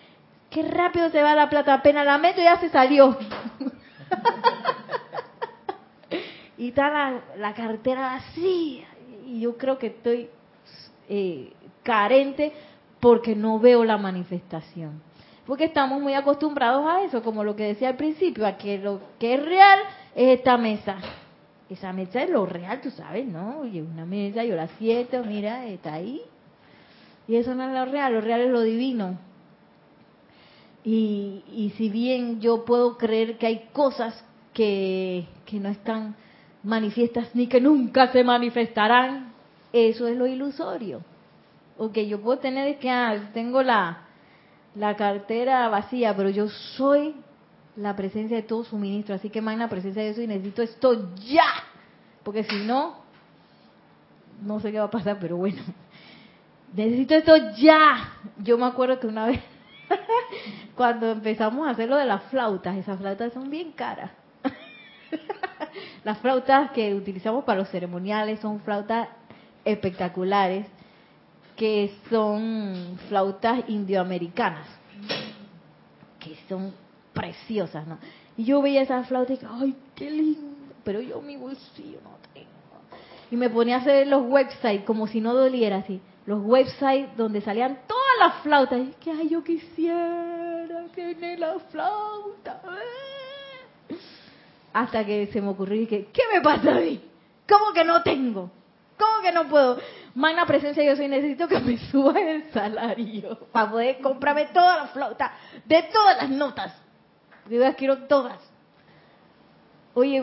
qué 0.50 0.62
rápido 0.62 1.10
se 1.10 1.22
va 1.22 1.34
la 1.34 1.48
plata, 1.48 1.74
apenas 1.74 2.04
la 2.04 2.18
meto 2.18 2.40
ya 2.40 2.60
se 2.60 2.68
salió. 2.68 3.16
y 6.58 6.68
está 6.68 6.90
la, 6.90 7.20
la 7.38 7.54
cartera 7.54 8.00
vacía. 8.00 8.86
Y 9.34 9.40
yo 9.40 9.58
creo 9.58 9.78
que 9.78 9.88
estoy 9.88 10.28
eh, 11.08 11.52
carente 11.82 12.52
porque 13.00 13.34
no 13.34 13.58
veo 13.58 13.84
la 13.84 13.98
manifestación. 13.98 15.02
Porque 15.44 15.64
estamos 15.64 16.00
muy 16.00 16.14
acostumbrados 16.14 16.86
a 16.86 17.02
eso, 17.02 17.20
como 17.20 17.42
lo 17.42 17.56
que 17.56 17.64
decía 17.64 17.88
al 17.88 17.96
principio, 17.96 18.46
a 18.46 18.56
que 18.56 18.78
lo 18.78 19.00
que 19.18 19.34
es 19.34 19.44
real 19.44 19.80
es 20.14 20.38
esta 20.38 20.56
mesa. 20.56 20.98
Esa 21.68 21.92
mesa 21.92 22.22
es 22.22 22.30
lo 22.30 22.46
real, 22.46 22.80
tú 22.80 22.92
sabes, 22.92 23.26
¿no? 23.26 23.58
Oye, 23.62 23.82
una 23.82 24.04
mesa, 24.06 24.44
yo 24.44 24.54
la 24.54 24.68
siento, 24.78 25.24
mira, 25.24 25.66
está 25.66 25.94
ahí. 25.94 26.22
Y 27.26 27.34
eso 27.34 27.56
no 27.56 27.64
es 27.64 27.72
lo 27.72 27.86
real, 27.86 28.12
lo 28.12 28.20
real 28.20 28.40
es 28.40 28.50
lo 28.50 28.60
divino. 28.60 29.18
Y, 30.84 31.42
y 31.52 31.70
si 31.76 31.88
bien 31.88 32.40
yo 32.40 32.64
puedo 32.64 32.98
creer 32.98 33.36
que 33.36 33.48
hay 33.48 33.68
cosas 33.72 34.24
que, 34.52 35.26
que 35.44 35.58
no 35.58 35.70
están 35.70 36.14
manifiestas 36.64 37.34
ni 37.34 37.46
que 37.46 37.60
nunca 37.60 38.10
se 38.10 38.24
manifestarán, 38.24 39.32
eso 39.72 40.08
es 40.08 40.16
lo 40.16 40.26
ilusorio. 40.26 41.02
O 41.76 41.92
que 41.92 42.08
yo 42.08 42.20
puedo 42.20 42.38
tener 42.38 42.78
que 42.78 42.90
ah, 42.90 43.30
tengo 43.32 43.62
la, 43.62 44.04
la 44.74 44.96
cartera 44.96 45.68
vacía, 45.68 46.16
pero 46.16 46.30
yo 46.30 46.48
soy 46.48 47.14
la 47.76 47.94
presencia 47.96 48.36
de 48.36 48.42
todo 48.42 48.64
suministro, 48.64 49.14
así 49.14 49.30
que 49.30 49.40
la 49.40 49.68
presencia 49.68 50.02
de 50.02 50.10
eso 50.10 50.22
y 50.22 50.26
necesito 50.26 50.62
esto 50.62 51.14
ya, 51.16 51.46
porque 52.22 52.44
si 52.44 52.64
no, 52.64 52.96
no 54.42 54.60
sé 54.60 54.70
qué 54.70 54.78
va 54.78 54.84
a 54.84 54.90
pasar, 54.90 55.18
pero 55.20 55.36
bueno, 55.36 55.62
necesito 56.72 57.14
esto 57.14 57.34
ya. 57.56 58.12
Yo 58.38 58.56
me 58.56 58.66
acuerdo 58.66 59.00
que 59.00 59.06
una 59.06 59.26
vez, 59.26 59.40
cuando 60.76 61.10
empezamos 61.10 61.66
a 61.66 61.70
hacer 61.70 61.88
lo 61.88 61.96
de 61.96 62.06
las 62.06 62.22
flautas, 62.24 62.76
esas 62.76 62.98
flautas 62.98 63.32
son 63.32 63.50
bien 63.50 63.72
caras. 63.72 64.10
las 66.04 66.18
flautas 66.18 66.70
que 66.72 66.94
utilizamos 66.94 67.44
para 67.44 67.60
los 67.60 67.68
ceremoniales 67.68 68.40
son 68.40 68.60
flautas 68.60 69.08
espectaculares 69.64 70.66
que 71.56 71.94
son 72.10 72.98
flautas 73.08 73.64
indioamericanas, 73.68 74.66
que 76.18 76.36
son 76.48 76.72
preciosas, 77.12 77.86
¿no? 77.86 77.98
Y 78.36 78.44
yo 78.44 78.60
veía 78.60 78.82
esas 78.82 79.06
flautas 79.06 79.36
y 79.36 79.40
dije, 79.40 79.46
¡ay, 79.50 79.76
qué 79.94 80.10
lindo! 80.10 80.56
Pero 80.82 81.00
yo 81.00 81.20
mi 81.20 81.36
bolsillo 81.36 82.00
no 82.02 82.10
tengo. 82.32 82.48
Y 83.30 83.36
me 83.36 83.48
ponía 83.48 83.76
a 83.76 83.80
hacer 83.80 84.06
los 84.06 84.26
websites 84.26 84.84
como 84.84 85.06
si 85.06 85.20
no 85.20 85.32
doliera 85.32 85.76
así. 85.76 86.00
Los 86.26 86.42
websites 86.42 87.16
donde 87.16 87.40
salían 87.40 87.78
todas 87.86 88.18
las 88.18 88.42
flautas. 88.42 88.80
Y 88.80 88.94
que, 89.00 89.12
¡ay, 89.12 89.28
yo 89.28 89.44
quisiera 89.44 90.84
tener 90.94 91.38
la 91.38 91.58
flauta! 91.70 92.60
Hasta 94.74 95.06
que 95.06 95.28
se 95.28 95.40
me 95.40 95.48
ocurrió 95.48 95.76
y 95.76 95.86
dije, 95.86 96.08
¿qué 96.12 96.22
me 96.32 96.40
pasa 96.40 96.72
a 96.72 96.80
mí? 96.80 97.00
¿Cómo 97.48 97.72
que 97.72 97.84
no 97.84 98.02
tengo? 98.02 98.50
¿Cómo 98.98 99.22
que 99.22 99.30
no 99.30 99.48
puedo? 99.48 99.78
Magna 100.16 100.46
presencia, 100.46 100.82
yo 100.82 100.96
soy, 100.96 101.06
necesito 101.06 101.46
que 101.46 101.60
me 101.60 101.78
suba 101.90 102.20
el 102.20 102.50
salario 102.50 103.38
para 103.52 103.70
poder 103.70 103.98
comprarme 104.00 104.46
toda 104.46 104.76
la 104.78 104.86
flauta 104.88 105.32
de 105.64 105.84
todas 105.92 106.16
las 106.16 106.28
notas. 106.28 106.76
Yo 107.48 107.60
las 107.60 107.76
quiero 107.76 107.98
todas. 108.08 108.38
Oye, 109.94 110.20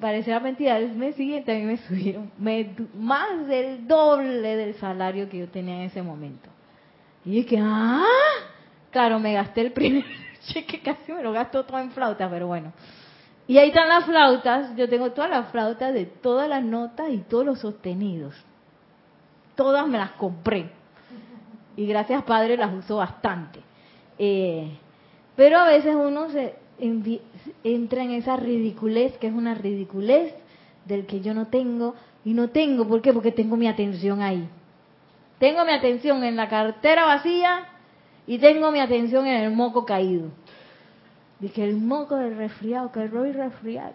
parecerá 0.00 0.38
mentira, 0.38 0.78
el 0.78 0.94
mes 0.94 1.16
siguiente 1.16 1.50
a 1.50 1.56
mí 1.56 1.62
me 1.62 1.78
subieron 1.78 2.30
más 2.94 3.48
del 3.48 3.88
doble 3.88 4.56
del 4.56 4.74
salario 4.76 5.28
que 5.28 5.38
yo 5.38 5.48
tenía 5.48 5.74
en 5.74 5.82
ese 5.82 6.02
momento. 6.02 6.48
Y 7.24 7.42
dije, 7.42 7.58
ah, 7.60 8.04
claro, 8.92 9.18
me 9.18 9.32
gasté 9.32 9.62
el 9.62 9.72
primer 9.72 10.04
cheque, 10.46 10.80
casi 10.80 11.12
me 11.12 11.24
lo 11.24 11.32
gasto 11.32 11.64
todo 11.64 11.80
en 11.80 11.90
flauta, 11.90 12.30
pero 12.30 12.46
bueno. 12.46 12.72
Y 13.48 13.58
ahí 13.58 13.68
están 13.68 13.88
las 13.88 14.04
flautas, 14.04 14.74
yo 14.76 14.88
tengo 14.88 15.12
todas 15.12 15.30
las 15.30 15.50
flautas 15.50 15.94
de 15.94 16.06
todas 16.06 16.48
las 16.48 16.64
notas 16.64 17.10
y 17.10 17.18
todos 17.18 17.46
los 17.46 17.60
sostenidos. 17.60 18.34
Todas 19.54 19.86
me 19.86 19.98
las 19.98 20.12
compré. 20.12 20.70
Y 21.76 21.86
gracias 21.86 22.24
Padre 22.24 22.56
las 22.56 22.74
uso 22.74 22.96
bastante. 22.96 23.60
Eh, 24.18 24.70
pero 25.36 25.58
a 25.58 25.68
veces 25.68 25.94
uno 25.94 26.30
se 26.30 26.56
entra 27.62 28.02
en 28.02 28.10
esa 28.12 28.36
ridiculez, 28.36 29.16
que 29.18 29.28
es 29.28 29.32
una 29.32 29.54
ridiculez 29.54 30.34
del 30.84 31.06
que 31.06 31.20
yo 31.20 31.32
no 31.32 31.46
tengo. 31.46 31.94
Y 32.24 32.32
no 32.32 32.48
tengo, 32.48 32.88
¿por 32.88 33.00
qué? 33.00 33.12
Porque 33.12 33.30
tengo 33.30 33.56
mi 33.56 33.68
atención 33.68 34.22
ahí. 34.22 34.48
Tengo 35.38 35.64
mi 35.64 35.72
atención 35.72 36.24
en 36.24 36.34
la 36.34 36.48
cartera 36.48 37.04
vacía 37.04 37.66
y 38.26 38.38
tengo 38.38 38.72
mi 38.72 38.80
atención 38.80 39.26
en 39.26 39.44
el 39.44 39.52
moco 39.52 39.84
caído. 39.84 40.30
Dije, 41.38 41.64
el 41.64 41.76
moco 41.76 42.16
del 42.16 42.36
resfriado, 42.36 42.90
que 42.92 43.02
el 43.02 43.34
resfriado. 43.34 43.92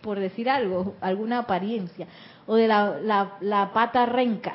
Por 0.00 0.18
decir 0.18 0.48
algo, 0.48 0.94
alguna 1.00 1.40
apariencia. 1.40 2.06
O 2.46 2.56
de 2.56 2.68
la, 2.68 2.98
la, 3.40 3.70
pata 3.72 4.06
renca. 4.06 4.54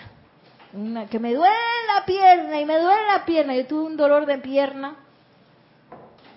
Una, 0.73 1.05
que 1.05 1.19
me 1.19 1.33
duele 1.33 1.53
la 1.95 2.05
pierna 2.05 2.59
y 2.59 2.65
me 2.65 2.79
duele 2.79 3.07
la 3.11 3.25
pierna. 3.25 3.55
Yo 3.55 3.67
tuve 3.67 3.83
un 3.83 3.97
dolor 3.97 4.25
de 4.25 4.39
pierna. 4.39 4.95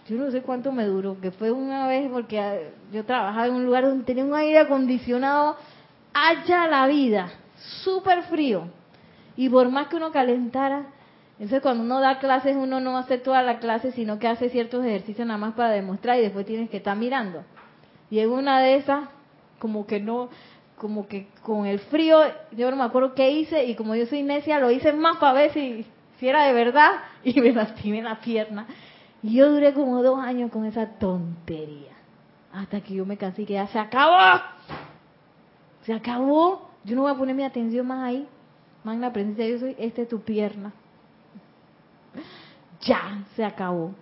Yo 0.09 0.17
no 0.17 0.31
sé 0.31 0.43
cuánto 0.43 0.71
me 0.71 0.85
duró, 0.85 1.21
que 1.21 1.33
fue 1.33 1.51
una 1.51 1.89
vez 1.89 2.09
porque 2.13 2.39
ah, 2.39 2.57
yo 2.93 3.05
trabajaba 3.05 3.49
en 3.49 3.55
un 3.55 3.65
lugar 3.65 3.85
donde 3.85 4.05
tenía 4.05 4.25
un 4.25 4.35
aire 4.35 4.61
acondicionado 4.61 5.57
allá 6.15 6.69
la 6.69 6.87
vida, 6.87 7.29
súper 7.83 8.23
frío. 8.25 8.69
Y 9.37 9.49
por 9.49 9.69
más 9.69 9.89
que 9.89 9.97
uno 9.97 10.13
calentara, 10.13 10.87
entonces 11.39 11.61
cuando 11.61 11.85
uno 11.85 12.01
da 12.01 12.19
clases, 12.19 12.57
uno 12.57 12.81
no 12.81 12.97
hace 12.97 13.19
toda 13.19 13.43
la 13.43 13.59
clase, 13.59 13.93
sino 13.93 14.19
que 14.19 14.27
hace 14.27 14.49
ciertos 14.49 14.85
ejercicios 14.85 15.27
nada 15.27 15.39
más 15.39 15.55
para 15.55 15.71
demostrar 15.71 16.19
y 16.19 16.23
después 16.23 16.47
tienes 16.47 16.71
que 16.71 16.79
estar 16.79 16.97
mirando. 16.97 17.45
Y 18.11 18.21
en 18.21 18.31
una 18.31 18.61
de 18.61 18.77
esas, 18.77 19.09
como 19.59 19.87
que 19.87 20.01
no, 20.01 20.31
como 20.79 21.07
que 21.07 21.29
con 21.43 21.67
el 21.67 21.79
frío, 21.79 22.21
yo 22.53 22.71
no 22.71 22.79
me 22.79 22.85
acuerdo 22.85 23.15
qué 23.15 23.31
hice 23.33 23.67
y 23.67 23.75
como 23.75 23.95
yo 23.95 24.07
soy 24.07 24.23
necia, 24.23 24.59
lo 24.61 24.71
hice 24.71 24.95
más 24.95 25.19
para 25.19 25.35
ver 25.35 25.53
si, 25.53 25.85
si 26.19 26.29
era 26.29 26.45
de 26.45 26.55
verdad 26.55 26.93
y 27.25 27.39
me 27.39 27.53
lastimé 27.53 28.01
la 28.01 28.19
pierna. 28.21 28.67
Y 29.23 29.35
yo 29.35 29.51
duré 29.51 29.75
como 29.75 30.03
dos 30.03 30.19
años 30.19 30.51
con 30.51 30.65
esa 30.65 30.87
tontería. 30.99 31.93
Hasta 32.51 32.81
que 32.81 32.95
yo 32.95 33.05
me 33.05 33.19
cansé 33.19 33.43
y 33.43 33.47
que 33.47 33.55
ya 33.55 33.67
se 33.67 33.79
acabó. 33.79 34.41
Se 35.83 35.93
acabó. 35.93 36.71
Yo 36.85 36.97
no 36.97 37.03
voy 37.03 37.11
a 37.11 37.17
poner 37.17 37.35
mi 37.35 37.43
atención 37.43 37.87
más 37.87 38.05
ahí. 38.05 38.27
Magna 38.85 39.13
presencia, 39.13 39.47
yo 39.47 39.59
soy, 39.59 39.77
esta 39.79 40.03
es 40.03 40.09
tu 40.09 40.21
pierna 40.21 40.73
ya 42.81 43.25
se 43.35 43.45
acabó. 43.45 43.95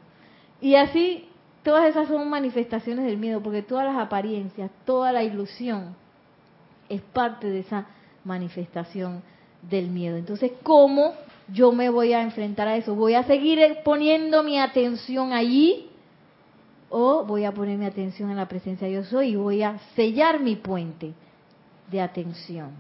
Y 0.61 0.77
así, 0.77 1.29
todas 1.62 1.89
esas 1.89 2.09
son 2.09 2.29
manifestaciones 2.29 3.07
del 3.07 3.19
miedo, 3.19 3.43
porque 3.43 3.62
todas 3.62 3.85
las 3.85 3.97
apariencias, 3.97 4.71
toda 4.85 5.12
la 5.12 5.23
ilusión 5.23 5.97
es 6.89 7.01
parte 7.01 7.49
de 7.49 7.61
esa 7.61 7.87
manifestación 8.25 9.23
del 9.62 9.89
miedo. 9.89 10.17
Entonces, 10.17 10.53
¿cómo 10.62 11.15
yo 11.49 11.73
me 11.73 11.91
voy 11.91 12.12
a 12.12 12.23
enfrentar 12.23 12.69
a 12.69 12.77
eso? 12.77 12.95
¿Voy 12.95 13.15
a 13.15 13.25
seguir 13.25 13.61
poniendo 13.85 14.43
mi 14.43 14.59
atención 14.59 15.33
allí? 15.33 15.91
¿O 16.91 17.25
voy 17.25 17.45
a 17.45 17.53
poner 17.53 17.77
mi 17.77 17.87
atención 17.87 18.31
en 18.31 18.37
la 18.37 18.47
presencia 18.47 18.87
de 18.87 18.95
yo 18.95 19.05
soy 19.05 19.31
y 19.31 19.37
voy 19.37 19.62
a 19.62 19.79
sellar 19.97 20.41
mi 20.41 20.57
puente 20.57 21.12
de 21.91 22.01
atención? 22.01 22.71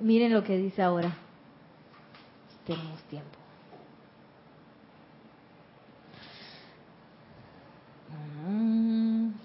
Miren 0.00 0.32
lo 0.32 0.42
que 0.42 0.56
dice 0.56 0.82
ahora. 0.82 1.14
Tenemos 2.64 3.02
tiempo. 3.02 3.39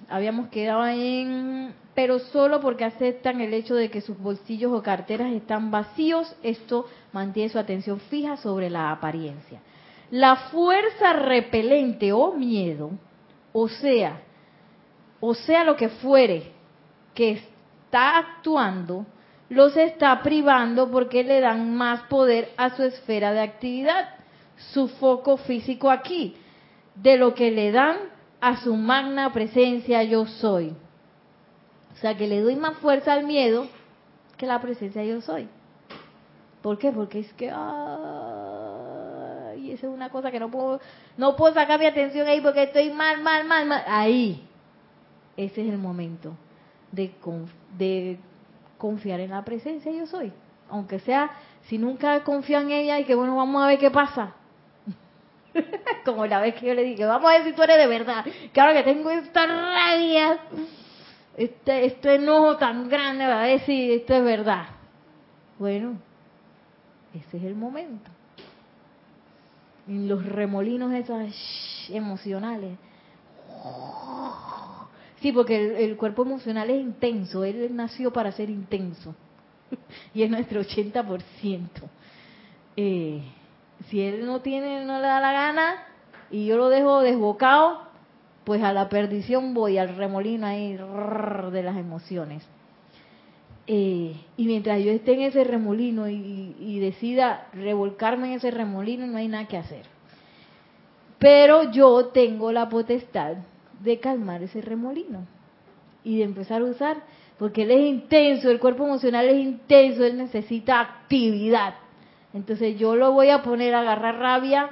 Habíamos 0.09 0.49
quedado 0.49 0.85
en, 0.87 1.73
pero 1.93 2.19
solo 2.19 2.59
porque 2.61 2.85
aceptan 2.85 3.41
el 3.41 3.53
hecho 3.53 3.75
de 3.75 3.89
que 3.89 4.01
sus 4.01 4.17
bolsillos 4.17 4.71
o 4.71 4.81
carteras 4.81 5.31
están 5.33 5.71
vacíos, 5.71 6.35
esto 6.43 6.87
mantiene 7.13 7.49
su 7.49 7.59
atención 7.59 7.99
fija 7.99 8.37
sobre 8.37 8.69
la 8.69 8.91
apariencia. 8.91 9.59
La 10.11 10.35
fuerza 10.35 11.13
repelente 11.13 12.11
o 12.13 12.33
miedo, 12.33 12.91
o 13.53 13.67
sea, 13.67 14.21
o 15.19 15.33
sea 15.33 15.63
lo 15.63 15.75
que 15.75 15.89
fuere 15.89 16.51
que 17.13 17.31
está 17.31 18.17
actuando, 18.17 19.05
los 19.49 19.75
está 19.77 20.21
privando 20.21 20.89
porque 20.91 21.23
le 21.23 21.39
dan 21.39 21.75
más 21.75 22.01
poder 22.03 22.51
a 22.57 22.75
su 22.75 22.83
esfera 22.83 23.31
de 23.31 23.41
actividad, 23.41 24.09
su 24.73 24.87
foco 24.87 25.37
físico 25.37 25.89
aquí, 25.89 26.35
de 26.95 27.17
lo 27.17 27.33
que 27.33 27.51
le 27.51 27.71
dan 27.71 28.14
a 28.41 28.57
su 28.57 28.75
magna 28.75 29.31
presencia 29.33 30.03
yo 30.03 30.25
soy. 30.25 30.75
O 31.93 31.97
sea 31.97 32.15
que 32.17 32.27
le 32.27 32.41
doy 32.41 32.55
más 32.55 32.77
fuerza 32.77 33.13
al 33.13 33.25
miedo 33.25 33.67
que 34.37 34.45
la 34.45 34.59
presencia 34.61 35.03
yo 35.03 35.21
soy. 35.21 35.47
¿Por 36.61 36.77
qué? 36.77 36.91
Porque 36.91 37.19
es 37.19 37.31
que, 37.33 37.49
ay, 37.51 37.61
esa 39.71 39.87
es 39.87 39.93
una 39.93 40.09
cosa 40.09 40.31
que 40.31 40.39
no 40.39 40.49
puedo, 40.49 40.79
no 41.17 41.35
puedo 41.35 41.53
sacar 41.53 41.79
mi 41.79 41.85
atención 41.85 42.27
ahí 42.27 42.41
porque 42.41 42.63
estoy 42.63 42.89
mal, 42.91 43.21
mal, 43.21 43.45
mal, 43.45 43.65
mal. 43.67 43.83
Ahí, 43.87 44.45
ese 45.37 45.61
es 45.61 45.69
el 45.69 45.77
momento 45.77 46.35
de, 46.91 47.13
de 47.77 48.17
confiar 48.77 49.19
en 49.19 49.29
la 49.31 49.45
presencia 49.45 49.91
yo 49.91 50.05
soy. 50.07 50.33
Aunque 50.69 50.99
sea, 50.99 51.31
si 51.67 51.77
nunca 51.77 52.23
confío 52.23 52.59
en 52.59 52.71
ella 52.71 52.99
y 52.99 53.05
que 53.05 53.15
bueno, 53.15 53.35
vamos 53.35 53.63
a 53.63 53.67
ver 53.67 53.79
qué 53.79 53.91
pasa. 53.91 54.33
Como 56.05 56.25
la 56.25 56.39
vez 56.41 56.55
que 56.55 56.67
yo 56.67 56.73
le 56.73 56.83
dije, 56.83 57.05
vamos 57.05 57.29
a 57.29 57.37
ver 57.37 57.43
si 57.45 57.53
tú 57.53 57.63
eres 57.63 57.77
de 57.77 57.87
verdad. 57.87 58.25
Que 58.53 58.61
ahora 58.61 58.73
que 58.73 58.83
tengo 58.83 59.09
esta 59.09 59.45
rabia, 59.45 60.39
este, 61.37 61.85
este 61.85 62.15
enojo 62.15 62.57
tan 62.57 62.89
grande, 62.89 63.23
a 63.23 63.41
ver 63.41 63.61
si 63.61 63.93
esto 63.93 64.13
es 64.13 64.23
verdad. 64.23 64.67
Bueno, 65.57 65.97
ese 67.13 67.37
es 67.37 67.43
el 67.43 67.55
momento. 67.55 68.09
En 69.87 70.07
los 70.07 70.25
remolinos 70.25 70.93
esos 70.93 71.89
emocionales. 71.89 72.77
Sí, 75.21 75.31
porque 75.31 75.85
el, 75.85 75.95
cuerpo 75.97 76.23
emocional 76.23 76.69
es 76.69 76.81
intenso, 76.81 77.43
él 77.43 77.75
nació 77.75 78.11
para 78.11 78.31
ser 78.31 78.49
intenso. 78.49 79.15
y 80.13 80.23
es 80.23 80.29
nuestro 80.29 80.61
80%. 80.61 81.69
Eh, 82.77 83.23
si 83.89 84.01
él 84.01 84.25
no 84.25 84.41
tiene, 84.41 84.85
no 84.85 84.99
le 84.99 85.07
da 85.07 85.19
la 85.19 85.31
gana, 85.31 85.83
y 86.31 86.45
yo 86.45 86.57
lo 86.57 86.69
dejo 86.69 87.01
desbocado, 87.01 87.81
pues 88.43 88.63
a 88.63 88.73
la 88.73 88.89
perdición 88.89 89.53
voy, 89.53 89.77
al 89.77 89.95
remolino 89.95 90.47
ahí 90.47 90.73
de 90.73 91.63
las 91.63 91.77
emociones. 91.77 92.47
Eh, 93.67 94.15
y 94.37 94.45
mientras 94.45 94.83
yo 94.83 94.91
esté 94.91 95.13
en 95.13 95.21
ese 95.21 95.43
remolino 95.43 96.07
y, 96.07 96.79
decida 96.79 97.47
revolcarme 97.53 98.27
en 98.27 98.33
ese 98.33 98.51
remolino, 98.51 99.07
no 99.07 99.17
hay 99.17 99.27
nada 99.27 99.47
que 99.47 99.57
hacer. 99.57 99.85
Pero 101.17 101.71
yo 101.71 102.07
tengo 102.07 102.51
la 102.51 102.69
potestad 102.69 103.37
de 103.81 103.99
calmar 103.99 104.43
ese 104.43 104.61
remolino 104.61 105.25
y 106.03 106.17
de 106.17 106.23
empezar 106.23 106.61
a 106.61 106.65
usar, 106.65 106.97
porque 107.39 107.63
él 107.63 107.71
es 107.71 107.85
intenso, 107.87 108.51
el 108.51 108.59
cuerpo 108.59 108.85
emocional 108.85 109.27
es 109.27 109.37
intenso, 109.37 110.03
él 110.03 110.17
necesita 110.17 110.79
actividad. 110.79 111.75
Entonces 112.35 112.77
yo 112.77 112.97
lo 112.97 113.13
voy 113.13 113.29
a 113.29 113.41
poner 113.41 113.73
a 113.73 113.79
agarrar 113.79 114.19
rabia 114.19 114.69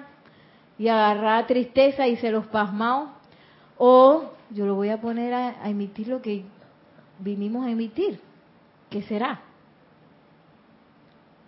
y 0.78 0.90
agarrar 0.90 1.48
tristeza 1.48 2.08
y 2.08 2.18
se 2.18 2.30
los 2.30 2.46
pasmao, 2.46 3.14
o 3.78 4.34
yo 4.50 4.66
lo 4.66 4.76
voy 4.76 4.90
a 4.90 5.00
poner 5.00 5.34
a 5.34 5.70
emitir 5.70 6.10
lo 6.10 6.22
que 6.22 6.44
vinimos 7.20 7.66
a 7.66 7.72
emitir 7.72 8.20
¿Qué 8.90 9.02
será? 9.02 9.42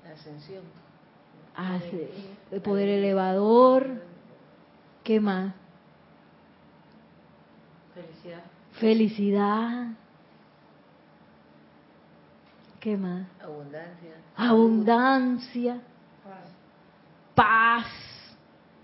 La 0.03 0.13
ascensión. 0.13 0.63
Ah, 1.55 1.80
el 2.49 2.61
poder 2.61 2.89
elevador. 2.89 4.01
¿Qué 5.03 5.20
más? 5.20 5.53
Felicidad. 7.93 8.43
Felicidad. 8.72 9.88
¿Qué 12.80 12.97
más? 12.97 13.28
Abundancia. 13.43 14.16
Abundancia. 14.36 15.82
Paz. 17.34 17.86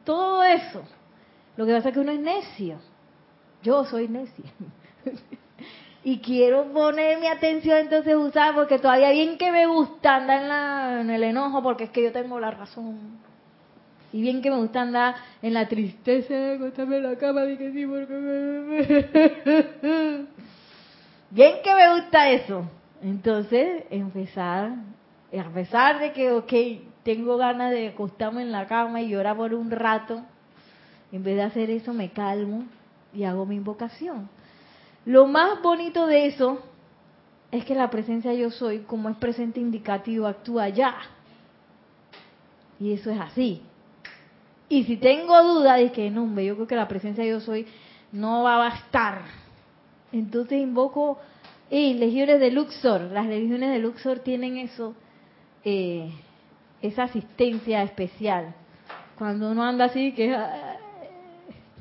Todo 0.04 0.43
eso. 0.43 0.84
Lo 1.58 1.66
que 1.66 1.74
pasa 1.74 1.89
es 1.89 1.93
que 1.93 1.99
uno 1.99 2.12
es 2.12 2.20
necio. 2.20 2.78
Yo 3.64 3.86
soy 3.86 4.08
necia. 4.08 4.45
y 6.04 6.20
quiero 6.20 6.72
poner 6.74 7.20
mi 7.20 7.28
atención 7.28 7.78
entonces 7.78 8.16
usar 8.16 8.56
porque 8.56 8.80
todavía 8.80 9.12
bien 9.12 9.38
que 9.38 9.52
me 9.52 9.68
gusta 9.68 10.16
andar 10.16 10.99
en, 11.02 11.10
el 11.12 11.24
enojo 11.24 11.62
porque 11.62 11.84
es 11.86 11.89
que 11.91 12.04
yo 12.04 12.12
tengo 12.12 12.39
la 12.39 12.52
razón 12.52 13.20
y 14.12 14.22
bien 14.22 14.41
que 14.41 14.49
me 14.49 14.58
gusta 14.58 14.82
andar 14.82 15.16
en 15.41 15.54
la 15.54 15.68
tristeza 15.68 16.54
acostarme 16.54 16.97
en 16.97 17.04
la 17.04 17.16
cama 17.18 17.45
y 17.45 17.56
sí 17.56 17.86
porque 17.86 18.14
me... 18.14 18.78
bien 21.30 21.56
que 21.64 21.76
me 21.76 21.93
gusta 21.95 22.30
eso 22.30 22.66
entonces 23.04 23.84
empezar 23.91 24.72
a 25.38 25.49
pesar 25.54 25.99
de 25.99 26.12
que 26.14 26.32
ok 26.32 26.54
tengo 27.04 27.38
ganas 27.38 27.72
de 27.72 27.89
acostarme 27.89 28.41
en 28.41 28.52
la 28.52 28.68
cama 28.68 29.02
y 29.02 29.10
llorar 29.10 29.38
por 29.38 29.54
un 29.54 29.72
rato 29.72 30.22
en 31.12 31.24
vez 31.24 31.36
de 31.36 31.43
hacer 31.43 31.70
eso 31.70 31.93
me 31.93 32.12
calmo 32.12 32.66
y 33.14 33.24
hago 33.24 33.45
mi 33.45 33.56
invocación 33.56 34.30
lo 35.06 35.26
más 35.26 35.62
bonito 35.62 36.06
de 36.06 36.28
eso 36.28 36.60
es 37.52 37.66
que 37.66 37.76
la 37.76 37.89
presencia 37.89 38.34
yo 38.34 38.52
soy, 38.52 38.80
como 38.80 39.10
es 39.10 39.18
presente 39.18 39.60
indicativo, 39.60 40.28
actúa 40.28 40.70
ya. 40.70 40.95
Y 42.80 42.93
eso 42.93 43.12
es 43.12 43.20
así. 43.20 43.62
Y 44.70 44.84
si 44.86 44.97
tengo 44.97 45.41
duda 45.43 45.76
de 45.76 45.91
que 45.91 46.10
no, 46.10 46.39
yo 46.39 46.56
creo 46.56 46.68
que 46.68 46.76
la 46.76 46.88
presencia 46.88 47.26
yo 47.26 47.41
soy 47.41 47.68
no 48.12 48.43
va 48.43 48.56
a 48.56 48.70
bastar. 48.70 49.24
Entonces 50.12 50.62
invoco 50.62 51.20
y 51.70 51.95
legiones 51.95 52.39
de 52.39 52.52
Luxor. 52.52 53.02
Las 53.02 53.26
legiones 53.26 53.72
de 53.72 53.80
Luxor 53.80 54.20
tienen 54.20 54.58
eso, 54.58 54.93
eh, 55.66 56.12
esa 56.82 57.03
asistencia 57.03 57.84
especial. 57.84 58.53
Cuando 59.17 59.51
uno 59.51 59.63
anda 59.63 59.86
así, 59.86 60.13
que 60.13 60.36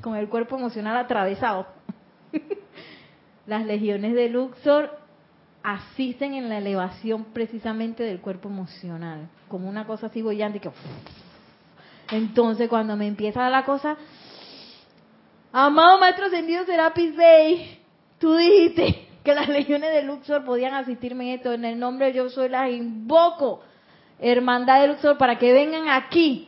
con 0.01 0.15
el 0.15 0.27
cuerpo 0.29 0.57
emocional 0.57 0.97
atravesado. 0.97 1.67
las 3.45 3.65
legiones 3.65 4.13
de 4.13 4.29
Luxor 4.29 4.97
asisten 5.63 6.33
en 6.33 6.49
la 6.49 6.57
elevación 6.57 7.25
precisamente 7.25 8.03
del 8.03 8.19
cuerpo 8.19 8.49
emocional, 8.49 9.29
como 9.47 9.69
una 9.69 9.85
cosa 9.85 10.07
así 10.07 10.21
bollante 10.21 10.59
que 10.59 10.71
entonces 12.11 12.67
cuando 12.67 12.97
me 12.97 13.07
empieza 13.07 13.49
la 13.49 13.63
cosa, 13.63 13.95
amado 15.53 15.99
maestro 15.99 16.25
ascendido 16.25 16.65
Serapis 16.65 17.15
Bey, 17.15 17.79
tú 18.19 18.35
dijiste 18.35 19.07
que 19.23 19.33
las 19.33 19.47
legiones 19.47 19.93
de 19.93 20.03
Luxor 20.03 20.43
podían 20.43 20.73
asistirme 20.73 21.29
en 21.29 21.37
esto, 21.37 21.53
en 21.53 21.63
el 21.63 21.79
nombre 21.79 22.07
de 22.07 22.13
yo 22.13 22.29
soy 22.29 22.49
las 22.49 22.69
invoco, 22.69 23.61
hermandad 24.21 24.81
de 24.81 24.87
Luxor, 24.87 25.17
para 25.17 25.37
que 25.37 25.51
vengan 25.51 25.89
aquí 25.89 26.47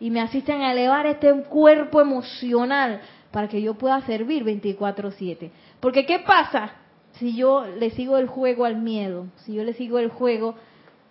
y 0.00 0.10
me 0.10 0.20
asisten 0.20 0.62
a 0.62 0.72
elevar 0.72 1.06
este 1.06 1.32
cuerpo 1.42 2.00
emocional 2.00 3.00
para 3.32 3.48
que 3.48 3.60
yo 3.60 3.74
pueda 3.74 4.00
servir 4.02 4.44
24/7. 4.44 5.50
Porque 5.80 6.06
¿qué 6.06 6.20
pasa 6.20 6.72
si 7.12 7.36
yo 7.36 7.66
le 7.66 7.90
sigo 7.90 8.16
el 8.16 8.28
juego 8.28 8.64
al 8.64 8.76
miedo? 8.76 9.26
Si 9.44 9.54
yo 9.54 9.64
le 9.64 9.74
sigo 9.74 9.98
el 9.98 10.08
juego 10.08 10.54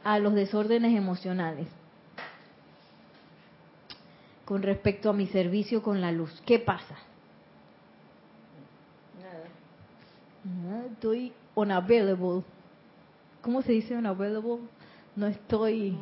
a 0.03 0.19
los 0.19 0.33
desórdenes 0.33 0.95
emocionales. 0.95 1.67
Con 4.45 4.63
respecto 4.63 5.09
a 5.09 5.13
mi 5.13 5.27
servicio 5.27 5.83
con 5.83 5.99
la 5.99 6.13
luz, 6.13 6.41
¿qué 6.45 6.57
pasa? 6.57 6.95
Nada. 10.63 10.85
Estoy 10.85 11.33
unavailable. 11.53 12.43
¿Cómo 13.41 13.61
se 13.61 13.73
dice 13.73 13.95
unavailable? 13.95 14.59
No 15.17 15.25
estoy... 15.25 15.97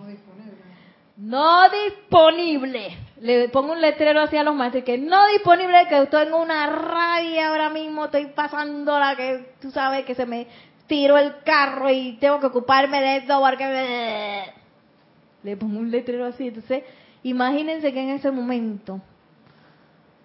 No 1.16 1.70
disponible. 1.70 2.97
Le 3.22 3.47
pongo 3.47 3.72
un 3.72 3.80
letrero 3.80 4.22
hacia 4.22 4.43
los 4.43 4.53
maestros 4.53 4.84
que 4.84 4.97
no 4.97 5.26
disponible, 5.28 5.88
que 5.88 6.03
estoy 6.03 6.28
en 6.28 6.34
una 6.34 6.68
rabia 6.68 7.47
ahora 7.47 7.70
mismo, 7.70 8.05
estoy 8.05 8.26
pasando 8.28 8.99
la 8.99 9.16
que 9.16 9.53
tú 9.61 9.72
sabes 9.72 10.03
que 10.03 10.13
se 10.13 10.26
me 10.26 10.47
tiró 10.88 11.18
el 11.18 11.41
carro 11.45 11.89
y 11.89 12.18
tengo 12.20 12.41
que 12.41 12.47
ocuparme 12.47 12.99
de 12.99 13.18
esto 13.18 13.39
porque 13.39 14.53
le 15.43 15.55
pongo 15.55 15.80
un 15.80 15.89
letrero 15.89 16.26
así. 16.26 16.49
Entonces, 16.49 16.84
imagínense 17.24 17.93
que 17.93 18.01
en 18.01 18.09
ese 18.09 18.30
momento 18.32 18.99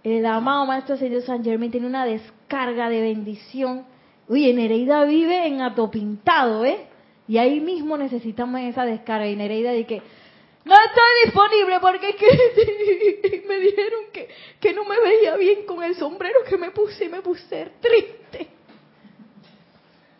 el 0.03 0.27
amado 0.27 0.67
maestro 0.67 0.97
señor 0.97 1.23
San 1.23 1.45
Germain 1.45 1.71
tiene 1.71 1.87
una 1.87 2.05
descarga 2.05 2.89
de 2.89 3.01
bendición. 3.01 3.85
Uy, 4.27 4.53
Nereida 4.53 5.05
vive 5.05 5.47
en 5.47 5.63
atopintado, 5.63 6.65
¿eh? 6.65 6.90
Y 7.31 7.39
ahí 7.39 7.61
mismo 7.61 7.97
necesitamos 7.97 8.61
esa 8.63 8.85
descarga. 8.85 9.29
Y 9.29 9.37
Nereida 9.37 9.71
dice 9.71 9.87
que 9.87 10.03
no 10.65 10.75
estoy 10.75 11.27
disponible 11.27 11.79
porque 11.79 12.09
es 12.09 12.17
que 12.17 13.45
me 13.49 13.61
dijeron 13.61 14.01
que, 14.61 14.75
no 14.75 14.85
me 14.85 14.99
veía 14.99 15.37
bien 15.37 15.65
con 15.65 15.81
el 15.85 15.95
sombrero 15.95 16.41
que 16.49 16.59
me 16.59 16.73
puse 16.73 17.05
y 17.05 17.09
me 17.09 17.23
puse 17.23 17.71
triste. 17.81 18.49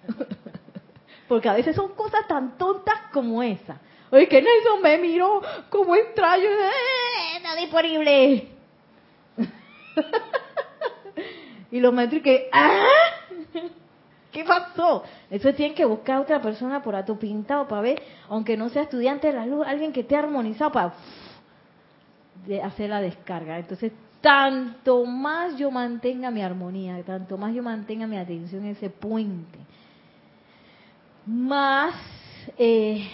Porque 1.27 1.49
a 1.49 1.55
veces 1.55 1.75
son 1.75 1.95
cosas 1.95 2.29
tan 2.29 2.57
tontas 2.57 3.11
como 3.13 3.43
esa. 3.43 3.81
Oye, 4.13 4.29
que 4.29 4.41
Nelson 4.41 4.81
me 4.81 4.97
miró 4.99 5.43
como 5.69 5.97
extraño. 5.97 6.49
¡Eh, 6.49 7.41
no 7.43 7.57
disponible! 7.57 8.51
y 11.73 11.81
los 11.81 11.93
maestros 11.93 12.23
que... 12.23 12.49
¡Ah! 12.53 12.87
¿Qué 14.33 14.45
pasó? 14.45 15.03
Eso 15.29 15.53
tiene 15.55 15.75
que 15.75 15.85
buscar 15.85 16.17
a 16.17 16.21
otra 16.21 16.41
persona 16.41 16.83
por 16.83 16.95
a 16.95 17.05
tu 17.05 17.19
pintado 17.19 17.67
para 17.67 17.83
ver, 17.83 18.03
aunque 18.29 18.57
no 18.57 18.69
sea 18.69 18.83
estudiante 18.83 19.27
de 19.27 19.33
la 19.33 19.47
luz, 19.47 19.67
alguien 19.67 19.93
que 19.93 20.01
esté 20.01 20.17
armonizado 20.17 20.73
para 20.73 20.95
hacer 22.65 22.91
la 22.91 23.01
descarga. 23.01 23.59
Entonces, 23.59 23.93
tanto 24.21 25.05
más 25.05 25.57
yo 25.57 25.71
mantenga 25.71 26.31
mi 26.31 26.43
armonía, 26.43 27.03
tanto 27.03 27.37
más 27.39 27.55
yo 27.55 27.63
mantenga 27.63 28.07
mi 28.07 28.19
atención 28.19 28.65
en 28.65 28.71
ese 28.73 28.91
puente, 28.91 29.59
más, 31.27 31.95
eh, 32.59 33.09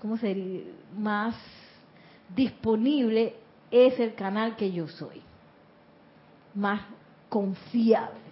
¿cómo 0.00 0.16
sería? 0.16 0.62
Más 0.96 1.34
disponible 2.34 3.34
es 3.70 3.98
el 4.00 4.14
canal 4.14 4.56
que 4.56 4.72
yo 4.72 4.88
soy. 4.88 5.22
Más 6.54 6.80
confiable. 7.28 8.27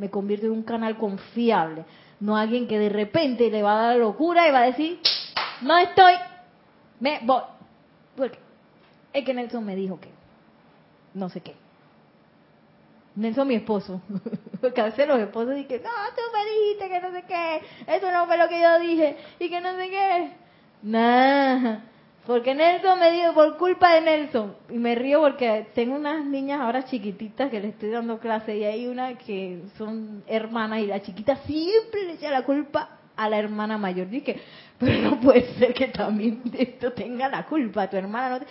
Me 0.00 0.08
convierte 0.08 0.46
en 0.46 0.52
un 0.52 0.62
canal 0.62 0.96
confiable. 0.96 1.84
No 2.20 2.34
alguien 2.34 2.66
que 2.66 2.78
de 2.78 2.88
repente 2.88 3.50
le 3.50 3.62
va 3.62 3.78
a 3.78 3.86
dar 3.88 3.96
locura 3.98 4.48
y 4.48 4.50
va 4.50 4.60
a 4.60 4.66
decir, 4.66 4.98
no 5.60 5.76
estoy, 5.76 6.14
me 7.00 7.20
voy. 7.22 7.42
Porque 8.16 8.38
es 9.12 9.24
que 9.26 9.34
Nelson 9.34 9.62
me 9.62 9.76
dijo 9.76 10.00
que 10.00 10.08
no 11.12 11.28
sé 11.28 11.42
qué. 11.42 11.54
Nelson, 13.14 13.46
mi 13.46 13.56
esposo. 13.56 14.00
Porque 14.62 14.80
a 14.80 14.84
veces 14.84 15.06
los 15.06 15.20
esposos 15.20 15.54
dicen, 15.54 15.82
no, 15.82 15.90
tú 16.16 16.22
me 16.32 16.50
dijiste 16.50 16.88
que 16.88 17.00
no 17.02 17.12
sé 17.12 17.24
qué, 17.28 17.60
eso 17.86 18.10
no 18.10 18.26
fue 18.26 18.38
lo 18.38 18.48
que 18.48 18.58
yo 18.58 18.78
dije, 18.78 19.18
y 19.38 19.50
que 19.50 19.60
no 19.60 19.76
sé 19.76 19.90
qué. 19.90 20.32
Nah, 20.82 21.80
porque 22.30 22.54
Nelson 22.54 23.00
me 23.00 23.10
dijo, 23.10 23.34
por 23.34 23.56
culpa 23.56 23.92
de 23.92 24.02
Nelson, 24.02 24.54
y 24.68 24.78
me 24.78 24.94
río 24.94 25.20
porque 25.20 25.66
tengo 25.74 25.96
unas 25.96 26.24
niñas 26.24 26.60
ahora 26.60 26.84
chiquititas 26.84 27.50
que 27.50 27.58
le 27.58 27.70
estoy 27.70 27.90
dando 27.90 28.20
clase, 28.20 28.56
y 28.56 28.62
hay 28.62 28.86
una 28.86 29.18
que 29.18 29.62
son 29.76 30.22
hermanas, 30.28 30.78
y 30.78 30.86
la 30.86 31.02
chiquita 31.02 31.38
siempre 31.38 32.04
le 32.04 32.12
echa 32.12 32.30
la 32.30 32.44
culpa 32.44 32.98
a 33.16 33.28
la 33.28 33.36
hermana 33.36 33.78
mayor. 33.78 34.08
Dije, 34.08 34.40
pero 34.78 35.10
no 35.10 35.20
puede 35.20 35.42
ser 35.54 35.74
que 35.74 35.88
también 35.88 36.40
esto 36.56 36.92
tenga 36.92 37.28
la 37.28 37.46
culpa, 37.46 37.90
tu 37.90 37.96
hermana 37.96 38.28
no 38.28 38.36
ella 38.36 38.46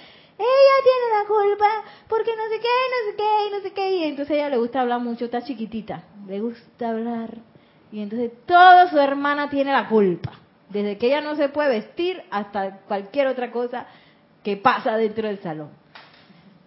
tiene 0.83 1.21
la 1.21 1.27
culpa 1.27 1.65
porque 2.07 2.31
no 2.35 2.43
sé 2.49 2.59
qué, 2.59 2.67
no 2.67 3.11
sé 3.11 3.15
qué, 3.15 3.55
no 3.55 3.61
sé 3.61 3.73
qué. 3.73 3.95
Y 3.95 4.03
entonces 4.03 4.35
ella 4.35 4.49
le 4.49 4.57
gusta 4.57 4.81
hablar 4.81 4.99
mucho, 4.99 5.23
está 5.23 5.41
chiquitita, 5.41 6.03
le 6.27 6.41
gusta 6.41 6.89
hablar. 6.89 7.29
Y 7.93 8.01
entonces 8.01 8.31
toda 8.45 8.89
su 8.89 8.97
hermana 8.99 9.49
tiene 9.49 9.71
la 9.71 9.87
culpa. 9.87 10.33
Desde 10.69 10.97
que 10.97 11.07
ella 11.07 11.21
no 11.21 11.35
se 11.35 11.49
puede 11.49 11.69
vestir 11.69 12.21
hasta 12.29 12.77
cualquier 12.87 13.27
otra 13.27 13.51
cosa 13.51 13.87
que 14.43 14.57
pasa 14.57 14.95
dentro 14.97 15.27
del 15.27 15.39
salón. 15.39 15.69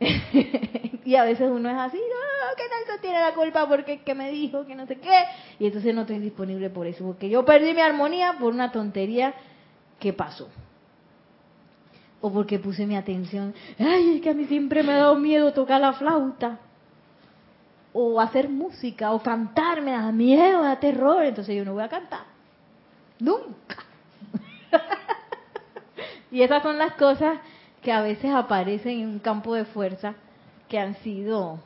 y 1.04 1.14
a 1.14 1.24
veces 1.24 1.48
uno 1.50 1.70
es 1.70 1.76
así, 1.76 1.98
no, 1.98 2.56
que 2.56 2.62
Nelson 2.64 3.00
tiene 3.00 3.20
la 3.20 3.34
culpa 3.34 3.68
porque 3.68 4.00
que 4.00 4.14
me 4.14 4.30
dijo 4.30 4.66
que 4.66 4.74
no 4.74 4.86
sé 4.86 4.96
qué. 4.96 5.24
Y 5.58 5.66
entonces 5.66 5.94
no 5.94 6.02
estoy 6.02 6.18
disponible 6.18 6.70
por 6.70 6.86
eso, 6.86 7.04
porque 7.04 7.28
yo 7.28 7.44
perdí 7.44 7.74
mi 7.74 7.80
armonía 7.80 8.36
por 8.38 8.52
una 8.52 8.72
tontería 8.72 9.34
que 9.98 10.12
pasó. 10.12 10.48
O 12.20 12.32
porque 12.32 12.58
puse 12.58 12.86
mi 12.86 12.96
atención, 12.96 13.54
ay, 13.78 14.16
es 14.16 14.22
que 14.22 14.30
a 14.30 14.34
mí 14.34 14.44
siempre 14.44 14.82
me 14.82 14.92
ha 14.92 14.98
dado 14.98 15.16
miedo 15.16 15.52
tocar 15.52 15.80
la 15.80 15.92
flauta, 15.92 16.58
o 17.92 18.20
hacer 18.20 18.48
música, 18.48 19.12
o 19.12 19.22
cantar, 19.22 19.82
me 19.82 19.92
da 19.92 20.10
miedo, 20.12 20.60
me 20.60 20.68
da 20.68 20.80
terror, 20.80 21.24
entonces 21.24 21.54
yo 21.56 21.64
no 21.64 21.74
voy 21.74 21.82
a 21.82 21.88
cantar, 21.88 22.24
nunca. 23.18 23.91
y 26.30 26.42
esas 26.42 26.62
son 26.62 26.78
las 26.78 26.94
cosas 26.94 27.38
que 27.82 27.92
a 27.92 28.02
veces 28.02 28.30
aparecen 28.32 29.00
en 29.00 29.08
un 29.08 29.18
campo 29.18 29.54
de 29.54 29.64
fuerza 29.64 30.14
que 30.68 30.78
han 30.78 30.94
sido, 30.96 31.58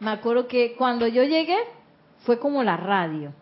me 0.00 0.10
acuerdo 0.10 0.46
que 0.46 0.74
cuando 0.76 1.06
yo 1.06 1.22
llegué 1.24 1.58
fue 2.24 2.38
como 2.38 2.62
la 2.62 2.76
radio 2.76 3.32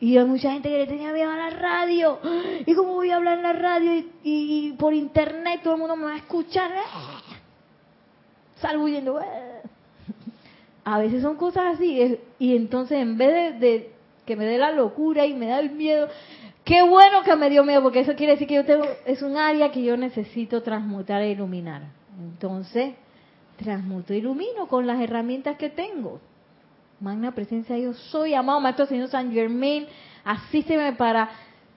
y 0.00 0.16
hay 0.16 0.24
mucha 0.24 0.52
gente 0.52 0.68
que 0.68 0.78
le 0.78 0.86
tenía 0.86 1.12
miedo 1.12 1.30
a 1.30 1.36
la 1.36 1.50
radio. 1.50 2.18
¿Y 2.66 2.74
cómo 2.74 2.94
voy 2.94 3.10
a 3.10 3.16
hablar 3.16 3.38
en 3.38 3.42
la 3.42 3.52
radio 3.52 4.04
y, 4.22 4.72
por 4.78 4.94
internet 4.94 5.60
todo 5.62 5.74
el 5.74 5.80
mundo 5.80 5.96
me 5.96 6.04
va 6.04 6.14
a 6.14 6.18
escuchar? 6.18 6.70
Salgo 8.60 8.84
huyendo. 8.84 9.20
A 10.84 10.98
veces 10.98 11.22
son 11.22 11.36
cosas 11.36 11.74
así. 11.74 12.18
Y 12.38 12.56
entonces 12.56 12.98
en 12.98 13.18
vez 13.18 13.58
de, 13.58 13.92
que 14.24 14.36
me 14.36 14.44
dé 14.44 14.58
la 14.58 14.70
locura 14.70 15.26
y 15.26 15.34
me 15.34 15.46
da 15.46 15.58
el 15.58 15.70
miedo, 15.70 16.08
qué 16.68 16.82
bueno 16.82 17.22
que 17.22 17.34
me 17.34 17.48
dio 17.48 17.64
miedo, 17.64 17.82
porque 17.82 18.00
eso 18.00 18.14
quiere 18.14 18.34
decir 18.34 18.46
que 18.46 18.56
yo 18.56 18.64
tengo, 18.66 18.84
es 19.06 19.22
un 19.22 19.38
área 19.38 19.72
que 19.72 19.82
yo 19.82 19.96
necesito 19.96 20.62
transmutar 20.62 21.22
e 21.22 21.30
iluminar. 21.30 21.80
Entonces, 22.20 22.92
transmuto 23.56 24.12
e 24.12 24.18
ilumino 24.18 24.68
con 24.68 24.86
las 24.86 25.00
herramientas 25.00 25.56
que 25.56 25.70
tengo. 25.70 26.20
Magna 27.00 27.32
presencia 27.32 27.78
yo 27.78 27.94
soy, 27.94 28.34
amado 28.34 28.60
Maestro 28.60 28.84
Señor 28.84 29.08
San 29.08 29.32
Germain, 29.32 29.86
asísteme 30.24 30.92
para 30.92 31.30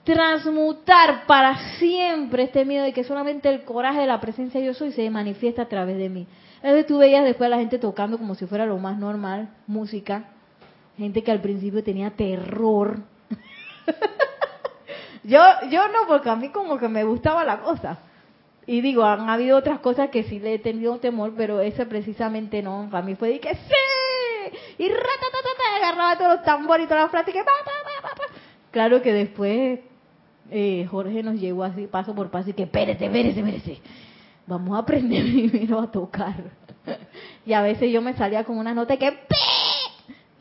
transmutar 0.03 1.25
para 1.25 1.77
siempre 1.77 2.43
este 2.43 2.65
miedo 2.65 2.83
de 2.83 2.91
que 2.91 3.05
solamente 3.05 3.47
el 3.47 3.63
coraje 3.63 4.01
de 4.01 4.07
la 4.07 4.19
presencia 4.19 4.59
yo 4.59 4.73
soy 4.73 4.91
se 4.91 5.09
manifiesta 5.09 5.61
a 5.61 5.69
través 5.69 5.97
de 5.97 6.09
mí. 6.09 6.27
Entonces 6.55 6.85
tú 6.85 6.97
veías 6.97 7.23
después 7.23 7.47
a 7.47 7.51
la 7.51 7.59
gente 7.59 7.79
tocando 7.79 8.17
como 8.17 8.35
si 8.35 8.45
fuera 8.45 8.65
lo 8.65 8.77
más 8.77 8.97
normal, 8.97 9.51
música, 9.67 10.25
gente 10.97 11.23
que 11.23 11.31
al 11.31 11.39
principio 11.39 11.81
tenía 11.81 12.09
terror. 12.09 12.99
yo, 15.23 15.39
yo 15.69 15.87
no, 15.89 16.07
porque 16.07 16.29
a 16.29 16.35
mí 16.35 16.49
como 16.49 16.77
que 16.77 16.87
me 16.87 17.03
gustaba 17.03 17.43
la 17.43 17.59
cosa. 17.61 17.99
Y 18.65 18.81
digo, 18.81 19.03
han 19.03 19.29
habido 19.29 19.57
otras 19.57 19.79
cosas 19.79 20.09
que 20.09 20.23
sí 20.23 20.39
le 20.39 20.55
he 20.55 20.59
tenido 20.59 20.97
temor, 20.99 21.33
pero 21.35 21.61
ese 21.61 21.85
precisamente 21.85 22.61
no. 22.61 22.87
Para 22.91 23.05
mí 23.05 23.15
fue 23.15 23.29
de 23.29 23.39
que 23.39 23.55
sí, 23.55 23.73
y 24.77 24.91
agarraba 25.77 26.17
todos 26.17 26.35
los 26.35 26.43
tambores 26.43 26.85
y 26.85 26.89
todas 26.89 27.11
las 27.11 27.25
que 27.25 27.43
claro 28.71 29.01
que 29.01 29.13
después 29.13 29.79
eh, 30.49 30.87
Jorge 30.89 31.23
nos 31.23 31.39
llegó 31.39 31.63
así 31.63 31.87
paso 31.87 32.13
por 32.15 32.29
paso 32.29 32.49
y 32.49 32.53
que 32.53 32.63
espérate, 32.63 33.05
espérate, 33.05 33.39
espérate 33.39 33.81
vamos 34.47 34.75
a 34.75 34.79
aprender 34.79 35.23
primero 35.49 35.79
a 35.79 35.91
tocar 35.91 36.35
y 37.45 37.53
a 37.53 37.61
veces 37.61 37.91
yo 37.91 38.01
me 38.01 38.13
salía 38.13 38.43
con 38.43 38.57
una 38.57 38.73
nota 38.73 38.97
que 38.97 39.19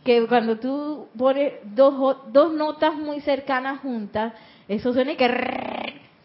que 0.04 0.26
cuando 0.26 0.58
tú 0.58 1.08
pones 1.16 1.52
dos, 1.62 2.16
dos 2.32 2.52
notas 2.54 2.94
muy 2.94 3.20
cercanas 3.20 3.80
juntas 3.80 4.32
eso 4.74 4.92
suena 4.92 5.12
y 5.12 5.16
que 5.16 5.28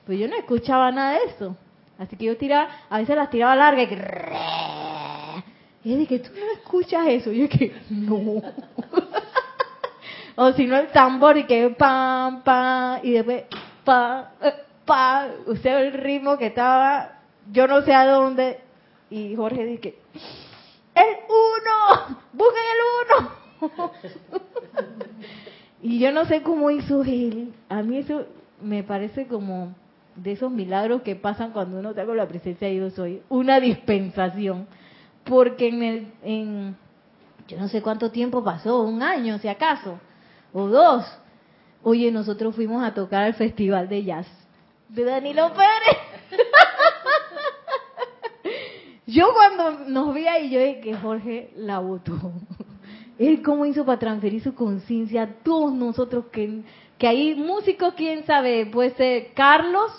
pues 0.05 0.19
yo 0.19 0.27
no 0.27 0.35
escuchaba 0.35 0.91
nada 0.91 1.19
de 1.19 1.25
eso 1.25 1.57
así 1.97 2.15
que 2.15 2.25
yo 2.25 2.37
tiraba 2.37 2.69
a 2.89 2.99
veces 2.99 3.15
las 3.15 3.29
tiraba 3.29 3.55
largas 3.55 3.83
y 3.83 3.87
que 3.87 3.95
y 5.85 5.93
él 5.93 5.99
dije, 5.99 6.17
¿tú 6.17 6.31
no 6.33 6.51
escuchas 6.51 7.05
eso? 7.07 7.31
Y 7.31 7.41
yo 7.41 7.47
que, 7.47 7.71
no. 7.91 8.41
o 10.35 10.51
si 10.53 10.65
no 10.65 10.77
el 10.77 10.87
tambor 10.87 11.37
y 11.37 11.45
que 11.45 11.69
pam, 11.69 12.41
pam, 12.41 13.01
y 13.03 13.11
después 13.11 13.43
pam, 13.83 14.25
eh, 14.41 14.53
pam. 14.83 15.29
Usted 15.45 15.85
el 15.85 15.93
ritmo 15.93 16.39
que 16.39 16.47
estaba, 16.47 17.19
yo 17.51 17.67
no 17.67 17.83
sé 17.83 17.93
a 17.93 18.07
dónde. 18.07 18.61
Y 19.11 19.35
Jorge 19.35 19.63
dice, 19.63 19.99
¡el 20.95 21.17
uno! 21.29 22.17
¡Busquen 22.33 22.63
el 22.73 23.69
uno! 23.69 23.91
y 25.83 25.99
yo 25.99 26.11
no 26.11 26.25
sé 26.25 26.41
cómo 26.41 26.71
hizo 26.71 27.03
él. 27.03 27.53
A 27.69 27.83
mí 27.83 27.99
eso 27.99 28.25
me 28.61 28.83
parece 28.83 29.27
como 29.27 29.73
de 30.15 30.31
esos 30.31 30.51
milagros 30.51 31.01
que 31.01 31.15
pasan 31.15 31.51
cuando 31.51 31.79
uno 31.79 31.89
está 31.89 32.05
con 32.05 32.17
la 32.17 32.27
presencia 32.27 32.67
de 32.67 32.75
Dios 32.75 32.97
hoy. 32.99 33.21
Una 33.29 33.59
dispensación 33.59 34.67
porque 35.23 35.67
en 35.67 35.83
el, 35.83 36.13
en, 36.23 36.77
yo 37.47 37.57
no 37.57 37.67
sé 37.67 37.81
cuánto 37.81 38.11
tiempo 38.11 38.43
pasó, 38.43 38.83
un 38.83 39.01
año 39.01 39.39
si 39.39 39.47
acaso, 39.47 39.99
o 40.53 40.67
dos. 40.67 41.05
Oye, 41.83 42.11
nosotros 42.11 42.55
fuimos 42.55 42.83
a 42.83 42.93
tocar 42.93 43.23
al 43.23 43.33
Festival 43.33 43.89
de 43.89 44.03
Jazz 44.03 44.27
de 44.89 45.03
Danilo 45.03 45.51
Pérez. 45.53 45.97
yo 49.07 49.33
cuando 49.33 49.85
nos 49.85 50.13
vi 50.13 50.27
ahí, 50.27 50.49
yo 50.49 50.59
dije 50.59 50.79
que 50.79 50.95
Jorge 50.95 51.51
la 51.55 51.79
votó. 51.79 52.33
Él 53.17 53.41
cómo 53.43 53.65
hizo 53.65 53.85
para 53.85 53.99
transferir 53.99 54.43
su 54.43 54.55
conciencia 54.55 55.23
a 55.23 55.27
todos 55.27 55.73
nosotros 55.73 56.25
que, 56.31 56.63
que 56.97 57.07
hay 57.07 57.35
músicos, 57.35 57.93
quién 57.95 58.25
sabe, 58.25 58.65
puede 58.67 58.91
ser 58.91 59.33
Carlos 59.33 59.91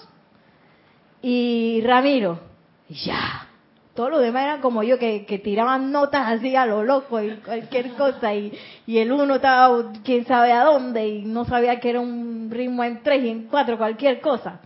y 1.23 1.83
Ramiro. 1.85 2.41
Y 2.89 2.95
ya, 2.95 3.49
todos 3.95 4.11
los 4.11 4.21
demás 4.21 4.45
eran 4.45 4.61
como 4.61 4.83
yo, 4.83 4.99
que, 4.99 5.41
tiraban 5.43 5.91
notas 5.91 6.27
así 6.27 6.55
a 6.55 6.67
lo 6.67 6.85
loco 6.85 7.21
y 7.21 7.37
cualquier 7.37 7.93
cosa. 7.95 8.35
Y, 8.35 8.53
y 8.87 8.99
el 8.99 9.13
uno 9.13 9.35
estaba 9.35 9.93
quién 10.05 10.25
sabe 10.27 10.53
a 10.53 10.65
dónde 10.65 11.09
y 11.09 11.25
no 11.25 11.45
sabía 11.45 11.81
que 11.81 11.91
era 11.91 12.01
un 12.01 12.49
ritmo 12.51 12.85
en 12.85 13.03
tres 13.03 13.25
y 13.25 13.29
en 13.29 13.45
cuatro, 13.45 13.77
cualquier 13.77 14.21
cosa. 14.21 14.61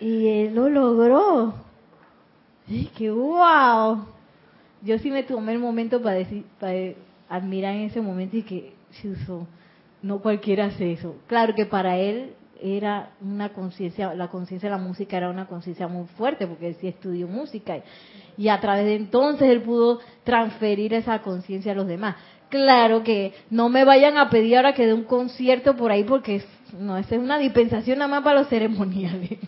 Y 0.00 0.26
él 0.28 0.54
lo 0.54 0.68
logró. 0.68 1.54
Y 2.66 2.86
que 2.86 3.10
wow. 3.10 4.06
Yo 4.82 4.98
sí 4.98 5.10
me 5.10 5.24
tomé 5.24 5.52
el 5.52 5.58
momento 5.58 6.00
para 6.00 6.16
decir, 6.16 6.44
para 6.60 6.72
admirar 7.28 7.74
en 7.74 7.82
ese 7.82 8.00
momento 8.00 8.36
y 8.36 8.42
que 8.42 8.72
no 10.02 10.20
cualquiera 10.20 10.66
hace 10.66 10.92
eso. 10.92 11.16
Claro 11.26 11.54
que 11.54 11.66
para 11.66 11.96
él 11.98 12.34
era 12.60 13.10
una 13.20 13.50
conciencia, 13.50 14.14
la 14.14 14.28
conciencia 14.28 14.68
de 14.68 14.76
la 14.76 14.82
música 14.82 15.16
era 15.16 15.30
una 15.30 15.46
conciencia 15.46 15.86
muy 15.88 16.06
fuerte, 16.08 16.46
porque 16.46 16.68
él 16.68 16.76
sí 16.80 16.88
estudió 16.88 17.28
música. 17.28 17.76
Y, 18.36 18.48
a 18.48 18.60
través 18.60 18.84
de 18.84 18.96
entonces 18.96 19.48
él 19.48 19.62
pudo 19.62 20.00
transferir 20.24 20.94
esa 20.94 21.20
conciencia 21.22 21.72
a 21.72 21.74
los 21.74 21.86
demás. 21.86 22.16
Claro 22.48 23.02
que 23.02 23.34
no 23.50 23.68
me 23.68 23.84
vayan 23.84 24.16
a 24.16 24.30
pedir 24.30 24.56
ahora 24.56 24.74
que 24.74 24.86
dé 24.86 24.94
un 24.94 25.04
concierto 25.04 25.76
por 25.76 25.92
ahí, 25.92 26.04
porque 26.04 26.42
no, 26.78 26.96
esa 26.96 27.14
es 27.14 27.20
una 27.20 27.38
dispensación 27.38 27.98
nada 27.98 28.10
más 28.10 28.22
para 28.22 28.40
los 28.40 28.48
ceremoniales. 28.48 29.38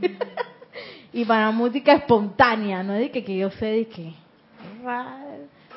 y 1.12 1.24
para 1.24 1.50
música 1.50 1.94
espontánea, 1.94 2.82
no 2.82 2.94
es 2.94 3.00
de 3.00 3.10
que, 3.10 3.24
que 3.24 3.36
yo 3.36 3.50
sé 3.50 3.66
de 3.66 3.86
que 3.86 4.12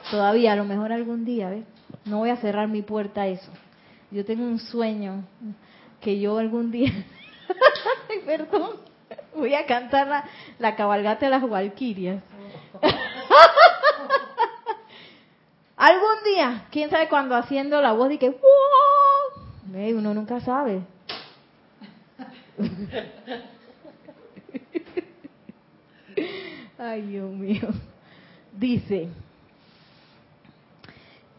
todavía, 0.10 0.54
a 0.54 0.56
lo 0.56 0.66
mejor 0.66 0.92
algún 0.92 1.26
día, 1.26 1.50
¿ves? 1.50 1.66
No 2.06 2.20
voy 2.20 2.30
a 2.30 2.38
cerrar 2.38 2.68
mi 2.68 2.82
puerta 2.82 3.22
a 3.22 3.28
eso. 3.28 3.52
Yo 4.12 4.26
tengo 4.26 4.44
un 4.44 4.60
sueño 4.60 5.24
que 6.02 6.20
yo 6.20 6.38
algún 6.38 6.72
día, 6.72 6.92
perdón, 8.26 8.80
Voy 9.36 9.54
a 9.56 9.66
cantar 9.66 10.08
la, 10.08 10.24
la 10.60 10.76
cabalgata 10.76 11.26
de 11.26 11.32
las 11.32 11.48
Valquirias. 11.50 12.22
Algún 15.78 16.24
día, 16.26 16.68
quién 16.70 16.90
sabe 16.90 17.08
cuando 17.10 17.36
haciendo 17.36 17.82
la 17.82 17.94
voz 17.94 18.10
de 18.10 18.20
que 18.20 18.30
¡Wow! 18.30 18.40
Uno 19.74 20.14
nunca 20.14 20.40
sabe. 20.42 20.82
Ay, 26.78 27.02
Dios 27.04 27.32
mío. 27.32 27.70
Dice, 28.52 29.08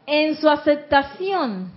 en 0.07 0.35
su 0.37 0.49
aceptación, 0.49 1.71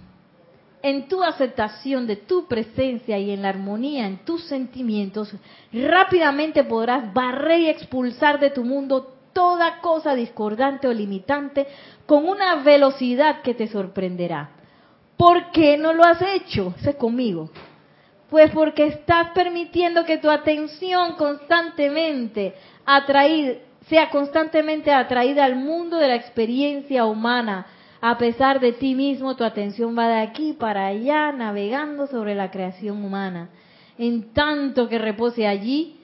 en 0.86 1.07
tu 1.07 1.23
aceptación 1.23 2.05
de 2.05 2.15
tu 2.15 2.45
presencia 2.45 3.17
y 3.17 3.31
en 3.31 3.41
la 3.41 3.49
armonía 3.49 4.05
en 4.05 4.19
tus 4.19 4.43
sentimientos, 4.43 5.33
rápidamente 5.73 6.63
podrás 6.63 7.11
barrer 7.11 7.61
y 7.61 7.69
expulsar 7.69 8.39
de 8.39 8.51
tu 8.51 8.63
mundo 8.63 9.15
toda 9.33 9.79
cosa 9.81 10.13
discordante 10.13 10.88
o 10.88 10.93
limitante 10.93 11.65
con 12.05 12.29
una 12.29 12.57
velocidad 12.57 13.41
que 13.41 13.55
te 13.55 13.67
sorprenderá. 13.67 14.51
¿Por 15.17 15.49
qué 15.49 15.75
no 15.75 15.91
lo 15.91 16.03
has 16.03 16.21
hecho? 16.21 16.75
Sé 16.83 16.95
conmigo. 16.95 17.49
Pues 18.29 18.51
porque 18.51 18.86
estás 18.86 19.31
permitiendo 19.31 20.05
que 20.05 20.19
tu 20.19 20.29
atención 20.29 21.13
constantemente 21.13 22.53
sea 23.89 24.11
constantemente 24.11 24.91
atraída 24.91 25.45
al 25.45 25.55
mundo 25.55 25.97
de 25.97 26.09
la 26.09 26.15
experiencia 26.15 27.05
humana. 27.05 27.65
A 28.07 28.19
pesar 28.19 28.59
de 28.59 28.71
ti 28.71 28.93
mismo, 28.93 29.35
tu 29.35 29.43
atención 29.43 29.97
va 29.97 30.07
de 30.07 30.19
aquí 30.19 30.53
para 30.53 30.85
allá, 30.85 31.31
navegando 31.31 32.05
sobre 32.05 32.35
la 32.35 32.51
creación 32.51 33.03
humana. 33.03 33.49
En 33.97 34.31
tanto 34.31 34.87
que 34.87 34.99
repose 34.99 35.47
allí, 35.47 35.97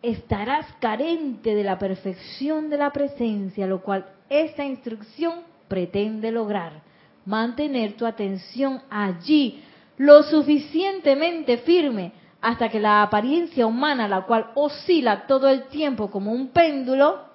estarás 0.00 0.64
carente 0.78 1.56
de 1.56 1.64
la 1.64 1.76
perfección 1.76 2.70
de 2.70 2.76
la 2.76 2.92
presencia, 2.92 3.66
lo 3.66 3.82
cual 3.82 4.06
esta 4.30 4.64
instrucción 4.64 5.40
pretende 5.66 6.30
lograr. 6.30 6.84
Mantener 7.24 7.94
tu 7.94 8.06
atención 8.06 8.80
allí 8.88 9.64
lo 9.96 10.22
suficientemente 10.22 11.58
firme 11.58 12.12
hasta 12.40 12.68
que 12.68 12.78
la 12.78 13.02
apariencia 13.02 13.66
humana, 13.66 14.06
la 14.06 14.22
cual 14.22 14.52
oscila 14.54 15.26
todo 15.26 15.48
el 15.48 15.64
tiempo 15.64 16.12
como 16.12 16.30
un 16.30 16.50
péndulo, 16.50 17.25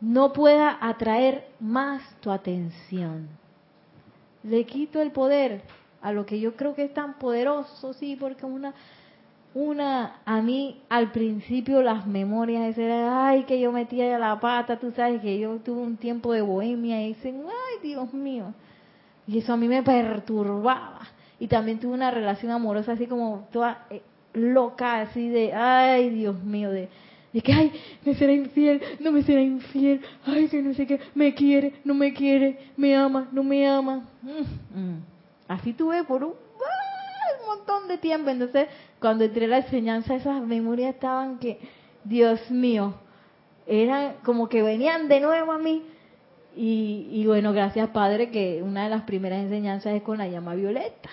no 0.00 0.32
pueda 0.32 0.78
atraer 0.80 1.48
más 1.60 2.02
tu 2.20 2.30
atención. 2.30 3.28
Le 4.42 4.64
quito 4.64 5.00
el 5.00 5.10
poder 5.10 5.62
a 6.02 6.12
lo 6.12 6.26
que 6.26 6.38
yo 6.38 6.54
creo 6.54 6.74
que 6.74 6.84
es 6.84 6.94
tan 6.94 7.14
poderoso, 7.14 7.94
sí, 7.94 8.16
porque 8.20 8.44
una, 8.44 8.74
una, 9.54 10.20
a 10.26 10.42
mí 10.42 10.82
al 10.90 11.12
principio 11.12 11.80
las 11.80 12.06
memorias 12.06 12.76
era, 12.76 13.28
ay, 13.28 13.44
que 13.44 13.58
yo 13.58 13.72
metía 13.72 14.18
la 14.18 14.38
pata, 14.38 14.78
tú 14.78 14.90
sabes 14.90 15.22
que 15.22 15.38
yo 15.38 15.56
tuve 15.58 15.80
un 15.80 15.96
tiempo 15.96 16.32
de 16.32 16.42
bohemia 16.42 17.02
y 17.02 17.14
dicen, 17.14 17.44
ay, 17.46 17.88
Dios 17.88 18.12
mío. 18.12 18.52
Y 19.26 19.38
eso 19.38 19.54
a 19.54 19.56
mí 19.56 19.66
me 19.66 19.82
perturbaba. 19.82 21.00
Y 21.40 21.46
también 21.46 21.78
tuve 21.78 21.94
una 21.94 22.10
relación 22.10 22.52
amorosa 22.52 22.92
así 22.92 23.06
como 23.06 23.48
toda 23.50 23.86
eh, 23.90 24.02
loca, 24.34 25.00
así 25.00 25.28
de, 25.28 25.54
ay, 25.54 26.10
Dios 26.10 26.42
mío, 26.42 26.70
de, 26.70 26.88
de 27.34 27.40
que, 27.40 27.52
ay, 27.52 27.72
me 28.04 28.14
será 28.14 28.32
infiel, 28.32 28.80
no 29.00 29.10
me 29.10 29.24
será 29.24 29.42
infiel, 29.42 30.00
ay, 30.24 30.46
que 30.46 30.62
no 30.62 30.72
sé 30.72 30.86
qué, 30.86 31.00
me 31.16 31.34
quiere, 31.34 31.74
no 31.84 31.92
me 31.92 32.14
quiere, 32.14 32.70
me 32.76 32.94
ama, 32.94 33.28
no 33.32 33.42
me 33.42 33.66
ama. 33.66 34.08
Mm, 34.22 34.78
mm. 34.78 35.04
Así 35.48 35.72
tuve 35.72 36.04
por 36.04 36.22
un, 36.22 36.30
un 36.30 37.46
montón 37.46 37.88
de 37.88 37.98
tiempo. 37.98 38.30
Entonces, 38.30 38.68
cuando 39.00 39.24
entré 39.24 39.46
a 39.46 39.48
la 39.48 39.58
enseñanza, 39.58 40.14
esas 40.14 40.46
memorias 40.46 40.94
estaban 40.94 41.40
que, 41.40 41.58
Dios 42.04 42.48
mío, 42.52 42.94
eran 43.66 44.14
como 44.22 44.48
que 44.48 44.62
venían 44.62 45.08
de 45.08 45.18
nuevo 45.18 45.50
a 45.50 45.58
mí. 45.58 45.82
Y, 46.54 47.08
y 47.10 47.26
bueno, 47.26 47.52
gracias 47.52 47.88
Padre, 47.88 48.30
que 48.30 48.62
una 48.62 48.84
de 48.84 48.90
las 48.90 49.02
primeras 49.02 49.42
enseñanzas 49.42 49.94
es 49.94 50.02
con 50.02 50.18
la 50.18 50.28
llama 50.28 50.54
violeta. 50.54 51.10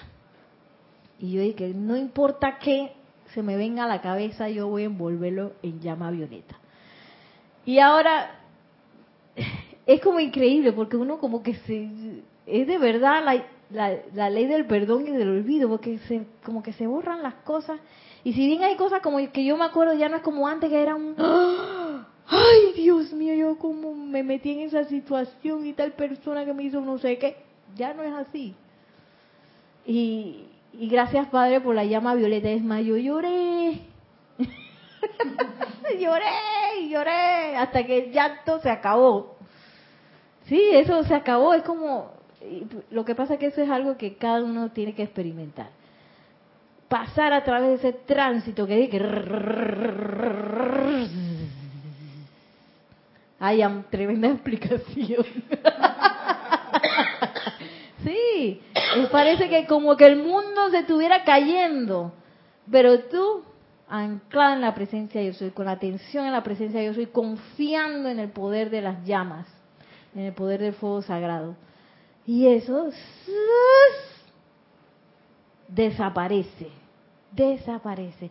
Y 1.17 1.31
yo 1.31 1.41
dije, 1.41 1.73
no 1.73 1.97
importa 1.97 2.59
qué 2.59 2.91
se 3.33 3.43
me 3.43 3.55
venga 3.55 3.85
a 3.85 3.87
la 3.87 4.01
cabeza, 4.01 4.49
yo 4.49 4.67
voy 4.67 4.83
a 4.83 4.85
envolverlo 4.85 5.53
en 5.63 5.79
llama 5.79 6.11
violeta. 6.11 6.57
Y 7.65 7.79
ahora 7.79 8.31
es 9.85 10.01
como 10.01 10.19
increíble 10.19 10.73
porque 10.73 10.97
uno 10.97 11.17
como 11.17 11.43
que 11.43 11.55
se 11.55 11.89
es 12.45 12.67
de 12.67 12.77
verdad 12.77 13.23
la, 13.23 13.43
la, 13.69 13.97
la, 14.13 14.29
ley 14.29 14.45
del 14.45 14.65
perdón 14.65 15.07
y 15.07 15.11
del 15.11 15.29
olvido 15.29 15.69
porque 15.69 15.99
se 15.99 16.25
como 16.43 16.63
que 16.63 16.73
se 16.73 16.87
borran 16.87 17.23
las 17.23 17.35
cosas 17.35 17.79
y 18.23 18.33
si 18.33 18.45
bien 18.45 18.63
hay 18.63 18.75
cosas 18.75 19.01
como 19.01 19.17
que 19.31 19.45
yo 19.45 19.57
me 19.57 19.65
acuerdo 19.65 19.93
ya 19.93 20.09
no 20.09 20.17
es 20.17 20.23
como 20.23 20.47
antes 20.47 20.69
que 20.69 20.81
era 20.81 20.95
un 20.95 21.15
¡Ah! 21.17 22.07
ay 22.27 22.73
Dios 22.75 23.13
mío 23.13 23.35
yo 23.35 23.57
como 23.57 23.93
me 23.93 24.23
metí 24.23 24.51
en 24.51 24.61
esa 24.61 24.83
situación 24.85 25.65
y 25.65 25.73
tal 25.73 25.93
persona 25.93 26.45
que 26.45 26.53
me 26.53 26.63
hizo 26.63 26.81
no 26.81 26.97
sé 26.97 27.17
qué 27.17 27.37
ya 27.75 27.93
no 27.93 28.03
es 28.03 28.13
así 28.13 28.55
y, 29.85 30.45
y 30.73 30.87
gracias, 30.87 31.27
Padre, 31.27 31.61
por 31.61 31.75
la 31.75 31.85
llama 31.85 32.15
violeta. 32.15 32.49
Es 32.49 32.63
más, 32.63 32.83
yo 32.83 32.97
lloré. 32.97 33.81
lloré 35.99 36.25
lloré 36.89 37.55
hasta 37.55 37.85
que 37.85 38.05
el 38.05 38.11
llanto 38.11 38.59
se 38.59 38.69
acabó. 38.69 39.37
Sí, 40.45 40.61
eso 40.73 41.03
se 41.03 41.15
acabó. 41.15 41.53
Es 41.53 41.63
como. 41.63 42.11
Lo 42.89 43.05
que 43.05 43.15
pasa 43.15 43.35
es 43.35 43.39
que 43.39 43.45
eso 43.47 43.61
es 43.61 43.69
algo 43.69 43.97
que 43.97 44.15
cada 44.15 44.43
uno 44.43 44.71
tiene 44.71 44.95
que 44.95 45.03
experimentar. 45.03 45.69
Pasar 46.87 47.33
a 47.33 47.43
través 47.43 47.81
de 47.81 47.89
ese 47.89 47.99
tránsito 47.99 48.65
que 48.67 48.77
dice 48.77 48.99
Ay, 53.39 53.63
tremenda 53.89 54.27
explicación. 54.29 55.25
Parece 59.11 59.49
que 59.49 59.65
como 59.65 59.95
que 59.97 60.05
el 60.05 60.17
mundo 60.17 60.69
se 60.69 60.79
estuviera 60.79 61.23
cayendo, 61.23 62.13
pero 62.69 62.99
tú, 63.01 63.43
anclada 63.87 64.53
en 64.53 64.61
la 64.61 64.73
presencia 64.73 65.21
de 65.21 65.27
yo 65.27 65.33
soy, 65.33 65.51
con 65.51 65.65
la 65.65 65.73
atención 65.73 66.25
en 66.25 66.31
la 66.31 66.43
presencia 66.43 66.79
de 66.79 66.87
yo 66.87 66.93
soy, 66.93 67.07
confiando 67.07 68.09
en 68.09 68.19
el 68.19 68.29
poder 68.29 68.69
de 68.69 68.81
las 68.81 69.03
llamas, 69.05 69.47
en 70.15 70.23
el 70.23 70.33
poder 70.33 70.61
del 70.61 70.73
fuego 70.73 71.01
sagrado. 71.01 71.55
Y 72.25 72.47
eso 72.47 72.89
desaparece, 75.67 76.69
desaparece. 77.31 78.29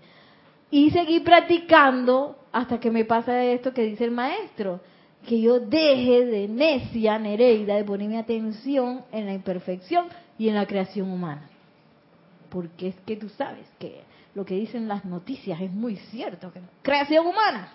Y 0.71 0.91
seguí 0.91 1.21
practicando 1.21 2.37
hasta 2.53 2.79
que 2.79 2.91
me 2.91 3.05
pasa 3.05 3.45
esto 3.45 3.75
que 3.75 3.83
dice 3.83 4.05
el 4.05 4.13
maestro, 4.13 4.81
que 5.27 5.41
yo 5.41 5.61
deje 5.61 6.27
de 6.27 6.49
necia, 6.49 7.19
Nereida, 7.19 7.77
de 7.77 7.85
poner 7.85 8.09
mi 8.09 8.17
atención 8.17 9.05
en 9.13 9.27
la 9.27 9.35
imperfección 9.35 10.07
y 10.39 10.49
en 10.49 10.55
la 10.55 10.67
creación 10.67 11.11
humana. 11.11 11.49
Porque 12.49 12.89
es 12.89 12.97
que 13.07 13.17
tú 13.17 13.29
sabes 13.29 13.67
que 13.79 14.03
lo 14.35 14.45
que 14.45 14.55
dicen 14.55 14.89
las 14.89 15.05
noticias 15.05 15.61
es 15.61 15.71
muy 15.71 15.97
cierto. 15.97 16.53
Que 16.53 16.61
Creación 16.83 17.27
humana. 17.27 17.73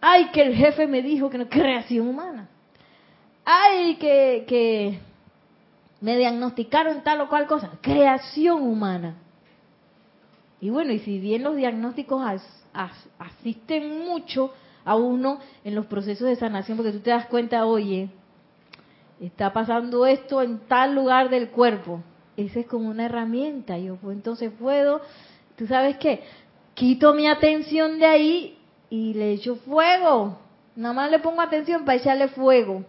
Ay, 0.00 0.26
que 0.32 0.42
el 0.42 0.54
jefe 0.54 0.86
me 0.86 1.02
dijo 1.02 1.30
que 1.30 1.38
no, 1.38 1.48
creación 1.48 2.08
humana. 2.08 2.48
Ay, 3.44 3.96
que, 3.96 4.44
que 4.46 4.98
me 6.00 6.16
diagnosticaron 6.16 7.02
tal 7.02 7.22
o 7.22 7.28
cual 7.28 7.46
cosa, 7.46 7.70
creación 7.80 8.62
humana. 8.62 9.16
Y 10.60 10.70
bueno, 10.70 10.92
y 10.92 10.98
si 11.00 11.18
bien 11.18 11.42
los 11.42 11.56
diagnósticos 11.56 12.22
asisten 13.18 14.04
mucho 14.04 14.52
a 14.84 14.96
uno 14.96 15.38
en 15.64 15.74
los 15.74 15.86
procesos 15.86 16.28
de 16.28 16.36
sanación, 16.36 16.76
porque 16.76 16.92
tú 16.92 17.00
te 17.00 17.10
das 17.10 17.26
cuenta, 17.26 17.66
oye, 17.66 18.10
está 19.20 19.52
pasando 19.52 20.06
esto 20.06 20.42
en 20.42 20.58
tal 20.66 20.94
lugar 20.94 21.30
del 21.30 21.50
cuerpo. 21.50 22.02
Esa 22.36 22.60
es 22.60 22.66
como 22.66 22.90
una 22.90 23.06
herramienta. 23.06 23.78
Yo 23.78 23.96
pues, 23.96 24.16
entonces 24.16 24.52
puedo, 24.58 25.00
tú 25.56 25.66
sabes 25.66 25.96
qué, 25.98 26.22
quito 26.74 27.14
mi 27.14 27.26
atención 27.26 27.98
de 27.98 28.06
ahí 28.06 28.58
y 28.90 29.14
le 29.14 29.32
echo 29.32 29.56
fuego. 29.56 30.38
Nada 30.76 30.94
más 30.94 31.10
le 31.10 31.20
pongo 31.20 31.40
atención 31.40 31.84
para 31.84 31.98
echarle 31.98 32.28
fuego 32.28 32.84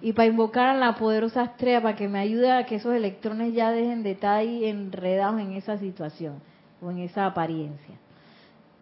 y 0.00 0.12
para 0.12 0.26
invocar 0.26 0.68
a 0.68 0.74
la 0.74 0.94
poderosa 0.94 1.44
estrella 1.44 1.82
para 1.82 1.96
que 1.96 2.08
me 2.08 2.18
ayude 2.18 2.50
a 2.50 2.64
que 2.64 2.76
esos 2.76 2.94
electrones 2.94 3.54
ya 3.54 3.70
dejen 3.70 4.02
de 4.02 4.12
estar 4.12 4.36
ahí 4.36 4.64
enredados 4.64 5.40
en 5.40 5.52
esa 5.52 5.76
situación 5.78 6.40
o 6.80 6.90
en 6.90 6.98
esa 6.98 7.26
apariencia. 7.26 7.96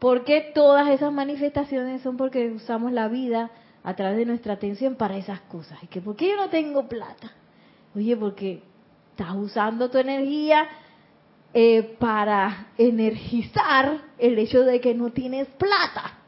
Porque 0.04 0.52
todas 0.54 0.90
esas 0.90 1.10
manifestaciones 1.10 2.02
son 2.02 2.18
porque 2.18 2.50
usamos 2.50 2.92
la 2.92 3.08
vida 3.08 3.50
a 3.82 3.96
través 3.96 4.18
de 4.18 4.26
nuestra 4.26 4.52
atención 4.52 4.96
para 4.96 5.16
esas 5.16 5.40
cosas. 5.40 5.82
¿Y 5.82 5.86
que 5.86 6.02
por 6.02 6.14
qué 6.14 6.28
yo 6.28 6.36
no 6.36 6.50
tengo 6.50 6.86
plata? 6.86 7.32
Oye, 7.96 8.14
porque 8.14 8.60
estás 9.12 9.34
usando 9.34 9.90
tu 9.90 9.96
energía 9.96 10.68
eh, 11.54 11.96
para 11.98 12.66
energizar 12.76 14.02
el 14.18 14.38
hecho 14.38 14.60
de 14.60 14.78
que 14.78 14.92
no 14.92 15.08
tienes 15.08 15.48
plata. 15.48 16.18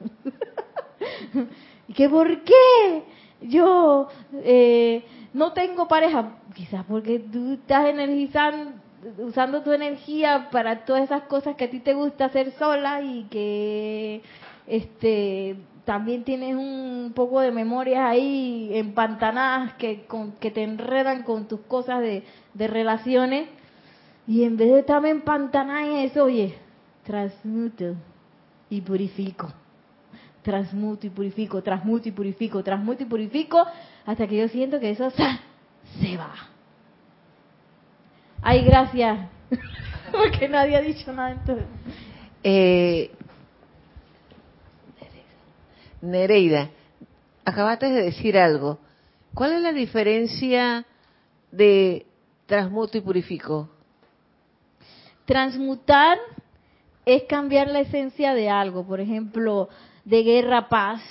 ¿Y 1.88 1.92
que 1.92 2.08
por 2.08 2.44
qué 2.44 3.02
yo 3.42 4.08
eh, 4.42 5.04
no 5.34 5.52
tengo 5.52 5.86
pareja? 5.86 6.38
Quizás 6.54 6.82
porque 6.86 7.18
tú 7.18 7.52
estás 7.52 7.90
energizando, 7.90 8.80
usando 9.18 9.62
tu 9.62 9.72
energía 9.72 10.48
para 10.50 10.84
todas 10.84 11.04
esas 11.04 11.22
cosas 11.22 11.56
que 11.56 11.64
a 11.64 11.70
ti 11.70 11.80
te 11.80 11.94
gusta 11.94 12.26
hacer 12.26 12.52
sola 12.52 13.02
y 13.02 13.24
que 13.24 14.22
este 14.66 15.56
también 15.84 16.24
tienes 16.24 16.56
un 16.56 17.12
poco 17.14 17.40
de 17.40 17.52
memorias 17.52 18.00
ahí 18.04 18.70
empantanadas 18.72 19.74
que, 19.74 20.04
que 20.40 20.50
te 20.50 20.64
enredan 20.64 21.22
con 21.22 21.46
tus 21.46 21.60
cosas 21.60 22.00
de, 22.00 22.24
de 22.54 22.66
relaciones 22.66 23.48
y 24.26 24.42
en 24.42 24.56
vez 24.56 24.72
de 24.72 24.80
estarme 24.80 25.10
empantanada 25.10 25.86
en 25.86 25.96
eso, 25.98 26.24
oye, 26.24 26.56
transmuto 27.04 27.94
y 28.68 28.80
purifico. 28.80 29.52
Transmuto 30.42 31.06
y 31.06 31.10
purifico, 31.10 31.62
transmuto 31.62 32.08
y 32.08 32.12
purifico, 32.12 32.62
transmuto 32.62 33.04
y 33.04 33.06
purifico, 33.06 33.64
hasta 34.04 34.26
que 34.26 34.36
yo 34.36 34.48
siento 34.48 34.80
que 34.80 34.90
eso 34.90 35.10
se 36.00 36.16
va. 36.16 36.55
Ay, 38.48 38.62
gracias. 38.62 39.28
Porque 40.12 40.48
nadie 40.48 40.76
ha 40.76 40.80
dicho 40.80 41.12
nada 41.12 41.32
entonces. 41.32 41.66
Eh, 42.44 43.10
Nereida, 46.00 46.70
acabaste 47.44 47.86
de 47.86 48.02
decir 48.02 48.38
algo. 48.38 48.78
¿Cuál 49.34 49.54
es 49.54 49.62
la 49.62 49.72
diferencia 49.72 50.86
de 51.50 52.06
transmuto 52.46 52.96
y 52.96 53.00
purifico? 53.00 53.68
Transmutar 55.24 56.16
es 57.04 57.24
cambiar 57.24 57.66
la 57.66 57.80
esencia 57.80 58.32
de 58.32 58.48
algo, 58.48 58.86
por 58.86 59.00
ejemplo, 59.00 59.70
de 60.04 60.22
guerra, 60.22 60.68
paz, 60.68 61.02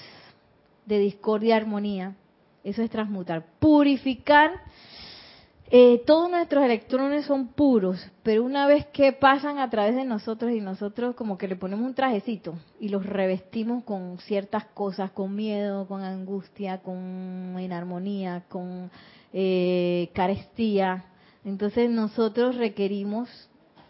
de 0.86 1.00
discordia, 1.00 1.58
armonía. 1.58 2.16
Eso 2.64 2.82
es 2.82 2.90
transmutar. 2.90 3.46
Purificar, 3.60 4.54
eh, 5.72 6.04
todos 6.06 6.30
nuestros 6.30 6.64
electrones 6.64 7.26
son 7.26 7.48
puros, 7.48 8.00
pero 8.22 8.44
una 8.44 8.68
vez 8.68 8.86
que 8.88 9.14
pasan 9.14 9.58
a 9.58 9.70
través 9.70 9.96
de 9.96 10.06
nosotros 10.06 10.52
y 10.52 10.62
nosotros 10.62 11.16
como 11.16 11.38
que 11.38 11.48
le 11.48 11.56
ponemos 11.56 11.86
un 11.86 11.96
trajecito 11.96 12.56
y 12.80 12.90
los 12.90 13.06
revestimos 13.06 13.84
con 13.84 14.20
ciertas 14.20 14.66
cosas, 14.66 15.12
con 15.12 15.36
miedo, 15.36 15.88
con 15.88 16.04
angustia, 16.04 16.80
con 16.80 17.56
inarmonía, 17.60 18.44
con 18.48 18.92
eh, 19.34 20.12
carestía, 20.14 21.06
entonces 21.44 21.90
nosotros 21.90 22.56
requerimos 22.56 23.30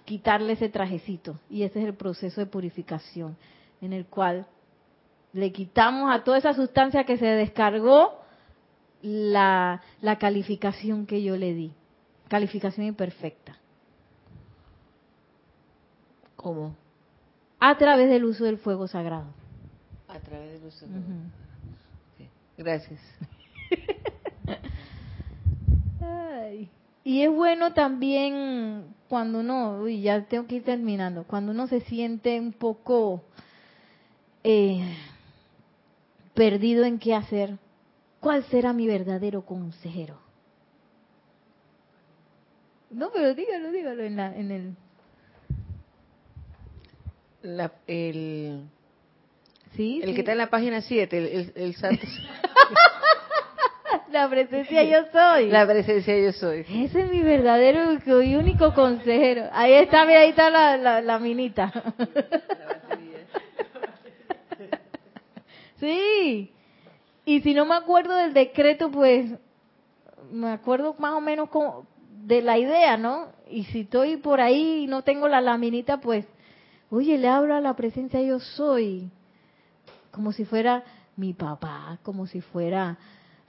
quitarle 0.06 0.54
ese 0.54 0.70
trajecito. 0.70 1.40
Y 1.50 1.64
ese 1.64 1.80
es 1.80 1.86
el 1.86 1.96
proceso 1.96 2.42
de 2.42 2.48
purificación, 2.48 3.38
en 3.82 3.94
el 3.94 4.06
cual 4.06 4.46
le 5.34 5.52
quitamos 5.52 6.14
a 6.14 6.24
toda 6.24 6.38
esa 6.38 6.54
sustancia 6.54 7.04
que 7.04 7.18
se 7.18 7.26
descargó 7.26 8.25
la, 9.02 9.82
la 10.02 10.18
calificación 10.18 11.06
que 11.06 11.24
yo 11.24 11.38
le 11.38 11.54
di. 11.54 11.74
Calificación 12.28 12.88
imperfecta. 12.88 13.58
¿Cómo? 16.36 16.76
A 17.60 17.78
través 17.78 18.10
del 18.10 18.26
uso 18.26 18.46
del 18.46 18.58
fuego 18.58 18.88
sagrado. 18.88 19.28
A 20.08 20.20
través 20.20 20.54
del 20.54 20.66
uso 20.68 20.86
del 20.86 21.02
fuego. 21.02 21.20
Gracias. 22.58 23.00
Y 27.04 27.22
es 27.22 27.32
bueno 27.32 27.74
también 27.74 28.96
cuando 29.08 29.40
uno, 29.40 29.80
uy, 29.82 30.02
ya 30.02 30.26
tengo 30.26 30.48
que 30.48 30.56
ir 30.56 30.64
terminando, 30.64 31.24
cuando 31.24 31.52
uno 31.52 31.68
se 31.68 31.82
siente 31.82 32.40
un 32.40 32.52
poco 32.52 33.24
eh, 34.44 34.96
perdido 36.34 36.84
en 36.84 36.98
qué 36.98 37.14
hacer, 37.14 37.60
¿cuál 38.26 38.44
será 38.46 38.74
mi 38.74 38.88
verdadero 38.88 39.46
consejero? 39.46 40.18
No, 42.90 43.12
pero 43.14 43.36
dígalo, 43.36 43.72
dígalo 43.72 44.02
en, 44.02 44.16
la, 44.16 44.36
en 44.36 44.52
el... 44.52 44.76
La, 47.44 47.72
el, 47.86 48.64
sí, 49.76 50.00
el 50.02 50.16
que 50.16 50.22
está 50.22 50.32
en 50.32 50.40
la 50.40 50.50
página 50.50 50.82
7, 50.82 51.16
el, 51.16 51.26
el, 51.28 51.54
el 51.56 51.76
santo... 51.76 52.02
La 54.10 54.28
presencia 54.28 54.84
yo 54.84 55.06
soy. 55.12 55.50
La 55.50 55.68
presencia 55.68 56.18
yo 56.18 56.32
soy. 56.32 56.62
Ese 56.62 57.02
es 57.02 57.12
mi 57.12 57.22
verdadero 57.22 57.94
y 58.24 58.36
único 58.36 58.74
consejero. 58.74 59.50
Ahí 59.52 59.74
está, 59.74 60.04
mira, 60.04 60.22
ahí 60.22 60.30
está 60.30 60.50
la, 60.50 61.00
la, 61.00 61.20
minita. 61.20 61.72
Sí. 65.80 66.55
Y 67.26 67.42
si 67.42 67.54
no 67.54 67.66
me 67.66 67.76
acuerdo 67.76 68.16
del 68.16 68.34
decreto, 68.34 68.92
pues 68.92 69.32
me 70.32 70.52
acuerdo 70.52 70.96
más 71.00 71.14
o 71.14 71.22
menos 71.22 71.50
como 71.50 71.88
de 72.24 72.42
la 72.42 72.58
idea, 72.58 72.98
¿no? 72.98 73.28
Y 73.50 73.64
si 73.66 73.82
estoy 73.82 74.18
por 74.18 74.42
ahí 74.42 74.84
y 74.84 74.88
no 74.88 75.04
tengo 75.04 75.28
la 75.28 75.42
laminita, 75.42 76.00
pues, 76.02 76.26
oye, 76.90 77.18
le 77.18 77.28
hablo 77.28 77.56
a 77.56 77.62
la 77.62 77.76
presencia 77.76 78.22
yo 78.22 78.40
soy. 78.40 79.10
Como 80.12 80.32
si 80.32 80.46
fuera 80.46 80.84
mi 81.18 81.34
papá, 81.34 82.00
como 82.04 82.28
si 82.28 82.42
fuera 82.42 82.98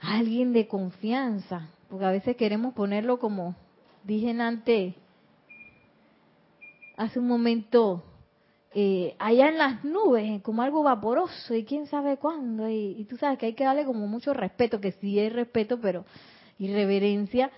alguien 0.00 0.52
de 0.52 0.68
confianza, 0.68 1.68
porque 1.88 2.04
a 2.04 2.10
veces 2.10 2.36
queremos 2.36 2.74
ponerlo 2.74 3.18
como 3.18 3.54
dije 4.04 4.30
antes, 4.40 4.94
hace 6.96 7.18
un 7.18 7.26
momento, 7.26 8.04
eh, 8.74 9.14
allá 9.18 9.48
en 9.48 9.58
las 9.58 9.84
nubes, 9.84 10.42
como 10.42 10.62
algo 10.62 10.82
vaporoso 10.82 11.54
y 11.54 11.64
quién 11.64 11.86
sabe 11.86 12.18
cuándo, 12.18 12.68
y, 12.68 13.06
tú 13.08 13.16
sabes 13.16 13.38
que 13.38 13.46
hay 13.46 13.54
que 13.54 13.64
darle 13.64 13.84
como 13.84 14.06
mucho 14.06 14.34
respeto, 14.34 14.80
que 14.80 14.92
sí 14.92 15.18
es 15.18 15.32
respeto, 15.32 15.80
pero 15.80 16.04
y 16.58 16.72
reverencia, 16.72 17.50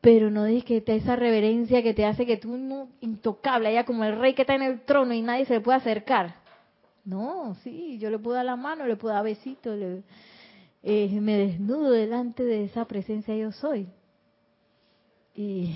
pero 0.00 0.30
no 0.30 0.44
dices 0.44 0.64
que 0.64 0.84
esa 0.86 1.16
reverencia 1.16 1.82
que 1.82 1.94
te 1.94 2.04
hace 2.04 2.26
que 2.26 2.36
tú 2.36 2.56
no 2.56 2.88
intocable, 3.00 3.68
allá 3.68 3.84
como 3.84 4.04
el 4.04 4.18
rey 4.18 4.34
que 4.34 4.42
está 4.42 4.54
en 4.54 4.62
el 4.62 4.80
trono 4.82 5.14
y 5.14 5.22
nadie 5.22 5.46
se 5.46 5.54
le 5.54 5.60
puede 5.60 5.78
acercar. 5.78 6.36
No, 7.04 7.56
sí, 7.62 7.98
yo 7.98 8.10
le 8.10 8.18
puedo 8.18 8.36
dar 8.36 8.44
la 8.44 8.56
mano, 8.56 8.86
le 8.86 8.96
puedo 8.96 9.14
dar 9.14 9.24
besito, 9.24 9.74
eh, 9.74 11.20
me 11.20 11.36
desnudo 11.36 11.90
delante 11.90 12.44
de 12.44 12.64
esa 12.64 12.84
presencia 12.84 13.34
yo 13.36 13.52
soy. 13.52 13.88
Y, 15.34 15.74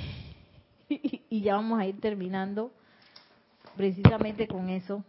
y 0.89 1.41
ya 1.41 1.57
vamos 1.57 1.81
a 1.81 1.87
ir 1.87 2.01
terminando 2.01 2.71
precisamente 3.79 4.49
con 4.49 4.69
eso. 4.69 5.05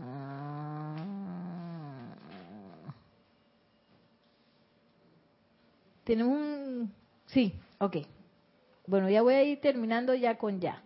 Ah. 0.00 0.96
Tenemos 6.04 6.38
un... 6.38 6.90
Sí, 7.26 7.52
ok. 7.78 7.98
Bueno, 8.86 9.10
ya 9.10 9.20
voy 9.20 9.34
a 9.34 9.44
ir 9.44 9.60
terminando 9.60 10.14
ya 10.14 10.38
con 10.38 10.58
ya. 10.58 10.82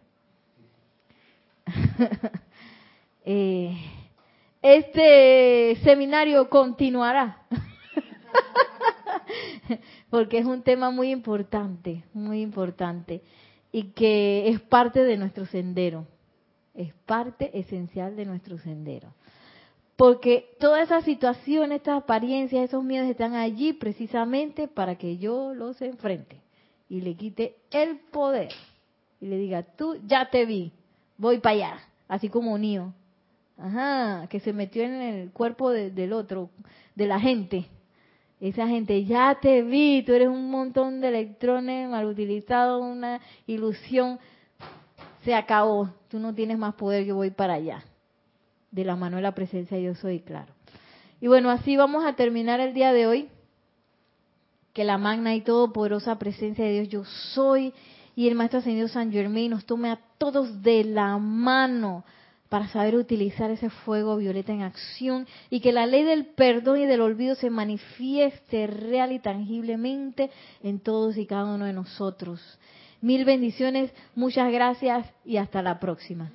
eh, 3.25 3.77
este 4.61 5.77
seminario 5.85 6.51
continuará. 6.51 7.47
Porque 10.11 10.39
es 10.39 10.45
un 10.45 10.63
tema 10.63 10.91
muy 10.91 11.13
importante, 11.13 12.03
muy 12.13 12.41
importante. 12.41 13.23
Y 13.73 13.93
que 13.93 14.49
es 14.49 14.61
parte 14.61 15.03
de 15.03 15.17
nuestro 15.17 15.47
sendero. 15.47 16.07
Es 16.75 16.93
parte 17.07 17.59
esencial 17.59 18.15
de 18.15 18.27
nuestro 18.27 18.59
sendero. 18.59 19.13
Porque 19.97 20.55
todas 20.59 20.83
esas 20.83 21.05
situaciones, 21.05 21.79
estas 21.79 22.03
apariencias, 22.03 22.65
esos 22.65 22.85
miedos 22.85 23.09
están 23.09 23.35
allí 23.35 23.73
precisamente 23.73 24.69
para 24.69 24.97
que 24.97 25.19
yo 25.19 25.55
los 25.55 25.81
enfrente 25.83 26.41
y 26.89 27.01
le 27.01 27.15
quite 27.15 27.57
el 27.71 27.99
poder. 28.11 28.51
Y 29.21 29.27
le 29.27 29.39
diga, 29.39 29.63
tú 29.63 29.97
ya 30.07 30.29
te 30.29 30.45
vi, 30.45 30.73
voy 31.17 31.39
para 31.39 31.55
allá. 31.55 31.79
Así 32.09 32.29
como 32.29 32.59
Nio 32.59 32.93
Ajá, 33.57 34.27
que 34.29 34.41
se 34.41 34.53
metió 34.53 34.83
en 34.83 35.01
el 35.01 35.31
cuerpo 35.31 35.71
del 35.71 36.13
otro, 36.13 36.51
de 36.95 37.07
la 37.07 37.21
gente. 37.21 37.67
Esa 38.43 38.67
gente, 38.67 39.05
ya 39.05 39.39
te 39.41 39.63
vi, 39.63 40.03
tú 40.03 40.13
eres 40.15 40.27
un 40.27 40.51
montón 40.51 41.01
de 41.01 41.11
electrones 41.11 41.89
mal 41.89 42.07
utilizados, 42.07 42.83
una 42.83 43.21
ilusión. 43.47 44.19
Se 45.25 45.33
acabó, 45.33 45.91
tú 46.09 46.19
no 46.19 46.35
tienes 46.35 46.59
más 46.59 46.75
poder, 46.75 47.05
yo 47.05 47.15
voy 47.15 47.31
para 47.31 47.55
allá. 47.55 47.85
De 48.73 48.85
la 48.85 48.97
mano 48.97 49.15
de 49.15 49.23
la 49.23 49.31
presencia 49.31 49.79
yo 49.79 49.95
soy, 49.95 50.19
claro. 50.19 50.53
Y 51.21 51.29
bueno, 51.29 51.51
así 51.51 51.77
vamos 51.77 52.05
a 52.05 52.15
terminar 52.15 52.59
el 52.59 52.75
día 52.75 52.93
de 52.93 53.07
hoy. 53.07 53.29
Que 54.73 54.83
la 54.83 54.99
magna 54.99 55.37
y 55.37 55.43
todopoderosa 55.43 56.19
presencia 56.19 56.65
de 56.65 56.73
Dios 56.73 56.89
yo 56.89 57.05
soy 57.05 57.73
y 58.17 58.27
el 58.27 58.35
Maestro 58.35 58.59
Ascendido 58.59 58.89
San 58.89 59.13
Germain 59.13 59.53
nos 59.53 59.67
tome 59.67 59.89
a 59.89 60.01
todos 60.19 60.63
de 60.63 60.83
la 60.83 61.17
mano 61.17 62.05
para 62.53 62.69
saber 62.69 62.97
utilizar 62.97 63.51
ese 63.51 63.71
fuego 63.71 64.19
violeta 64.19 64.53
en 64.53 64.61
acción 64.61 65.27
y 65.49 65.61
que 65.61 65.73
la 65.73 65.87
ley 65.87 66.03
del 66.03 66.27
perdón 66.27 66.83
y 66.83 66.85
del 66.85 67.01
olvido 67.01 67.35
se 67.35 67.49
manifieste 67.49 68.67
real 68.67 69.11
y 69.13 69.21
tangiblemente 69.21 70.31
en 70.63 70.79
todos 70.79 71.17
y 71.17 71.25
cada 71.25 71.55
uno 71.55 71.65
de 71.65 71.73
nosotros. 71.73 72.43
Mil 73.01 73.25
bendiciones, 73.25 73.91
muchas 74.15 74.53
gracias 74.53 75.11
y 75.25 75.39
hasta 75.39 75.63
la 75.63 75.81
próxima. 75.81 76.31